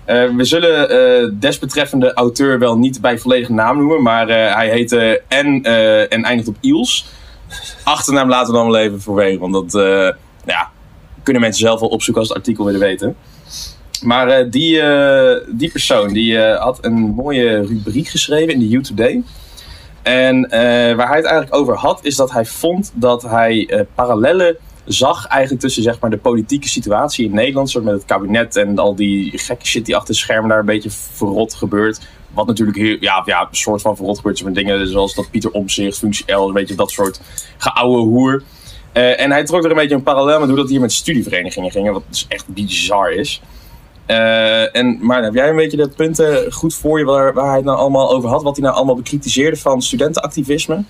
Eh, 0.04 0.24
we 0.36 0.44
zullen 0.44 0.88
eh, 0.90 1.28
desbetreffende 1.32 2.12
auteur 2.14 2.58
wel 2.58 2.78
niet 2.78 3.00
bij 3.00 3.18
volledige 3.18 3.52
naam 3.52 3.76
noemen, 3.78 4.02
maar 4.02 4.28
eh, 4.28 4.54
hij 4.54 4.68
heette 4.68 5.22
en, 5.28 5.62
eh, 5.62 6.12
en 6.12 6.24
eindigt 6.24 6.48
op 6.48 6.56
Iels. 6.60 7.06
Achternaam 7.84 8.28
laten 8.28 8.52
we 8.52 8.58
dan 8.58 8.70
wel 8.70 8.80
even 8.80 9.00
voorwege, 9.00 9.38
want 9.38 9.52
dat 9.72 9.74
eh, 10.44 10.54
ja, 10.54 10.70
kunnen 11.22 11.42
mensen 11.42 11.60
zelf 11.60 11.80
wel 11.80 11.88
opzoeken 11.88 12.22
als 12.22 12.28
het 12.28 12.38
artikel 12.38 12.64
willen 12.64 12.80
weten. 12.80 13.16
Maar 14.02 14.28
eh, 14.28 14.50
die, 14.50 14.80
eh, 14.80 15.46
die 15.48 15.70
persoon 15.70 16.12
die, 16.12 16.38
eh, 16.38 16.62
had 16.62 16.78
een 16.84 16.94
mooie 16.94 17.66
rubriek 17.66 18.08
geschreven 18.08 18.52
in 18.52 18.58
de 18.58 18.68
You 18.68 18.82
Today. 18.82 19.22
En 20.02 20.40
waar 20.96 21.08
hij 21.08 21.16
het 21.16 21.26
eigenlijk 21.26 21.54
over 21.54 21.76
had, 21.76 22.00
is 22.02 22.16
dat 22.16 22.30
hij 22.30 22.44
vond 22.44 22.92
dat 22.94 23.22
hij 23.22 23.86
parallellen 23.94 24.56
zag 24.84 25.26
eigenlijk 25.26 25.62
tussen 25.62 25.82
zeg 25.82 26.00
maar, 26.00 26.10
de 26.10 26.18
politieke 26.18 26.68
situatie 26.68 27.24
in 27.24 27.34
Nederland, 27.34 27.70
soort 27.70 27.84
met 27.84 27.94
het 27.94 28.04
kabinet 28.04 28.56
en 28.56 28.78
al 28.78 28.94
die 28.94 29.38
gekke 29.38 29.66
shit 29.66 29.86
die 29.86 29.96
achter 29.96 30.14
de 30.14 30.20
schermen 30.20 30.48
daar 30.48 30.58
een 30.58 30.64
beetje 30.64 30.90
verrot 30.90 31.54
gebeurt. 31.54 32.00
Wat 32.34 32.46
natuurlijk 32.46 32.78
heel, 32.78 32.96
ja, 33.00 33.22
ja, 33.24 33.40
een 33.40 33.56
soort 33.56 33.82
van 33.82 33.96
verrot 33.96 34.16
gebeurt, 34.16 34.44
met 34.44 34.54
dingen 34.54 34.88
zoals 34.88 35.14
dat 35.14 35.30
Pieter 35.30 35.50
Omzicht, 35.50 35.98
functie 35.98 36.32
L, 36.32 36.46
een 36.48 36.52
beetje 36.52 36.74
dat 36.74 36.90
soort 36.90 37.20
geouwe 37.58 37.98
hoer. 37.98 38.42
Eh, 38.92 39.20
en 39.20 39.30
hij 39.30 39.44
trok 39.44 39.64
er 39.64 39.70
een 39.70 39.76
beetje 39.76 39.94
een 39.94 40.02
parallel 40.02 40.38
met 40.38 40.48
hoe 40.48 40.58
dat 40.58 40.68
hier 40.68 40.80
met 40.80 40.92
studieverenigingen 40.92 41.70
ging, 41.70 41.90
wat 41.90 42.02
dus 42.08 42.26
echt 42.28 42.48
bizar 42.48 43.12
is. 43.12 43.40
Eh, 44.06 44.76
en, 44.76 44.98
maar 45.00 45.22
heb 45.22 45.34
jij 45.34 45.48
een 45.48 45.56
beetje 45.56 45.76
de 45.76 45.88
punten 45.88 46.52
goed 46.52 46.74
voor 46.74 46.98
je 46.98 47.04
waar, 47.04 47.34
waar 47.34 47.46
hij 47.46 47.56
het 47.56 47.64
nou 47.64 47.78
allemaal 47.78 48.10
over 48.10 48.28
had? 48.28 48.42
Wat 48.42 48.56
hij 48.56 48.64
nou 48.64 48.76
allemaal 48.76 48.96
bekritiseerde 48.96 49.56
van 49.56 49.82
studentenactivisme? 49.82 50.84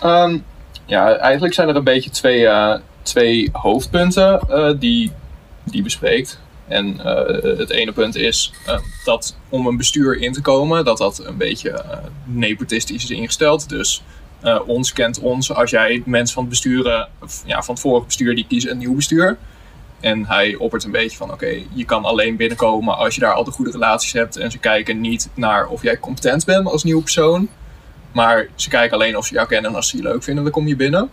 Ehm, 0.00 0.38
ja, 0.86 1.16
eigenlijk 1.16 1.54
zijn 1.54 1.68
er 1.68 1.76
een 1.76 1.84
beetje 1.84 2.10
twee, 2.10 2.46
eh, 2.46 2.78
twee 3.02 3.48
hoofdpunten 3.52 4.40
eh, 4.40 4.70
die 4.78 5.12
die 5.64 5.82
bespreekt. 5.82 6.40
En 6.68 7.00
eh, 7.00 7.58
het 7.58 7.70
ene 7.70 7.92
punt 7.92 8.16
is 8.16 8.52
eh, 8.66 8.78
dat 9.04 9.36
om 9.48 9.66
een 9.66 9.76
bestuur 9.76 10.20
in 10.20 10.32
te 10.32 10.40
komen, 10.40 10.84
dat 10.84 10.98
dat 10.98 11.24
een 11.24 11.36
beetje 11.36 11.70
eh, 11.70 11.98
nepotistisch 12.24 13.04
is 13.04 13.10
ingesteld. 13.10 13.68
Dus 13.68 14.02
eh, 14.44 14.60
ons 14.66 14.92
kent 14.92 15.20
ons. 15.20 15.52
Als 15.52 15.70
jij 15.70 16.02
mensen 16.06 16.34
van 16.34 16.42
het 16.42 16.52
bestuur, 16.52 17.08
of, 17.22 17.42
ja, 17.46 17.62
van 17.62 17.74
het 17.74 17.82
vorige 17.82 18.06
bestuur, 18.06 18.34
die 18.34 18.46
kiezen 18.46 18.70
een 18.70 18.78
nieuw 18.78 18.94
bestuur. 18.94 19.36
En 20.00 20.26
hij 20.26 20.54
oppert 20.54 20.84
een 20.84 20.90
beetje 20.90 21.16
van: 21.16 21.32
oké, 21.32 21.62
je 21.72 21.84
kan 21.84 22.04
alleen 22.04 22.36
binnenkomen 22.36 22.96
als 22.96 23.14
je 23.14 23.20
daar 23.20 23.32
al 23.32 23.44
de 23.44 23.50
goede 23.50 23.70
relaties 23.70 24.12
hebt. 24.12 24.36
En 24.36 24.50
ze 24.50 24.58
kijken 24.58 25.00
niet 25.00 25.28
naar 25.34 25.66
of 25.66 25.82
jij 25.82 25.98
competent 25.98 26.44
bent 26.44 26.66
als 26.66 26.84
nieuwe 26.84 27.02
persoon. 27.02 27.48
Maar 28.12 28.48
ze 28.54 28.68
kijken 28.68 28.96
alleen 28.96 29.16
of 29.16 29.26
ze 29.26 29.34
jou 29.34 29.48
kennen 29.48 29.70
en 29.70 29.76
als 29.76 29.88
ze 29.88 29.96
je 29.96 30.02
leuk 30.02 30.22
vinden, 30.22 30.44
dan 30.44 30.52
kom 30.52 30.66
je 30.68 30.76
binnen. 30.76 31.10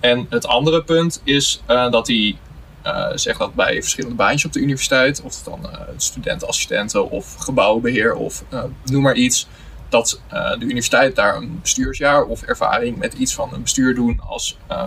En 0.00 0.26
het 0.30 0.46
andere 0.46 0.82
punt 0.84 1.20
is 1.24 1.62
eh, 1.66 1.90
dat 1.90 2.06
hij 2.06 2.36
eh, 2.82 3.06
zegt 3.14 3.38
dat 3.38 3.54
bij 3.54 3.82
verschillende 3.82 4.16
baantjes 4.16 4.44
op 4.44 4.52
de 4.52 4.60
universiteit, 4.60 5.22
of 5.22 5.42
dan 5.42 5.70
eh 5.70 5.80
studentenassistenten 5.96 7.10
of 7.10 7.34
gebouwbeheer 7.34 8.14
of 8.14 8.44
noem 8.84 9.02
maar 9.02 9.14
iets, 9.14 9.48
dat 9.90 10.20
eh, 10.28 10.50
de 10.50 10.64
universiteit 10.64 11.16
daar 11.16 11.36
een 11.36 11.58
bestuursjaar 11.62 12.24
of 12.24 12.42
ervaring 12.42 12.98
met 12.98 13.14
iets 13.14 13.34
van 13.34 13.52
een 13.52 13.62
bestuur 13.62 13.94
doen 13.94 14.20
als 14.26 14.58
eh, 14.66 14.84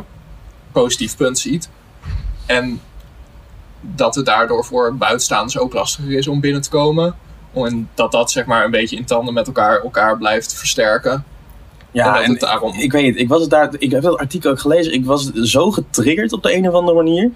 positief 0.71 1.17
punt 1.17 1.39
ziet. 1.39 1.69
En 2.45 2.81
dat 3.81 4.15
het 4.15 4.25
daardoor 4.25 4.65
voor 4.65 4.95
buitenstaanders 4.95 5.57
ook 5.57 5.73
lastiger 5.73 6.11
is 6.11 6.27
om 6.27 6.39
binnen 6.39 6.61
te 6.61 6.69
komen. 6.69 7.15
En 7.53 7.89
dat 7.93 8.11
dat 8.11 8.31
zeg 8.31 8.45
maar 8.45 8.65
een 8.65 8.71
beetje 8.71 8.95
in 8.95 9.05
tanden 9.05 9.33
met 9.33 9.47
elkaar, 9.47 9.81
elkaar 9.81 10.17
blijft 10.17 10.53
versterken. 10.53 11.25
Ja, 11.93 12.13
dat 12.13 12.23
en 12.23 12.32
het 12.32 12.39
daarom... 12.39 12.73
ik 12.79 12.91
weet 12.91 13.03
niet, 13.03 13.19
ik, 13.19 13.27
was 13.27 13.41
het 13.41 13.49
daar, 13.49 13.69
ik 13.77 13.91
heb 13.91 14.01
dat 14.01 14.17
artikel 14.17 14.51
ook 14.51 14.60
gelezen. 14.60 14.93
Ik 14.93 15.06
was 15.06 15.32
zo 15.34 15.71
getriggerd 15.71 16.34
op 16.34 16.43
de 16.43 16.56
een 16.56 16.67
of 16.67 16.73
andere 16.73 16.97
manier. 16.97 17.32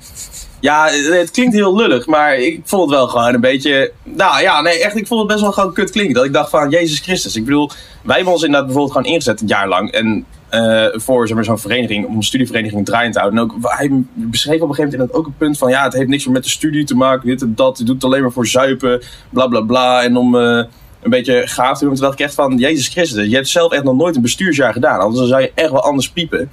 Ja, 0.59 0.87
het 0.89 1.07
het 1.07 1.31
klinkt 1.31 1.53
heel 1.55 1.75
lullig, 1.75 2.05
maar 2.05 2.35
ik 2.37 2.61
vond 2.63 2.81
het 2.81 2.99
wel 2.99 3.07
gewoon 3.07 3.33
een 3.33 3.41
beetje. 3.41 3.91
Nou 4.03 4.41
ja, 4.41 4.61
nee, 4.61 4.83
echt, 4.83 4.95
ik 4.95 5.07
vond 5.07 5.19
het 5.19 5.29
best 5.29 5.41
wel 5.41 5.51
gewoon 5.51 5.73
kut 5.73 5.91
klinken. 5.91 6.15
Dat 6.15 6.25
ik 6.25 6.33
dacht 6.33 6.49
van, 6.49 6.69
Jezus 6.69 6.99
Christus. 6.99 7.35
Ik 7.35 7.45
bedoel, 7.45 7.69
wij 8.03 8.15
hebben 8.15 8.33
ons 8.33 8.43
inderdaad 8.43 8.65
bijvoorbeeld 8.67 8.97
gewoon 8.97 9.13
ingezet 9.13 9.41
een 9.41 9.47
jaar 9.47 9.67
lang. 9.67 9.91
En 9.91 10.25
eh, 10.49 10.85
voor 10.91 11.27
zeg 11.27 11.35
maar, 11.35 11.45
zo'n 11.45 11.59
vereniging, 11.59 12.05
om 12.05 12.15
een 12.15 12.23
studievereniging 12.23 12.85
draaiend 12.85 13.13
te 13.13 13.19
houden. 13.19 13.39
En 13.39 13.45
ook, 13.45 13.55
hij 13.61 13.89
beschreef 14.13 14.61
op 14.61 14.69
een 14.69 14.75
gegeven 14.75 14.83
moment 14.83 14.91
inderdaad 14.93 15.15
ook 15.15 15.25
een 15.25 15.37
punt 15.37 15.57
van, 15.57 15.69
ja, 15.69 15.83
het 15.83 15.93
heeft 15.93 16.09
niks 16.09 16.25
meer 16.25 16.33
met 16.33 16.43
de 16.43 16.49
studie 16.49 16.83
te 16.85 16.95
maken. 16.95 17.27
Dit 17.27 17.41
en 17.41 17.53
dat, 17.55 17.77
je 17.77 17.83
doet 17.83 17.95
het 17.95 18.03
alleen 18.03 18.21
maar 18.21 18.31
voor 18.31 18.47
zuipen, 18.47 19.01
bla 19.29 19.47
bla 19.47 19.61
bla. 19.61 20.03
En 20.03 20.17
om. 20.17 20.35
eh, 20.35 20.63
een 21.07 21.23
beetje 21.23 21.47
gaaf 21.47 21.77
te 21.77 21.85
doen. 21.85 22.11
Ik 22.11 22.19
echt 22.19 22.33
van, 22.33 22.57
Jezus 22.57 22.87
Christus, 22.87 23.27
je 23.27 23.35
hebt 23.35 23.47
zelf 23.47 23.71
echt 23.71 23.83
nog 23.83 23.95
nooit 23.95 24.15
een 24.15 24.21
bestuursjaar 24.21 24.73
gedaan. 24.73 24.99
Anders 24.99 25.19
dan 25.19 25.27
zou 25.27 25.41
je 25.41 25.51
echt 25.55 25.71
wel 25.71 25.81
anders 25.81 26.09
piepen. 26.09 26.51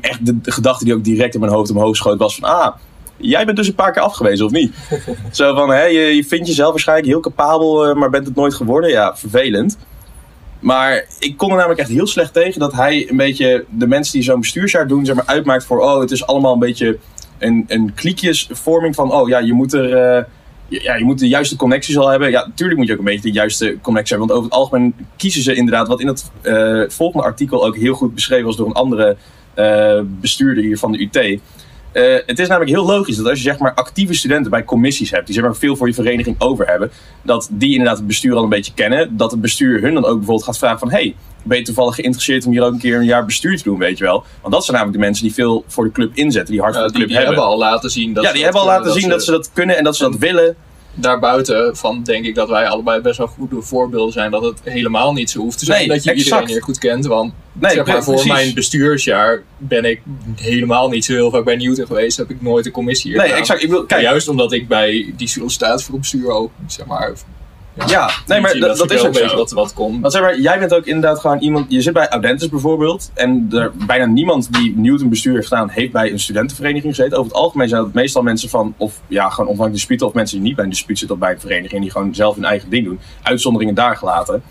Echt 0.00 0.26
de, 0.26 0.40
de 0.40 0.50
gedachte 0.50 0.84
die 0.84 0.94
ook 0.94 1.04
direct 1.04 1.34
in 1.34 1.40
mijn 1.40 1.52
hoofd 1.52 1.70
omhoog 1.70 1.96
schoot 1.96 2.18
was 2.18 2.34
van, 2.34 2.48
ah, 2.48 2.76
jij 3.16 3.44
bent 3.44 3.56
dus 3.56 3.68
een 3.68 3.74
paar 3.74 3.92
keer 3.92 4.02
afgewezen, 4.02 4.46
of 4.46 4.52
niet? 4.52 4.74
Zo 5.30 5.54
van, 5.54 5.70
hè, 5.70 5.84
je, 5.84 6.00
je 6.00 6.24
vindt 6.24 6.46
jezelf 6.46 6.70
waarschijnlijk 6.70 7.08
heel 7.08 7.20
capabel, 7.20 7.86
eh, 7.86 7.94
maar 7.94 8.10
bent 8.10 8.26
het 8.26 8.36
nooit 8.36 8.54
geworden. 8.54 8.90
Ja, 8.90 9.16
vervelend. 9.16 9.78
Maar 10.60 11.04
ik 11.18 11.36
kon 11.36 11.50
er 11.50 11.56
namelijk 11.56 11.80
echt 11.80 11.90
heel 11.90 12.06
slecht 12.06 12.32
tegen 12.32 12.60
dat 12.60 12.72
hij 12.72 13.10
een 13.10 13.16
beetje 13.16 13.64
de 13.70 13.86
mensen 13.86 14.12
die 14.12 14.22
zo'n 14.22 14.40
bestuursjaar 14.40 14.88
doen, 14.88 15.04
zeg 15.04 15.14
maar, 15.14 15.26
uitmaakt 15.26 15.64
voor, 15.64 15.80
oh, 15.80 16.00
het 16.00 16.10
is 16.10 16.26
allemaal 16.26 16.52
een 16.52 16.58
beetje 16.58 16.98
een, 17.38 17.64
een 17.68 17.94
kliekjesvorming 17.94 18.94
van, 18.94 19.12
oh 19.12 19.28
ja, 19.28 19.38
je 19.38 19.52
moet 19.52 19.72
er... 19.72 19.96
eh, 19.96 20.24
ja, 20.80 20.94
je 20.94 21.04
moet 21.04 21.18
de 21.18 21.28
juiste 21.28 21.56
connecties 21.56 21.98
al 21.98 22.08
hebben. 22.08 22.30
Ja, 22.30 22.46
natuurlijk 22.46 22.78
moet 22.78 22.88
je 22.88 22.92
ook 22.92 22.98
een 22.98 23.04
beetje 23.04 23.20
de 23.20 23.32
juiste 23.32 23.78
connectie 23.82 24.16
hebben. 24.16 24.34
Want 24.34 24.38
over 24.38 24.44
het 24.50 24.60
algemeen 24.60 24.94
kiezen 25.16 25.42
ze 25.42 25.54
inderdaad, 25.54 25.88
wat 25.88 26.00
in 26.00 26.06
het 26.06 26.30
eh, 26.42 26.82
volgende 26.88 27.26
artikel 27.26 27.66
ook 27.66 27.76
heel 27.76 27.94
goed 27.94 28.14
beschreven 28.14 28.46
was 28.46 28.56
door 28.56 28.66
een 28.66 28.72
andere 28.72 29.16
eh, 29.54 30.00
bestuurder 30.04 30.64
hier 30.64 30.78
van 30.78 30.92
de 30.92 31.02
UT. 31.02 31.16
Eh, 31.92 32.02
het 32.26 32.38
is 32.38 32.48
namelijk 32.48 32.70
heel 32.70 32.86
logisch 32.86 33.16
dat 33.16 33.26
als 33.26 33.38
je 33.38 33.44
zeg 33.44 33.58
maar 33.58 33.74
actieve 33.74 34.14
studenten 34.14 34.50
bij 34.50 34.64
commissies 34.64 35.10
hebt, 35.10 35.26
die 35.26 35.34
zeg 35.34 35.44
maar 35.44 35.56
veel 35.56 35.76
voor 35.76 35.86
je 35.86 35.94
vereniging 35.94 36.40
over 36.40 36.66
hebben, 36.66 36.90
dat 37.22 37.48
die 37.50 37.70
inderdaad 37.70 37.96
het 37.96 38.06
bestuur 38.06 38.34
al 38.34 38.42
een 38.42 38.48
beetje 38.48 38.74
kennen. 38.74 39.16
Dat 39.16 39.30
het 39.30 39.40
bestuur 39.40 39.80
hun 39.80 39.94
dan 39.94 40.04
ook 40.04 40.16
bijvoorbeeld 40.16 40.44
gaat 40.44 40.58
vragen 40.58 40.78
van, 40.78 40.90
hey, 40.90 41.14
ben 41.42 41.58
je 41.58 41.64
toevallig 41.64 41.94
geïnteresseerd 41.94 42.46
om 42.46 42.52
hier 42.52 42.62
ook 42.62 42.72
een 42.72 42.78
keer 42.78 42.96
een 42.98 43.04
jaar 43.04 43.24
bestuur 43.24 43.56
te 43.56 43.62
doen, 43.62 43.78
weet 43.78 43.98
je 43.98 44.04
wel? 44.04 44.24
Want 44.40 44.54
dat 44.54 44.64
zijn 44.64 44.76
namelijk 44.76 45.00
de 45.00 45.04
mensen 45.06 45.24
die 45.24 45.34
veel 45.34 45.64
voor 45.66 45.84
de 45.84 45.92
club 45.92 46.10
inzetten, 46.14 46.52
die 46.52 46.60
hard 46.62 46.74
Ja, 46.74 46.80
voor 46.80 46.88
de 46.92 46.94
die, 46.98 47.06
club 47.06 47.16
die 47.16 47.26
hebben. 47.26 47.42
hebben 47.44 47.64
al 47.64 47.72
laten 47.72 47.90
zien 47.90 48.12
dat 48.12 48.22
ja, 48.24 48.28
ze 48.30 48.34
die 48.36 48.44
dat 48.44 48.52
hebben 48.54 48.70
al 48.70 48.76
kunnen, 48.76 48.86
laten 48.88 49.00
zien 49.02 49.10
dat 49.10 49.24
ze 49.24 49.30
dat 49.30 49.50
kunnen 49.52 49.76
en 49.76 49.84
dat 49.84 49.96
ze 49.96 50.02
dat 50.02 50.16
willen. 50.16 50.56
daarbuiten 50.94 51.76
van 51.76 52.02
denk 52.02 52.24
ik 52.24 52.34
dat 52.34 52.48
wij 52.48 52.66
allebei 52.68 53.00
best 53.00 53.18
wel 53.18 53.26
goede 53.26 53.62
voorbeelden 53.62 54.12
zijn 54.12 54.30
dat 54.30 54.42
het 54.42 54.60
helemaal 54.64 55.12
niet 55.12 55.30
zo 55.30 55.38
hoeft 55.38 55.58
te 55.58 55.64
zijn 55.64 55.78
Nee, 55.78 55.88
dat 55.88 56.04
je 56.04 56.10
exact. 56.10 56.26
iedereen 56.28 56.48
hier 56.48 56.62
goed 56.62 56.78
kent. 56.78 57.06
Want 57.06 57.32
Nee, 57.52 57.72
zeg 57.72 57.86
maar, 57.86 58.02
voor 58.04 58.12
precies. 58.14 58.32
mijn 58.32 58.54
bestuursjaar 58.54 59.42
ben 59.58 59.84
ik 59.84 60.00
helemaal 60.36 60.88
niet 60.88 61.04
zo 61.04 61.12
heel 61.12 61.30
vaak 61.30 61.44
bij 61.44 61.56
Newton 61.56 61.86
geweest. 61.86 62.16
Heb 62.16 62.30
ik 62.30 62.42
nooit 62.42 62.66
een 62.66 62.72
commissie 62.72 63.08
hier 63.10 63.16
Nee, 63.18 63.26
gedaan. 63.26 63.40
exact. 63.42 63.62
Ik 63.62 63.70
wil, 63.70 63.84
Maar 63.88 64.00
juist 64.02 64.28
omdat 64.28 64.52
ik 64.52 64.68
bij 64.68 65.12
die 65.16 65.28
sollicitatie 65.28 65.86
voor 65.86 65.98
bestuur 65.98 66.30
ook 66.30 66.50
zeg 66.66 66.86
maar 66.86 67.12
Ja, 67.86 68.10
nee, 68.26 68.40
maar 68.40 68.58
dat, 68.58 68.90
is 68.90 69.02
een 69.02 69.08
ook 69.08 69.14
zo. 69.14 69.36
wat, 69.36 69.50
wat 69.50 69.74
komt. 69.74 70.00
Want 70.00 70.12
zeg 70.12 70.22
maar, 70.22 70.38
jij 70.38 70.58
bent 70.58 70.74
ook 70.74 70.86
inderdaad 70.86 71.20
gewoon 71.20 71.38
iemand. 71.38 71.66
Je 71.68 71.80
zit 71.80 71.92
bij 71.92 72.08
Audentis 72.08 72.48
bijvoorbeeld. 72.48 73.10
En 73.14 73.48
er, 73.52 73.72
bijna 73.86 74.04
niemand 74.04 74.52
die 74.52 74.76
Newton 74.76 75.08
bestuur 75.08 75.34
heeft 75.34 75.48
gedaan, 75.48 75.68
heeft 75.68 75.92
bij 75.92 76.12
een 76.12 76.20
studentenvereniging 76.20 76.94
gezeten. 76.94 77.18
Over 77.18 77.32
het 77.32 77.40
algemeen 77.40 77.68
zijn 77.68 77.82
dat 77.82 77.92
meestal 77.92 78.22
mensen 78.22 78.48
van. 78.48 78.74
Of 78.76 79.00
ja, 79.06 79.22
gewoon 79.22 79.36
onafhankelijk 79.38 79.74
disputen. 79.74 80.06
Of 80.06 80.12
mensen 80.12 80.36
die 80.36 80.46
niet 80.46 80.56
bij 80.56 80.64
een 80.64 80.70
dispuut 80.70 80.98
zitten 80.98 81.16
of 81.16 81.22
bij 81.22 81.32
een 81.32 81.40
vereniging. 81.40 81.82
Die 81.82 81.90
gewoon 81.90 82.14
zelf 82.14 82.34
hun 82.34 82.44
eigen 82.44 82.70
ding 82.70 82.84
doen. 82.84 83.00
Uitzonderingen 83.22 83.74
daar 83.74 83.96
gelaten. 83.96 84.42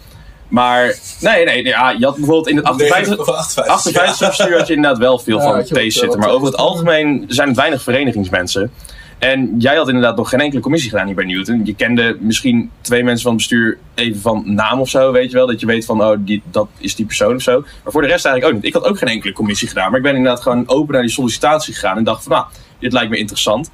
Maar 0.47 0.95
nee, 1.19 1.45
nee, 1.45 1.63
ja, 1.63 1.89
je 1.89 2.05
had 2.05 2.15
bijvoorbeeld 2.15 2.47
in 2.47 2.55
het 2.55 2.65
58. 2.65 3.29
58. 3.29 3.73
58 3.73 4.27
bestuur 4.27 4.57
had 4.57 4.67
je 4.67 4.73
inderdaad 4.73 4.99
wel 4.99 5.19
veel 5.19 5.37
Ja, 5.37 5.43
van 5.43 5.53
deze 5.53 5.79
ook 5.79 5.91
zitten. 5.91 6.19
Maar 6.19 6.29
over 6.29 6.47
het 6.47 6.57
algemeen 6.57 7.25
zijn 7.27 7.47
het 7.47 7.57
weinig 7.57 7.81
verenigingsmensen. 7.81 8.71
En 9.21 9.55
jij 9.59 9.75
had 9.75 9.87
inderdaad 9.87 10.15
nog 10.15 10.29
geen 10.29 10.39
enkele 10.39 10.61
commissie 10.61 10.89
gedaan 10.89 11.05
hier 11.05 11.15
bij 11.15 11.25
Newton. 11.25 11.65
Je 11.65 11.75
kende 11.75 12.17
misschien 12.19 12.71
twee 12.81 13.03
mensen 13.03 13.23
van 13.23 13.31
het 13.31 13.41
bestuur 13.41 13.77
even 13.95 14.21
van 14.21 14.43
naam 14.45 14.79
of 14.79 14.89
zo, 14.89 15.11
weet 15.11 15.31
je 15.31 15.37
wel. 15.37 15.47
Dat 15.47 15.59
je 15.59 15.65
weet 15.65 15.85
van, 15.85 16.03
oh, 16.03 16.17
die, 16.19 16.41
dat 16.51 16.67
is 16.77 16.95
die 16.95 17.05
persoon 17.05 17.35
of 17.35 17.41
zo. 17.41 17.59
Maar 17.83 17.91
voor 17.91 18.01
de 18.01 18.07
rest 18.07 18.25
eigenlijk 18.25 18.55
ook 18.55 18.61
niet. 18.61 18.75
Ik 18.75 18.81
had 18.81 18.89
ook 18.89 18.97
geen 18.97 19.09
enkele 19.09 19.33
commissie 19.33 19.67
gedaan. 19.67 19.89
Maar 19.89 19.97
ik 19.97 20.05
ben 20.05 20.15
inderdaad 20.15 20.41
gewoon 20.41 20.69
open 20.69 20.93
naar 20.93 21.01
die 21.01 21.11
sollicitatie 21.11 21.73
gegaan. 21.73 21.97
En 21.97 22.03
dacht 22.03 22.23
van, 22.23 22.31
nou, 22.31 22.45
dit 22.79 22.93
lijkt 22.93 23.09
me 23.09 23.17
interessant. 23.17 23.71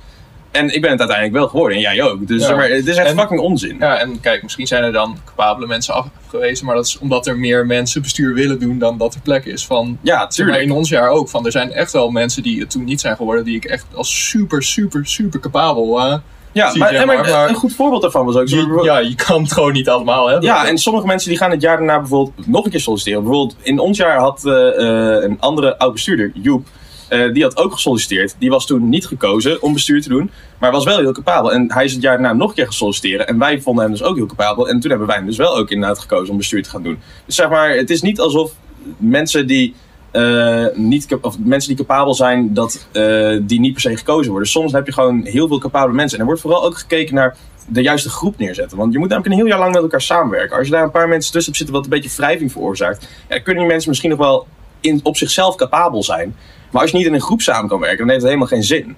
En 0.51 0.75
ik 0.75 0.81
ben 0.81 0.91
het 0.91 0.99
uiteindelijk 0.99 1.37
wel 1.37 1.47
geworden. 1.47 1.75
En 1.77 1.81
jij 1.83 2.01
ook. 2.03 2.27
Dus 2.27 2.47
Ja. 2.47 2.55
maar, 2.55 2.69
het 2.69 2.87
is 2.87 2.95
echt 2.97 3.07
En- 3.09 3.17
fucking 3.17 3.39
onzin. 3.39 3.77
Ja, 3.79 3.97
en 3.97 4.19
kijk, 4.19 4.43
misschien 4.43 4.67
zijn 4.67 4.83
er 4.83 4.91
dan 4.91 5.17
capabele 5.25 5.67
mensen 5.67 5.93
afgewezen, 5.93 6.65
maar 6.65 6.75
dat 6.75 6.85
is 6.85 6.97
omdat 6.97 7.27
er 7.27 7.37
meer 7.37 7.65
mensen 7.65 8.01
bestuur 8.01 8.33
willen 8.33 8.59
doen 8.59 8.79
dan 8.79 8.97
dat 8.97 9.13
er 9.13 9.19
plek 9.21 9.45
is. 9.45 9.65
Van, 9.65 9.97
Ja, 10.01 10.27
tuurlijk. 10.27 10.61
in 10.61 10.71
ons 10.71 10.89
jaar 10.89 11.09
ook. 11.09 11.29
Van, 11.29 11.45
er 11.45 11.51
zijn 11.51 11.71
echt 11.71 11.91
wel 11.91 12.09
mensen 12.09 12.43
die 12.43 12.59
het 12.59 12.69
toen 12.69 12.83
niet 12.83 13.01
zijn 13.01 13.15
geworden, 13.15 13.43
die 13.45 13.55
ik 13.55 13.65
echt 13.65 13.85
als 13.95 14.29
super, 14.29 14.63
super, 14.63 15.05
super 15.05 15.39
capabel. 15.39 15.99
eh, 15.99 16.17
Ja, 16.51 16.63
maar, 16.75 16.89
zeg 16.89 16.99
en 17.01 17.07
maar, 17.07 17.15
maar, 17.17 17.29
maar- 17.29 17.49
een 17.49 17.55
goed 17.55 17.73
voorbeeld 17.75 18.01
daarvan 18.01 18.25
was 18.25 18.35
ook... 18.35 18.49
bijvoorbeeld- 18.49 18.85
ja, 18.85 18.97
je 18.99 19.15
kan 19.15 19.41
het 19.41 19.51
gewoon 19.51 19.73
niet 19.73 19.89
allemaal 19.89 20.27
hebben. 20.27 20.45
Ja, 20.45 20.67
en 20.67 20.77
sommige 20.77 21.05
mensen 21.07 21.29
die 21.29 21.37
gaan 21.37 21.51
het 21.51 21.61
jaar 21.61 21.77
daarna 21.77 21.99
bijvoorbeeld 21.99 22.47
nog 22.47 22.65
een 22.65 22.71
keer 22.71 22.79
solliciteren. 22.79 23.23
Bijvoorbeeld 23.23 23.55
in 23.61 23.79
ons 23.79 23.97
jaar 23.97 24.17
had 24.19 24.45
eh, 24.45 24.53
eh, 24.53 25.23
een 25.23 25.37
andere 25.39 25.77
oud 25.77 25.93
bestuurder, 25.93 26.31
Joep, 26.33 26.67
eh, 27.09 27.33
die 27.33 27.43
had 27.43 27.57
ook 27.57 27.73
gesolliciteerd. 27.73 28.35
Die 28.39 28.49
was 28.49 28.65
toen 28.65 28.89
niet 28.89 29.05
gekozen 29.07 29.61
om 29.61 29.73
bestuur 29.73 30.01
te 30.01 30.09
doen, 30.09 30.31
maar 30.59 30.71
was 30.71 30.85
wel 30.85 30.97
heel 30.97 31.11
capabel. 31.11 31.53
En 31.53 31.71
hij 31.71 31.85
is 31.85 31.93
het 31.93 32.01
jaar 32.01 32.17
daarna 32.17 32.33
nog 32.33 32.49
een 32.49 32.55
keer 32.55 32.65
gesolliciteren. 32.65 33.27
En 33.27 33.39
wij 33.39 33.61
vonden 33.61 33.83
hem 33.83 33.91
dus 33.91 34.03
ook 34.03 34.15
heel 34.15 34.25
capabel. 34.25 34.69
En 34.69 34.79
toen 34.79 34.89
hebben 34.89 35.07
wij 35.07 35.17
hem 35.17 35.25
dus 35.25 35.37
wel 35.37 35.57
ook 35.57 35.69
inderdaad 35.69 35.99
gekozen 35.99 36.31
om 36.31 36.37
bestuur 36.37 36.63
te 36.63 36.69
gaan 36.69 36.83
doen. 36.83 36.99
Dus 37.25 37.35
zeg 37.35 37.49
maar, 37.49 37.69
het 37.69 37.89
is 37.89 38.01
niet 38.01 38.19
alsof 38.19 38.51
mensen 38.97 39.47
die... 39.47 39.73
eh, 40.11 40.65
niet, 40.73 41.17
of 41.21 41.39
mensen 41.39 41.75
die 41.75 41.85
capabel 41.85 42.13
zijn, 42.13 42.53
dat 42.53 42.87
eh, 42.91 43.37
die 43.41 43.59
niet 43.59 43.73
per 43.73 43.81
se 43.81 43.97
gekozen 43.97 44.31
worden. 44.31 44.49
Soms 44.49 44.71
heb 44.71 44.85
je 44.85 44.93
gewoon 44.93 45.25
heel 45.25 45.47
veel 45.47 45.59
capabele 45.59 45.93
mensen. 45.95 46.13
En 46.13 46.19
er 46.19 46.25
wordt 46.25 46.41
vooral 46.41 46.65
ook 46.65 46.77
gekeken 46.77 47.15
naar 47.15 47.35
de 47.67 47.81
juiste 47.81 48.09
groep 48.09 48.37
neerzetten. 48.37 48.77
Want 48.77 48.93
je 48.93 48.99
moet 48.99 49.09
namelijk 49.09 49.33
een 49.33 49.39
heel 49.39 49.49
jaar 49.49 49.59
lang 49.59 49.73
met 49.73 49.81
elkaar 49.81 50.01
samenwerken. 50.01 50.57
Als 50.57 50.67
je 50.67 50.73
daar 50.73 50.83
een 50.83 50.91
paar 50.91 51.07
mensen 51.07 51.31
tussen 51.31 51.53
hebt 51.53 51.57
zitten 51.57 51.75
wat 51.75 51.83
een 51.83 52.01
beetje 52.01 52.17
wrijving 52.17 52.51
veroorzaakt, 52.51 53.07
ja, 53.29 53.39
kunnen 53.39 53.63
die 53.63 53.71
mensen 53.71 53.89
misschien 53.89 54.09
nog 54.09 54.19
wel 54.19 54.47
in, 54.79 54.99
op 55.03 55.17
zichzelf 55.17 55.55
capabel 55.55 56.03
zijn. 56.03 56.35
Maar 56.71 56.81
als 56.81 56.91
je 56.91 56.97
niet 56.97 57.05
in 57.05 57.13
een 57.13 57.21
groep 57.21 57.41
samen 57.41 57.69
kan 57.69 57.79
werken, 57.79 57.97
dan 57.97 58.07
heeft 58.07 58.21
het 58.21 58.31
helemaal 58.31 58.51
geen 58.51 58.63
zin. 58.63 58.95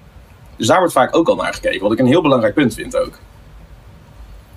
Dus 0.56 0.66
daar 0.66 0.78
wordt 0.78 0.92
vaak 0.92 1.16
ook 1.16 1.28
al 1.28 1.36
naar 1.36 1.54
gekeken, 1.54 1.80
wat 1.80 1.92
ik 1.92 1.98
een 1.98 2.06
heel 2.06 2.22
belangrijk 2.22 2.54
punt 2.54 2.74
vind 2.74 2.96
ook. 2.96 3.18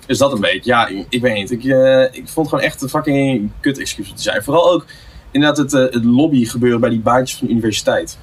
Dus 0.06 0.18
dat 0.18 0.32
een 0.32 0.40
beetje. 0.40 0.70
Ja, 0.70 0.88
ik, 1.08 1.20
weet 1.20 1.34
niet. 1.34 1.50
Ik, 1.50 1.64
eh, 1.64 2.02
ik 2.02 2.28
vond 2.28 2.48
gewoon 2.48 2.64
echt 2.64 2.82
een 2.82 2.88
fucking 2.88 3.50
kut 3.60 3.78
excuus 3.78 4.12
te 4.14 4.22
zijn. 4.22 4.42
Vooral 4.42 4.72
ook 4.72 4.86
inderdaad 5.30 5.56
het, 5.56 5.74
eh, 5.74 5.80
het 5.80 6.04
lobby 6.04 6.44
gebeuren 6.44 6.80
bij 6.80 6.90
die 6.90 7.00
baantjes 7.00 7.38
van 7.38 7.46
de 7.46 7.52
universiteit. 7.52 8.18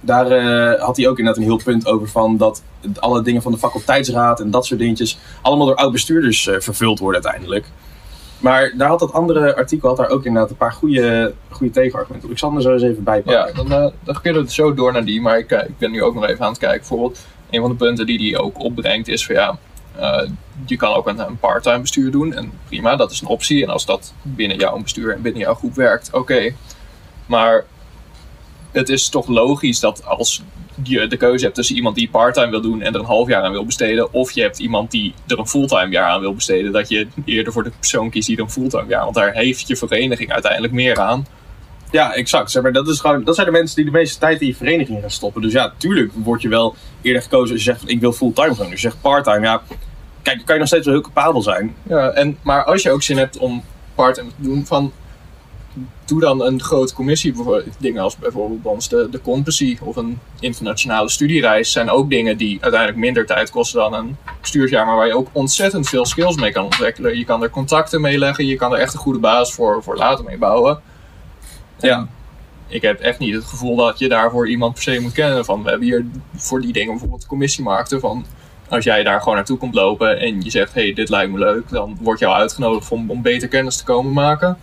Daar 0.00 0.30
eh, 0.30 0.82
had 0.82 0.96
hij 0.96 1.08
ook 1.08 1.18
inderdaad 1.18 1.42
een 1.42 1.48
heel 1.48 1.60
punt 1.64 1.86
over 1.86 2.08
van 2.08 2.36
dat 2.36 2.62
alle 2.98 3.22
dingen 3.22 3.42
van 3.42 3.52
de 3.52 3.58
faculteitsraad 3.58 4.40
en 4.40 4.50
dat 4.50 4.66
soort 4.66 4.80
dingetjes 4.80 5.18
allemaal 5.42 5.66
door 5.66 5.74
oud-bestuurders 5.74 6.46
eh, 6.46 6.60
vervuld 6.60 6.98
worden 6.98 7.22
uiteindelijk. 7.22 7.66
Maar 8.40 8.72
daar 8.76 8.88
had 8.88 8.98
dat 8.98 9.12
andere 9.12 9.56
artikel 9.56 9.88
had 9.88 9.96
daar 9.96 10.08
ook 10.08 10.24
inderdaad 10.24 10.50
een 10.50 10.56
paar 10.56 10.72
goede, 10.72 11.34
goede 11.48 11.72
tegenargumenten. 11.72 12.30
Ik 12.30 12.38
zal 12.38 12.54
er 12.54 12.62
zo 12.62 12.72
eens 12.72 12.82
even 12.82 13.04
bij 13.04 13.20
pakken. 13.20 13.46
Ja, 13.46 13.62
dan, 13.62 13.72
eh, 13.72 13.92
dan 14.04 14.20
kunnen 14.20 14.44
we 14.44 14.52
zo 14.52 14.74
door 14.74 14.92
naar 14.92 15.04
die. 15.04 15.20
Maar 15.20 15.38
ik, 15.38 15.50
eh, 15.50 15.68
ik 15.68 15.78
ben 15.78 15.90
nu 15.90 16.02
ook 16.02 16.14
nog 16.14 16.26
even 16.26 16.44
aan 16.44 16.50
het 16.50 16.58
kijken. 16.58 16.78
Bijvoorbeeld, 16.78 17.18
een 17.50 17.60
van 17.60 17.70
de 17.70 17.76
punten 17.76 18.06
die 18.06 18.18
die 18.18 18.38
ook 18.38 18.58
opbrengt 18.58 19.08
is 19.08 19.26
van 19.26 19.34
ja, 19.34 19.58
eh, 19.96 20.28
je 20.66 20.76
kan 20.76 20.94
ook 20.94 21.06
een, 21.06 21.18
een 21.18 21.38
part-time 21.38 21.80
bestuur 21.80 22.10
doen. 22.10 22.34
En 22.34 22.52
prima, 22.66 22.96
dat 22.96 23.10
is 23.10 23.20
een 23.20 23.26
optie. 23.26 23.62
En 23.62 23.70
als 23.70 23.86
dat 23.86 24.14
binnen 24.22 24.56
jouw 24.56 24.78
bestuur 24.78 25.14
en 25.14 25.22
binnen 25.22 25.42
jouw 25.42 25.54
groep 25.54 25.74
werkt, 25.74 26.10
oké. 26.12 26.54
Maar 27.26 27.64
het 28.70 28.88
is 28.88 29.08
toch 29.08 29.26
logisch 29.26 29.80
dat 29.80 30.04
als 30.04 30.42
je 30.82 31.06
de 31.06 31.16
keuze 31.16 31.44
hebt 31.44 31.56
tussen 31.56 31.76
iemand 31.76 31.96
die 31.96 32.08
part-time 32.10 32.50
wil 32.50 32.60
doen 32.60 32.82
en 32.82 32.94
er 32.94 33.00
een 33.00 33.06
half 33.06 33.28
jaar 33.28 33.42
aan 33.42 33.52
wil 33.52 33.64
besteden, 33.64 34.12
of 34.12 34.30
je 34.30 34.42
hebt 34.42 34.58
iemand 34.58 34.90
die 34.90 35.14
er 35.26 35.38
een 35.38 35.48
fulltime 35.48 35.90
jaar 35.90 36.10
aan 36.10 36.20
wil 36.20 36.34
besteden, 36.34 36.72
dat 36.72 36.88
je 36.88 37.06
eerder 37.24 37.52
voor 37.52 37.64
de 37.64 37.72
persoon 37.78 38.10
kiest 38.10 38.26
die 38.26 38.36
er 38.36 38.42
een 38.42 38.50
fulltime 38.50 38.88
jaar. 38.88 39.02
Want 39.02 39.14
daar 39.14 39.32
heeft 39.32 39.68
je 39.68 39.76
vereniging 39.76 40.32
uiteindelijk 40.32 40.72
meer 40.72 40.98
aan. 40.98 41.26
Ja, 41.90 42.14
exact. 42.14 42.50
Zeg 42.50 42.62
maar, 42.62 42.72
dat, 42.72 42.88
is 42.88 43.00
gewoon, 43.00 43.24
dat 43.24 43.34
zijn 43.34 43.46
de 43.46 43.52
mensen 43.52 43.76
die 43.76 43.84
de 43.84 43.90
meeste 43.90 44.18
tijd 44.18 44.40
in 44.40 44.46
je 44.46 44.54
vereniging 44.54 45.00
gaan 45.00 45.10
stoppen. 45.10 45.42
Dus 45.42 45.52
ja, 45.52 45.72
tuurlijk 45.76 46.12
word 46.14 46.42
je 46.42 46.48
wel 46.48 46.74
eerder 47.02 47.22
gekozen 47.22 47.54
als 47.54 47.64
je 47.64 47.70
zegt 47.70 47.80
van 47.80 47.88
ik 47.88 48.00
wil 48.00 48.12
fulltime 48.12 48.54
gaan. 48.54 48.70
Dus 48.70 48.80
je 48.80 48.88
zegt 48.88 49.00
parttime, 49.00 49.40
ja, 49.40 49.62
kijk, 50.22 50.36
dan 50.36 50.44
kan 50.44 50.54
je 50.54 50.60
nog 50.60 50.68
steeds 50.68 50.86
wel 50.86 50.94
heel 50.94 51.04
capabel 51.04 51.42
zijn. 51.42 51.74
Ja, 51.82 52.10
en, 52.10 52.38
maar 52.42 52.64
als 52.64 52.82
je 52.82 52.90
ook 52.90 53.02
zin 53.02 53.18
hebt 53.18 53.38
om 53.38 53.64
part-time 53.94 54.28
te 54.28 54.42
doen, 54.42 54.66
van, 54.66 54.92
doe 56.04 56.20
dan 56.20 56.42
een 56.44 56.62
grote 56.62 56.94
commissie. 56.94 57.34
Dingen 57.78 58.02
als 58.02 58.16
bijvoorbeeld 58.16 58.62
bij 58.62 58.72
ons 58.72 58.88
de, 58.88 59.08
de 59.10 59.20
Compassy 59.20 59.78
of 59.82 59.96
een 59.96 60.18
internationale 60.40 61.08
studiereis 61.08 61.72
zijn 61.72 61.90
ook 61.90 62.10
dingen 62.10 62.36
die 62.36 62.58
uiteindelijk 62.60 63.00
minder 63.00 63.26
tijd 63.26 63.50
kosten 63.50 63.80
dan 63.80 63.94
een 63.94 64.16
bestuursjaar, 64.40 64.86
maar 64.86 64.96
waar 64.96 65.06
je 65.06 65.16
ook 65.16 65.28
ontzettend 65.32 65.88
veel 65.88 66.06
skills 66.06 66.36
mee 66.36 66.52
kan 66.52 66.64
ontwikkelen. 66.64 67.18
Je 67.18 67.24
kan 67.24 67.42
er 67.42 67.50
contacten 67.50 68.00
mee 68.00 68.18
leggen, 68.18 68.46
je 68.46 68.56
kan 68.56 68.72
er 68.72 68.78
echt 68.78 68.92
een 68.92 69.00
goede 69.00 69.18
basis 69.18 69.54
voor, 69.54 69.82
voor 69.82 69.96
later 69.96 70.24
mee 70.24 70.38
bouwen. 70.38 70.80
Ja. 71.78 72.08
Ik 72.66 72.82
heb 72.82 73.00
echt 73.00 73.18
niet 73.18 73.34
het 73.34 73.44
gevoel 73.44 73.76
dat 73.76 73.98
je 73.98 74.08
daarvoor 74.08 74.48
iemand 74.48 74.74
per 74.74 74.82
se 74.82 75.00
moet 75.00 75.12
kennen. 75.12 75.44
Van, 75.44 75.62
we 75.62 75.68
hebben 75.68 75.88
hier 75.88 76.06
voor 76.36 76.60
die 76.60 76.72
dingen 76.72 76.90
bijvoorbeeld 76.90 77.26
commissiemarkten 77.26 78.00
van 78.00 78.24
als 78.70 78.84
jij 78.84 79.02
daar 79.02 79.18
gewoon 79.18 79.34
naartoe 79.34 79.58
komt 79.58 79.74
lopen 79.74 80.20
en 80.20 80.40
je 80.40 80.50
zegt, 80.50 80.74
hey, 80.74 80.92
dit 80.92 81.08
lijkt 81.08 81.32
me 81.32 81.38
leuk, 81.38 81.68
dan 81.68 81.98
word 82.00 82.18
je 82.18 82.26
al 82.26 82.34
uitgenodigd 82.34 82.90
om, 82.90 83.10
om 83.10 83.22
beter 83.22 83.48
kennis 83.48 83.76
te 83.76 83.84
komen 83.84 84.12
maken. 84.12 84.58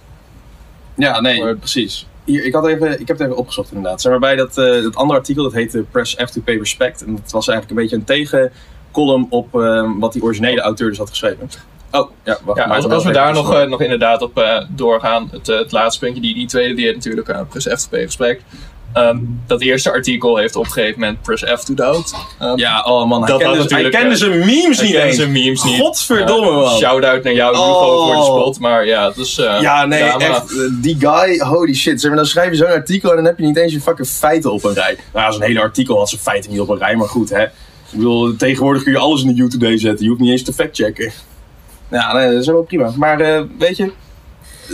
Ja, 0.98 1.22
nee, 1.22 1.44
Maar- 1.44 1.56
precies. 1.56 2.08
Hier, 2.24 2.46
ik, 2.46 2.54
had 2.54 2.68
even, 2.68 2.92
ik 2.92 3.08
heb 3.08 3.18
het 3.18 3.20
even 3.20 3.38
opgezocht 3.38 3.72
inderdaad. 3.72 4.02
Zeg 4.02 4.12
maar 4.12 4.22
bij 4.22 4.36
dat, 4.36 4.56
dat 4.56 4.96
andere 4.96 5.20
artikel, 5.20 5.44
dat 5.44 5.54
heette 5.54 5.86
Press 5.92 6.16
F 6.26 6.30
to 6.30 6.42
Pay 6.42 6.58
Respect. 6.58 7.04
En 7.04 7.16
dat 7.16 7.32
was 7.32 7.48
eigenlijk 7.48 7.70
een 7.70 7.84
beetje 7.84 7.96
een 7.96 8.04
tegencolumn 8.04 9.28
op 9.30 9.60
eh, 9.60 9.92
wat 10.00 10.14
die 10.14 10.24
originele 10.24 10.62
auteur 10.62 10.90
dus 10.90 10.98
had 10.98 11.10
geschreven. 11.10 11.50
Oh, 11.92 12.12
ja, 12.24 12.38
wacht. 12.44 12.60
Ja, 12.60 12.68
maar 12.68 12.94
als, 12.94 13.04
we 13.04 13.12
daar 13.12 13.34
nog, 13.34 13.54
eh, 13.54 13.68
nog 13.68 13.82
inderdaad 13.82 14.22
op 14.22 14.38
eh, 14.38 14.62
doorgaan, 14.70 15.30
het, 15.32 15.48
het 15.48 15.72
laatste 15.72 16.06
puntje, 16.06 16.22
die, 16.22 16.34
die 16.34 16.48
tweede, 16.48 16.74
die 16.74 16.86
heet 16.86 16.96
natuurlijk 16.96 17.28
uh, 17.28 17.42
Press 17.50 17.68
F 17.68 17.82
to 17.82 17.88
Pay 17.90 18.02
Respect. 18.02 18.44
Ehm, 18.98 19.18
dat 19.48 19.62
eerste 19.62 19.92
artikel 19.92 20.38
heeft 20.38 20.56
op 20.56 20.66
een 20.66 20.72
gegeven 20.72 21.00
moment 21.00 21.22
Press 21.22 21.44
F 21.44 21.64
to 21.64 21.74
Doubt. 21.74 22.14
Ehm, 22.40 22.58
Ja, 22.58 22.82
oh 22.84 23.08
man, 23.08 23.20
hij 23.24 23.32
Dat 23.32 23.40
kende, 23.42 23.76
hij 23.76 23.90
kende 23.90 24.10
eh, 24.10 24.16
zijn 24.16 24.40
memes 24.40 24.82
niet 24.82 24.94
eens. 24.94 25.16
zijn 25.16 25.32
memes 25.32 25.64
niet. 25.64 25.80
Godverdomme, 25.80 26.52
man. 26.52 26.78
Shout-out 26.78 27.24
naar 27.24 27.34
jou, 27.34 27.56
Hugo, 27.56 27.68
Oh. 27.70 28.06
voor 28.06 28.16
de 28.16 28.24
spot. 28.42 28.60
Maar 28.60 28.86
ja, 28.86 29.08
het 29.08 29.18
is... 29.18 29.38
eh, 29.38 29.58
Ja, 29.62 29.86
nee, 29.86 30.02
echt. 30.04 30.52
eh, 30.52 30.58
Die 30.82 30.96
guy, 31.00 31.40
holy 31.40 31.74
shit. 31.74 32.00
Zeg 32.02 32.10
maar, 32.10 32.20
dan 32.20 32.28
schrijf 32.30 32.50
je 32.50 32.56
zo'n 32.56 32.68
artikel 32.68 33.10
en 33.10 33.16
dan 33.16 33.26
heb 33.26 33.40
je 33.40 33.46
niet 33.46 33.58
eens 33.58 33.74
je 33.74 33.82
fucking 33.82 34.08
feiten 34.08 34.52
op 34.52 34.64
een 34.64 34.74
rij. 34.74 34.98
Nou, 35.14 35.26
ja, 35.26 35.32
zo'n 35.32 35.42
hele 35.42 35.60
artikel 35.62 35.98
had 35.98 36.10
zijn 36.10 36.22
feiten 36.22 36.52
niet 36.52 36.60
op 36.60 36.70
een 36.70 36.78
rij, 36.78 36.96
maar 36.96 37.08
goed, 37.10 37.30
hè. 37.30 37.44
Ik 37.44 37.94
bedoel, 37.94 38.36
tegenwoordig 38.36 38.84
kun 38.84 38.92
je 38.92 38.98
alles 38.98 39.22
in 39.22 39.28
de 39.28 39.34
YouTube 39.34 39.78
zetten. 39.78 40.04
Je 40.04 40.10
hoeft 40.10 40.22
niet 40.22 40.32
eens 40.32 40.44
te 40.44 40.54
factchecken. 40.54 41.12
Ja, 41.92 42.14
nee, 42.14 42.32
dat 42.32 42.42
is 42.42 42.48
wel 42.48 42.62
prima. 42.64 42.92
Maar 42.96 43.20
eh, 43.20 43.42
weet 43.60 43.78
je, 43.78 43.92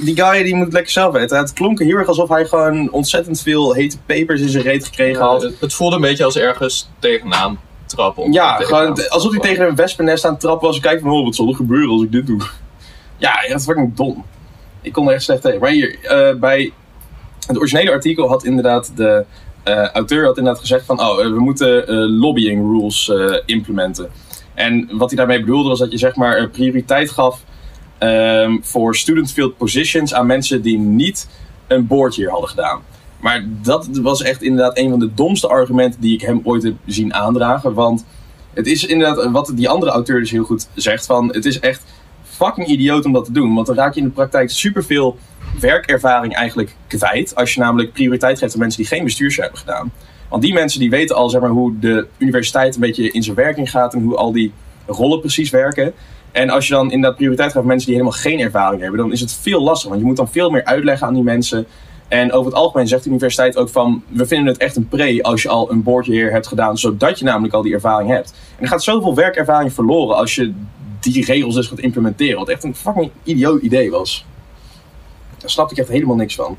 die 0.01 0.15
guy 0.15 0.43
die 0.43 0.55
moet 0.55 0.65
het 0.65 0.73
lekker 0.73 0.91
zelf 0.91 1.13
weten. 1.13 1.37
Het 1.37 1.53
klonk 1.53 1.79
heel 1.79 1.97
erg 1.97 2.07
alsof 2.07 2.29
hij 2.29 2.45
gewoon 2.45 2.91
ontzettend 2.91 3.41
veel 3.41 3.73
hete 3.73 3.97
papers 4.05 4.41
in 4.41 4.49
zijn 4.49 4.63
reet 4.63 4.85
gekregen 4.85 5.21
Ja, 5.21 5.27
had. 5.27 5.41
het, 5.41 5.59
het 5.59 5.73
voelde 5.73 5.95
een 5.95 6.01
beetje 6.01 6.23
als 6.23 6.37
ergens 6.37 6.89
tegenaan 6.99 7.59
trappen. 7.85 8.31
Ja, 8.31 8.57
tegenaan 8.57 8.85
gewoon 8.85 9.09
alsof 9.09 9.31
hij 9.31 9.39
tegen 9.39 9.67
een 9.67 9.75
wespennest 9.75 10.25
aan 10.25 10.31
het 10.31 10.41
trappen 10.41 10.67
was. 10.67 10.75
En 10.75 10.81
kijkt 10.81 11.01
van, 11.01 11.11
oh, 11.11 11.23
wat 11.23 11.35
zal 11.35 11.47
er 11.47 11.55
gebeuren 11.55 11.89
als 11.89 12.03
ik 12.03 12.11
dit 12.11 12.27
doe? 12.27 12.41
Ja, 13.17 13.31
dat 13.47 13.59
is 13.59 13.65
fucking 13.65 13.95
dom. 13.95 14.25
Ik 14.81 14.93
kon 14.93 15.07
er 15.07 15.13
echt 15.13 15.23
slecht 15.23 15.41
tegen. 15.41 15.59
Maar 15.59 15.69
hier, 15.71 15.97
eh, 16.01 16.35
bij 16.35 16.73
het 17.47 17.57
originele 17.57 17.91
artikel 17.91 18.27
had 18.27 18.43
inderdaad 18.43 18.91
de 18.95 19.25
eh, 19.63 19.89
auteur 19.89 20.25
had 20.25 20.37
inderdaad 20.37 20.61
gezegd 20.61 20.85
van, 20.85 20.99
oh, 20.99 21.19
eh, 21.19 21.31
we 21.31 21.39
moeten 21.39 21.87
eh, 21.87 21.95
lobbying 21.95 22.61
rules 22.61 23.11
implementen. 23.45 24.09
En 24.53 24.89
wat 24.97 25.09
hij 25.09 25.17
daarmee 25.17 25.39
bedoelde 25.39 25.69
was 25.69 25.79
dat 25.79 25.91
je 25.91 25.97
zeg 25.97 26.15
maar 26.15 26.49
prioriteit 26.49 27.11
gaf 27.11 27.43
ehm, 28.03 28.57
voor 28.61 28.95
student 28.95 29.31
field 29.31 29.57
positions 29.57 30.13
aan 30.13 30.25
mensen 30.25 30.61
die 30.61 30.77
niet 30.77 31.27
een 31.67 31.87
board 31.87 32.15
hier 32.15 32.29
hadden 32.29 32.49
gedaan. 32.49 32.81
Maar 33.19 33.45
dat 33.61 33.87
was 33.91 34.21
echt 34.21 34.41
inderdaad 34.41 34.77
een 34.77 34.89
van 34.89 34.99
de 34.99 35.13
domste 35.13 35.47
argumenten 35.47 36.01
die 36.01 36.13
ik 36.13 36.21
hem 36.21 36.41
ooit 36.43 36.63
heb 36.63 36.73
zien 36.85 37.13
aandragen. 37.13 37.73
Want 37.73 38.05
het 38.53 38.67
is 38.67 38.85
inderdaad 38.85 39.31
wat 39.31 39.51
die 39.55 39.69
andere 39.69 39.91
auteur 39.91 40.19
dus 40.19 40.31
heel 40.31 40.43
goed 40.43 40.67
zegt: 40.73 41.05
van 41.05 41.33
het 41.33 41.45
is 41.45 41.59
echt 41.59 41.83
fucking 42.23 42.67
idioot 42.67 43.05
om 43.05 43.13
dat 43.13 43.25
te 43.25 43.31
doen. 43.31 43.53
Want 43.53 43.67
dan 43.67 43.75
raak 43.75 43.93
je 43.93 43.99
in 43.99 44.05
de 44.05 44.13
praktijk 44.13 44.49
superveel 44.49 45.17
werkervaring 45.59 46.35
eigenlijk 46.35 46.75
kwijt. 46.87 47.35
Als 47.35 47.53
je 47.53 47.59
namelijk 47.59 47.93
prioriteit 47.93 48.39
geeft 48.39 48.53
aan 48.53 48.59
mensen 48.59 48.81
die 48.81 48.89
geen 48.89 49.03
bestuursjaar 49.03 49.45
hebben 49.45 49.63
gedaan. 49.63 49.91
Want 50.29 50.41
die 50.41 50.53
mensen 50.53 50.79
die 50.79 50.89
weten 50.89 51.15
al 51.15 51.29
zeg 51.29 51.41
maar, 51.41 51.49
hoe 51.49 51.79
de 51.79 52.07
universiteit 52.17 52.75
een 52.75 52.81
beetje 52.81 53.11
in 53.11 53.23
zijn 53.23 53.35
werking 53.35 53.69
gaat 53.69 53.93
en 53.93 54.01
hoe 54.01 54.15
al 54.15 54.31
die 54.31 54.51
rollen 54.87 55.19
precies 55.19 55.49
werken. 55.49 55.93
En 56.31 56.49
als 56.49 56.67
je 56.67 56.73
dan 56.73 56.91
inderdaad 56.91 57.17
prioriteit 57.17 57.55
aan 57.55 57.65
mensen 57.65 57.87
die 57.87 57.95
helemaal 57.95 58.19
geen 58.19 58.39
ervaring 58.39 58.81
hebben, 58.81 58.99
dan 58.99 59.11
is 59.11 59.19
het 59.19 59.33
veel 59.33 59.61
lastiger. 59.61 59.89
Want 59.89 60.01
je 60.01 60.07
moet 60.07 60.17
dan 60.17 60.29
veel 60.29 60.49
meer 60.49 60.63
uitleggen 60.63 61.07
aan 61.07 61.13
die 61.13 61.23
mensen. 61.23 61.67
En 62.07 62.31
over 62.31 62.51
het 62.51 62.59
algemeen 62.59 62.87
zegt 62.87 63.03
de 63.03 63.09
universiteit 63.09 63.57
ook 63.57 63.69
van, 63.69 64.03
we 64.07 64.25
vinden 64.25 64.47
het 64.53 64.61
echt 64.61 64.75
een 64.75 64.87
pre 64.87 65.19
als 65.21 65.41
je 65.41 65.49
al 65.49 65.71
een 65.71 65.83
boordjeheer 65.83 66.31
hebt 66.31 66.47
gedaan, 66.47 66.77
zodat 66.77 67.19
je 67.19 67.25
namelijk 67.25 67.53
al 67.53 67.61
die 67.61 67.73
ervaring 67.73 68.09
hebt. 68.09 68.33
En 68.55 68.63
er 68.63 68.67
gaat 68.67 68.83
zoveel 68.83 69.15
werkervaring 69.15 69.73
verloren 69.73 70.15
als 70.15 70.35
je 70.35 70.53
die 70.99 71.25
regels 71.25 71.55
dus 71.55 71.67
gaat 71.67 71.79
implementeren. 71.79 72.37
Wat 72.37 72.49
echt 72.49 72.63
een 72.63 72.75
fucking 72.75 73.11
idioot 73.23 73.61
idee 73.61 73.91
was. 73.91 74.25
Daar 75.37 75.49
snapte 75.49 75.73
ik 75.73 75.79
echt 75.79 75.89
helemaal 75.89 76.15
niks 76.15 76.35
van. 76.35 76.57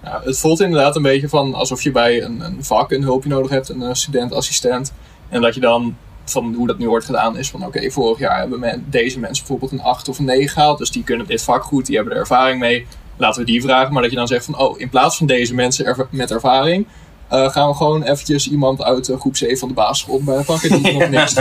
Het 0.00 0.38
voelt 0.38 0.60
inderdaad 0.60 0.96
een 0.96 1.02
beetje 1.02 1.28
van 1.28 1.54
alsof 1.54 1.82
je 1.82 1.90
bij 1.90 2.22
een, 2.22 2.40
een 2.40 2.64
vak 2.64 2.90
een 2.90 3.02
hulpje 3.02 3.28
nodig 3.28 3.50
hebt, 3.50 3.68
een 3.68 3.82
eh, 3.82 3.92
student-assistent. 3.92 4.92
En 5.28 5.40
dat 5.40 5.54
je 5.54 5.60
dan, 5.60 5.96
van 6.30 6.54
hoe 6.54 6.66
dat 6.66 6.78
nu 6.78 6.88
wordt 6.88 7.04
gedaan, 7.04 7.38
is 7.38 7.50
van 7.50 7.66
oké, 7.66 7.90
vorig 7.90 8.18
jaar 8.18 8.38
hebben 8.38 8.60
men, 8.60 8.84
deze 8.90 9.18
mensen 9.18 9.44
bijvoorbeeld 9.46 9.80
een 9.80 9.86
8 9.86 10.08
of 10.08 10.18
een 10.18 10.24
9 10.24 10.48
gehaald. 10.48 10.78
Dus 10.78 10.90
die 10.90 11.04
kunnen 11.04 11.26
dit 11.26 11.42
vak 11.42 11.62
goed, 11.62 11.86
die 11.86 11.94
hebben 11.96 12.14
er 12.14 12.20
ervaring 12.20 12.60
mee. 12.60 12.86
Laten 13.16 13.40
we 13.40 13.46
die 13.46 13.62
vragen. 13.62 13.92
Maar 13.92 14.02
dat 14.02 14.10
je 14.10 14.16
dan 14.16 14.26
zegt 14.26 14.44
van 14.44 14.58
oh, 14.58 14.80
in 14.80 14.88
plaats 14.88 15.16
van 15.16 15.26
deze 15.26 15.54
mensen 15.54 15.84
erva- 15.86 16.06
met 16.10 16.30
ervaring, 16.30 16.86
eh, 17.28 17.48
gaan 17.48 17.68
we 17.68 17.74
gewoon 17.74 18.02
eventjes 18.02 18.50
iemand 18.50 18.82
uit 18.82 19.08
eh, 19.08 19.20
groep 19.20 19.36
7 19.36 19.58
van 19.58 19.68
de 19.68 19.74
basisschool 19.74 20.22
bijpakken 20.22 20.82
die 20.82 20.92
nog 20.92 21.08
niks. 21.18 21.34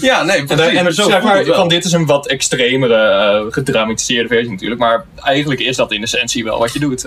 Ja, 0.00 0.22
nee, 0.22 0.36
En, 0.36 0.46
daar- 0.46 0.66
en 0.68 0.84
zeg 0.94 1.22
maar, 1.22 1.44
van 1.56 1.68
dit 1.68 1.84
is 1.84 1.92
een 1.92 2.06
wat 2.06 2.26
extremere, 2.28 2.94
eh, 2.96 3.52
gedramatiseerde 3.52 4.28
versie 4.28 4.50
natuurlijk. 4.50 4.80
Maar 4.80 5.04
eigenlijk 5.16 5.60
is 5.60 5.76
dat 5.76 5.92
in 5.92 6.02
essentie 6.02 6.44
wel 6.44 6.58
wat 6.58 6.72
je 6.72 6.78
doet. 6.78 7.04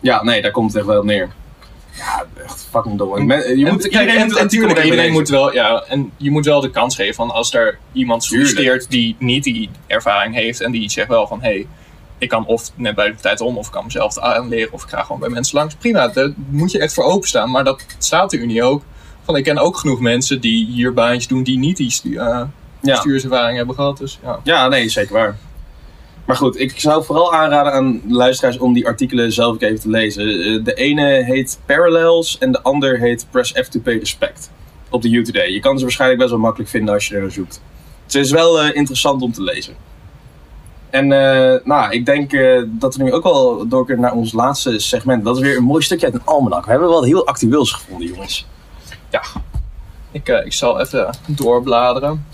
Ja, 0.00 0.22
nee, 0.22 0.42
daar 0.42 0.50
komt 0.50 0.68
het 0.68 0.76
echt 0.76 0.86
wel 0.86 0.98
op 0.98 1.04
neer. 1.04 1.28
Ja, 1.96 2.26
echt 2.44 2.66
fucking 2.70 2.98
dom. 2.98 3.30
Je 3.30 3.34
En- 3.34 3.72
moet, 3.72 3.84
iedereen 3.84 4.08
en, 4.08 4.14
moet 4.20 4.28
het 4.30 4.36
en 4.38 4.42
artikel 4.42 4.48
tuurlijk, 4.48 4.78
even 4.78 4.90
iedereen 4.90 5.12
moet 5.12 5.28
wel, 5.28 5.52
ja, 5.52 5.84
en 5.88 6.12
je 6.16 6.30
moet 6.30 6.44
wel 6.44 6.60
de 6.60 6.70
kans 6.70 6.94
geven 6.94 7.14
van 7.14 7.30
als 7.30 7.54
er 7.54 7.78
iemand 7.92 8.24
solliciteert 8.24 8.90
die 8.90 9.16
niet 9.18 9.44
die 9.44 9.70
ervaring 9.86 10.34
heeft 10.34 10.60
en 10.60 10.70
die 10.70 10.90
zegt 10.90 11.08
wel 11.08 11.26
van 11.26 11.40
hé, 11.42 11.48
hey, 11.48 11.66
ik 12.18 12.28
kan 12.28 12.46
of 12.46 12.70
net 12.74 12.94
bij 12.94 13.06
de 13.10 13.14
tijd 13.20 13.40
om 13.40 13.58
of 13.58 13.66
ik 13.66 13.72
kan 13.72 13.84
mezelf 13.84 14.18
aanleren 14.18 14.72
of 14.72 14.82
ik 14.82 14.88
ga 14.88 15.02
gewoon 15.02 15.20
bij 15.20 15.28
mensen 15.28 15.56
langs. 15.58 15.74
Prima, 15.74 16.08
daar 16.08 16.32
moet 16.48 16.70
je 16.70 16.78
echt 16.78 16.94
voor 16.94 17.04
openstaan. 17.04 17.50
Maar 17.50 17.64
dat 17.64 17.84
staat 17.98 18.30
de 18.30 18.36
Unie 18.38 18.62
ook. 18.62 18.82
Van 19.24 19.36
ik 19.36 19.44
ken 19.44 19.58
ook 19.58 19.76
genoeg 19.76 20.00
mensen 20.00 20.40
die 20.40 20.66
hier 20.66 20.94
baantjes 20.94 21.26
doen 21.28 21.42
die 21.42 21.58
niet 21.58 21.76
die 21.76 21.90
stu- 21.90 22.16
eh, 22.16 22.26
Ja. 22.26 22.46
bestuurservaring 22.80 23.56
hebben 23.56 23.74
gehad. 23.74 23.98
Dus 23.98 24.18
ja. 24.22 24.40
Ja, 24.44 24.68
nee, 24.68 24.88
zeker 24.88 25.12
waar. 25.14 25.38
Maar 26.30 26.38
goed, 26.38 26.60
ik 26.60 26.80
zou 26.80 27.04
vooral 27.04 27.34
aanraden 27.34 27.72
aan 27.72 28.02
luisteraars 28.08 28.58
om 28.58 28.72
die 28.72 28.86
artikelen 28.86 29.32
zelf 29.32 29.60
even 29.60 29.80
te 29.80 29.88
lezen. 29.88 30.28
Eh, 30.28 30.64
De 30.64 30.74
ene 30.74 31.24
heet 31.24 31.60
Parallels 31.66 32.38
en 32.38 32.52
de 32.52 32.62
ander 32.62 32.98
heet 32.98 33.26
Press 33.30 33.52
F 33.52 33.68
to 33.68 33.80
Pay 33.80 33.98
Respect. 33.98 34.50
Op 34.90 35.02
de 35.02 35.10
U 35.10 35.24
Today. 35.24 35.52
Je 35.52 35.60
kan 35.60 35.78
ze 35.78 35.84
waarschijnlijk 35.84 36.20
best 36.20 36.32
wel 36.32 36.40
makkelijk 36.40 36.70
vinden 36.70 36.94
als 36.94 37.08
je 37.08 37.16
er 37.16 37.32
zoekt. 37.32 37.62
Het 38.04 38.14
is 38.14 38.30
wel 38.30 38.60
eh, 38.60 38.76
interessant 38.76 39.22
om 39.22 39.32
te 39.32 39.42
lezen. 39.42 39.74
En 40.90 41.12
eh, 41.12 41.64
nou, 41.64 41.92
ik 41.92 42.06
denk 42.06 42.30
dat 42.66 42.96
we 42.96 43.02
nu 43.02 43.12
ook 43.12 43.22
wel 43.22 43.68
door 43.68 43.84
kunnen 43.84 44.04
naar 44.04 44.14
ons 44.14 44.32
laatste 44.32 44.78
segment. 44.78 45.24
Dat 45.24 45.36
is 45.36 45.42
weer 45.42 45.56
een 45.56 45.64
mooi 45.64 45.82
stukje 45.82 46.06
uit 46.06 46.14
een 46.14 46.24
almanak. 46.24 46.64
We 46.64 46.70
hebben 46.70 46.88
wel 46.88 47.04
heel 47.04 47.26
actueels 47.26 47.72
gevonden, 47.72 48.06
jongens. 48.06 48.46
Ik, 50.12 50.28
eh, 50.28 50.44
ik 50.46 50.52
zal 50.52 50.80
even 50.80 51.10
doorbladeren. 51.26 52.26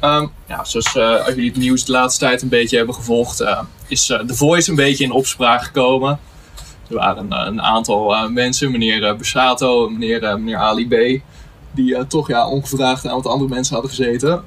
Ehm, 0.00 0.26
ja, 0.46 0.64
zoals 0.64 0.96
eh, 0.96 1.16
als 1.16 1.34
jullie 1.34 1.50
het 1.50 1.58
nieuws 1.58 1.84
de 1.84 1.92
laatste 1.92 2.24
tijd 2.24 2.42
een 2.42 2.48
beetje 2.48 2.76
hebben 2.76 2.94
gevolgd, 2.94 3.40
eh, 3.40 3.60
is 3.88 4.10
eh, 4.10 4.18
The 4.18 4.34
Voice 4.34 4.70
een 4.70 4.76
beetje 4.76 5.04
in 5.04 5.10
opspraak 5.10 5.62
gekomen. 5.62 6.18
Er 6.88 6.96
waren 6.96 7.32
eh, 7.32 7.46
een 7.46 7.62
aantal 7.62 8.14
eh, 8.14 8.26
mensen, 8.28 8.70
meneer 8.70 9.16
Besato 9.16 9.86
en 9.86 9.92
meneer, 9.92 10.22
eh, 10.22 10.34
meneer 10.34 10.56
Ali 10.56 10.88
B, 10.88 11.22
die 11.72 11.96
eh, 11.96 12.02
toch 12.02 12.28
ja, 12.28 12.48
ongevraagd 12.48 13.06
aan 13.06 13.14
wat 13.14 13.26
andere 13.26 13.50
mensen 13.50 13.72
hadden 13.74 13.90
gezeten. 13.90 14.44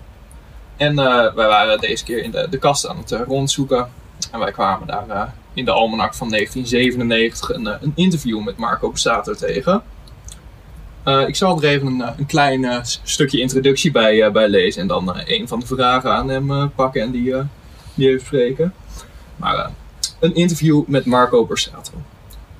En 0.78 1.00
eh, 1.00 1.34
wij 1.34 1.48
waren 1.48 1.80
deze 1.80 2.04
keer 2.04 2.24
in 2.24 2.32
de, 2.32 2.48
de 2.50 2.58
kast 2.58 2.88
aan 2.88 2.98
het 2.98 3.12
eh, 3.12 3.20
rondzoeken. 3.28 3.89
En 4.32 4.39
wij 4.39 4.52
kwamen 4.52 4.88
daar 4.88 5.10
eh, 5.10 5.22
in 5.54 5.66
de 5.66 5.72
almanak 5.72 6.16
van 6.16 6.30
1997 6.30 7.50
een, 7.56 7.68
eh, 7.68 7.76
een 7.82 7.92
interview 7.96 8.44
met 8.44 8.58
Marco 8.58 8.92
Besato 8.92 9.34
tegen. 9.34 9.84
Eh, 11.04 11.28
ik 11.28 11.36
zal 11.36 11.58
er 11.58 11.70
even 11.70 11.88
een, 11.88 12.02
eh, 12.02 12.12
een 12.18 12.26
klein 12.26 12.66
eh, 12.66 12.80
stukje 13.04 13.39
introductie 13.39 13.92
bij, 13.92 14.22
eh, 14.22 14.32
bij 14.32 14.48
lezen 14.48 14.82
en 14.82 14.88
dan 14.88 15.13
een 15.26 15.48
van 15.48 15.60
de 15.60 15.66
vragen 15.66 16.12
aan 16.12 16.30
hem 16.30 16.72
pakken 16.76 17.02
en 17.02 17.12
die, 17.12 17.34
die 17.94 18.10
even 18.10 18.26
spreken. 18.26 18.74
Maar 19.36 19.72
een 20.20 20.36
interview 20.36 20.84
met 20.88 21.06
Marco 21.06 21.46
Borsato. 21.46 21.92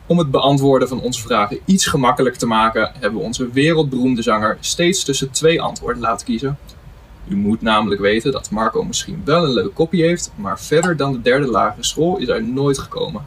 Om 0.06 0.18
het 0.18 0.32
beantwoorden 0.32 0.88
van 0.88 1.02
onze 1.02 1.22
vragen 1.22 1.60
iets 1.66 1.86
gemakkelijker 1.86 2.40
te 2.40 2.46
maken, 2.46 2.92
hebben 3.00 3.20
we 3.20 3.26
onze 3.26 3.50
wereldberoemde 3.52 4.22
zanger 4.22 4.58
steeds 4.60 5.04
tussen 5.04 5.32
twee 5.32 5.62
antwoorden 5.62 6.02
laten 6.02 6.26
kiezen. 6.26 6.58
U 7.28 7.36
moet 7.36 7.62
namelijk 7.62 8.02
weten 8.02 8.32
dat 8.32 8.50
Marco 8.50 8.84
misschien 8.84 9.22
wel 9.26 9.44
een 9.44 9.54
leuk 9.54 9.74
kopje 9.74 10.04
heeft, 10.04 10.32
maar 10.36 10.60
verder 10.60 10.98
dan 10.98 11.12
de 11.12 11.22
derde 11.22 11.48
lagere 11.48 11.84
school 11.84 12.18
is 12.18 12.28
hij 12.28 12.40
nooit 12.40 12.78
gekomen. 12.78 13.26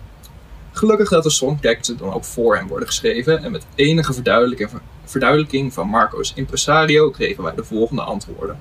Gelukkig 0.73 1.09
dat 1.09 1.23
de 1.23 1.31
songteksten 1.31 1.97
dan 1.97 2.13
ook 2.13 2.25
voor 2.25 2.57
hem 2.57 2.69
worden 2.69 2.89
geschreven 2.89 3.43
en 3.43 3.51
met 3.51 3.67
enige 3.75 4.13
verduidelijking 4.13 4.71
verduidelijking 5.07 5.73
van 5.73 5.89
Marco's 5.89 6.33
impresario 6.35 7.11
kregen 7.11 7.43
wij 7.43 7.55
de 7.55 7.65
volgende 7.65 8.03
antwoorden. 8.03 8.61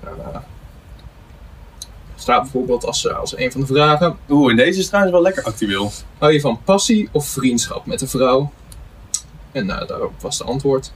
Eh, 0.00 0.36
staat 2.20 2.42
bijvoorbeeld 2.42 2.84
als, 2.84 3.06
eh, 3.06 3.18
als 3.18 3.36
een 3.36 3.52
van 3.52 3.60
de 3.60 3.66
vragen: 3.66 4.16
Oeh, 4.28 4.50
en 4.50 4.56
deze 4.56 4.78
is 4.78 4.86
trouwens 4.86 5.14
wel 5.14 5.22
lekker 5.22 5.44
actueel. 5.44 5.92
Hou 6.18 6.32
je 6.32 6.40
van 6.40 6.60
passie 6.64 7.08
of 7.12 7.26
vriendschap 7.26 7.86
met 7.86 8.00
een 8.00 8.08
vrouw? 8.08 8.52
En 9.52 9.70
eh, 9.70 9.88
daarop 9.88 10.20
was 10.20 10.38
de 10.38 10.44
antwoord: 10.44 10.92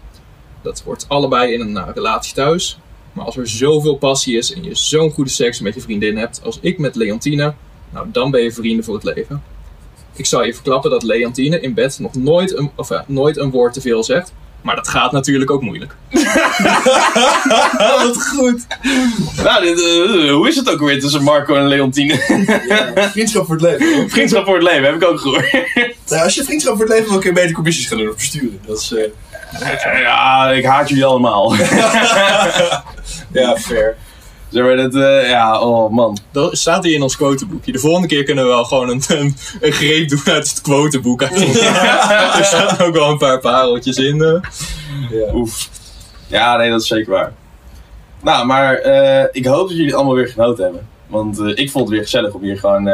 dat 0.63 0.83
wordt 0.83 1.09
allebei 1.09 1.53
in 1.53 1.61
een 1.61 1.77
eh, 1.77 1.89
relatie 1.95 2.35
thuis. 2.35 2.79
Maar 3.13 3.25
als 3.25 3.37
er 3.37 3.49
zoveel 3.49 3.97
passie 3.97 4.37
is 4.37 4.53
en 4.53 4.65
je 4.65 4.75
zo'n 4.75 5.11
goede 5.11 5.31
seks 5.31 5.61
met 5.61 5.75
je 5.75 5.81
vriendin 5.81 6.17
hebt 6.17 6.41
als 6.45 6.59
ik 6.61 6.79
met 6.79 6.95
Leontine, 6.95 7.55
nou 7.91 8.07
dan 8.13 8.31
ben 8.31 8.43
je 8.43 8.53
vrienden 8.53 8.85
voor 8.85 8.95
het 8.95 9.05
leven. 9.05 9.43
Ik 10.17 10.27
zal 10.27 10.45
je 10.45 10.55
verklappen 10.55 10.91
dat 10.91 11.03
Leontine 11.03 11.61
in 11.61 11.75
bed 11.75 11.99
nog 11.99 12.15
nooit 12.15 12.57
een, 12.57 12.71
of, 12.77 12.91
eh, 12.91 13.01
nooit 13.07 13.37
een 13.37 13.51
woord 13.51 13.73
te 13.73 13.81
veel 13.81 14.05
zegt. 14.05 14.33
Maar 14.63 14.77
dat 14.77 14.89
gaat 14.89 15.13
natuurlijk 15.13 15.51
ook 15.51 15.63
moeilijk. 15.63 15.95
Wat 17.79 18.27
goed. 18.29 18.67
Nou, 19.43 19.63
dit, 19.65 19.81
eh, 19.83 20.33
hoe 20.33 20.49
is 20.49 20.57
het 20.57 20.71
ook 20.71 20.81
weer 20.81 21.01
tussen 21.01 21.23
Marco 21.23 21.55
en 21.55 21.67
Leontine? 21.69 22.15
Vriendschap 23.13 23.47
voor 23.47 23.55
het 23.55 23.65
leven. 23.65 23.95
hoor. 23.97 24.11
Vriendschap 24.11 24.45
voor 24.45 24.55
het 24.55 24.63
leven, 24.63 24.85
heb 24.85 24.95
ik 24.95 25.05
ook 25.05 25.21
gehoord. 25.21 25.53
Nou, 26.09 26.23
als 26.23 26.35
je 26.35 26.45
vriendschap 26.45 26.77
voor 26.77 26.85
het 26.85 26.95
leven 26.95 27.11
wil, 27.11 27.19
kun 27.19 27.29
je 27.31 27.35
beter 27.37 27.55
commissies 27.55 27.87
gaan 27.87 27.99
doen 27.99 28.09
of 28.09 28.15
besturen. 28.15 28.61
Dat 28.67 28.79
is, 28.81 28.93
eh, 28.93 29.05
Eh, 29.61 30.01
ja, 30.01 30.51
ik 30.51 30.65
haat 30.65 30.89
jullie 30.89 31.05
allemaal. 31.05 31.55
ja, 33.33 33.57
fair. 33.57 33.97
Zeg 34.49 34.65
maar, 34.65 34.77
dat, 34.77 34.93
ja, 35.27 35.61
oh 35.61 35.91
man. 35.93 36.19
Dat 36.33 36.57
staat 36.59 36.85
hier 36.85 36.95
in 36.95 37.03
ons 37.03 37.17
quoteboekje. 37.17 37.73
De 37.73 37.79
volgende 37.79 38.09
keer 38.09 38.25
kunnen 38.25 38.45
we 38.45 38.51
wel 38.51 38.65
gewoon 38.65 38.89
een, 38.89 39.03
een, 39.09 39.37
een 39.61 39.73
greep 39.73 40.09
doen 40.09 40.21
uit 40.25 40.49
het 40.51 40.61
quoteboek. 40.61 41.23
er 42.39 42.45
staan 42.45 42.79
ook 42.87 42.95
wel 42.95 43.09
een 43.11 43.19
paar 43.19 43.41
pareltjes 43.41 43.97
in. 43.97 44.23
eh. 44.23 44.41
Ja. 45.11 45.35
Oef. 45.35 45.69
Ja, 46.27 46.57
nee, 46.57 46.71
dat 46.71 46.81
is 46.81 46.87
zeker 46.87 47.13
waar. 47.13 47.33
Nou, 48.23 48.47
maar 48.47 48.75
eh, 48.75 49.25
ik 49.33 49.47
hoop 49.47 49.69
dat 49.69 49.77
jullie 49.77 49.95
allemaal 49.95 50.15
weer 50.15 50.29
genoten 50.29 50.65
hebben. 50.65 50.89
Want 51.07 51.39
eh, 51.39 51.47
ik 51.55 51.71
vond 51.71 51.85
het 51.85 51.95
weer 51.95 52.03
gezellig 52.03 52.33
om 52.35 52.43
hier 52.43 52.59
gewoon 52.59 52.91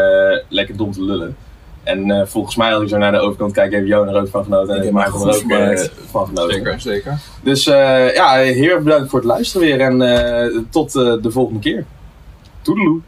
lekker 0.49 0.77
dom 0.77 0.93
te 0.93 1.03
lullen. 1.03 1.37
En 1.83 2.11
eh, 2.11 2.27
volgens 2.27 2.57
mij, 2.57 2.75
als 2.75 2.83
ik 2.83 2.88
zo 2.88 2.97
naar 2.99 3.12
de 3.12 3.19
overkant 3.19 3.53
kijk, 3.53 3.73
heeft 3.73 3.87
Johan 3.87 4.09
er 4.09 4.21
ook 4.21 4.29
van 4.29 4.45
genoten. 4.45 4.75
En 4.75 4.79
Ik 4.79 4.85
heb 4.85 4.93
Michael 4.93 5.29
er 5.29 5.37
ook 5.37 5.51
eh, 5.51 5.85
van 6.11 6.27
genoten. 6.27 6.55
Zeker, 6.55 6.81
zeker. 6.81 7.19
Dus 7.43 7.66
eh, 7.66 8.14
ja, 8.14 8.33
heel 8.35 8.75
erg 8.75 8.83
bedankt 8.83 9.11
voor 9.11 9.19
het 9.19 9.29
luisteren 9.29 9.66
weer. 9.66 9.81
En 9.81 10.03
eh, 10.03 10.59
tot 10.71 10.97
eh, 10.97 11.14
de 11.23 11.31
volgende 11.31 11.61
keer. 11.61 11.85
Toedeloe. 12.62 13.01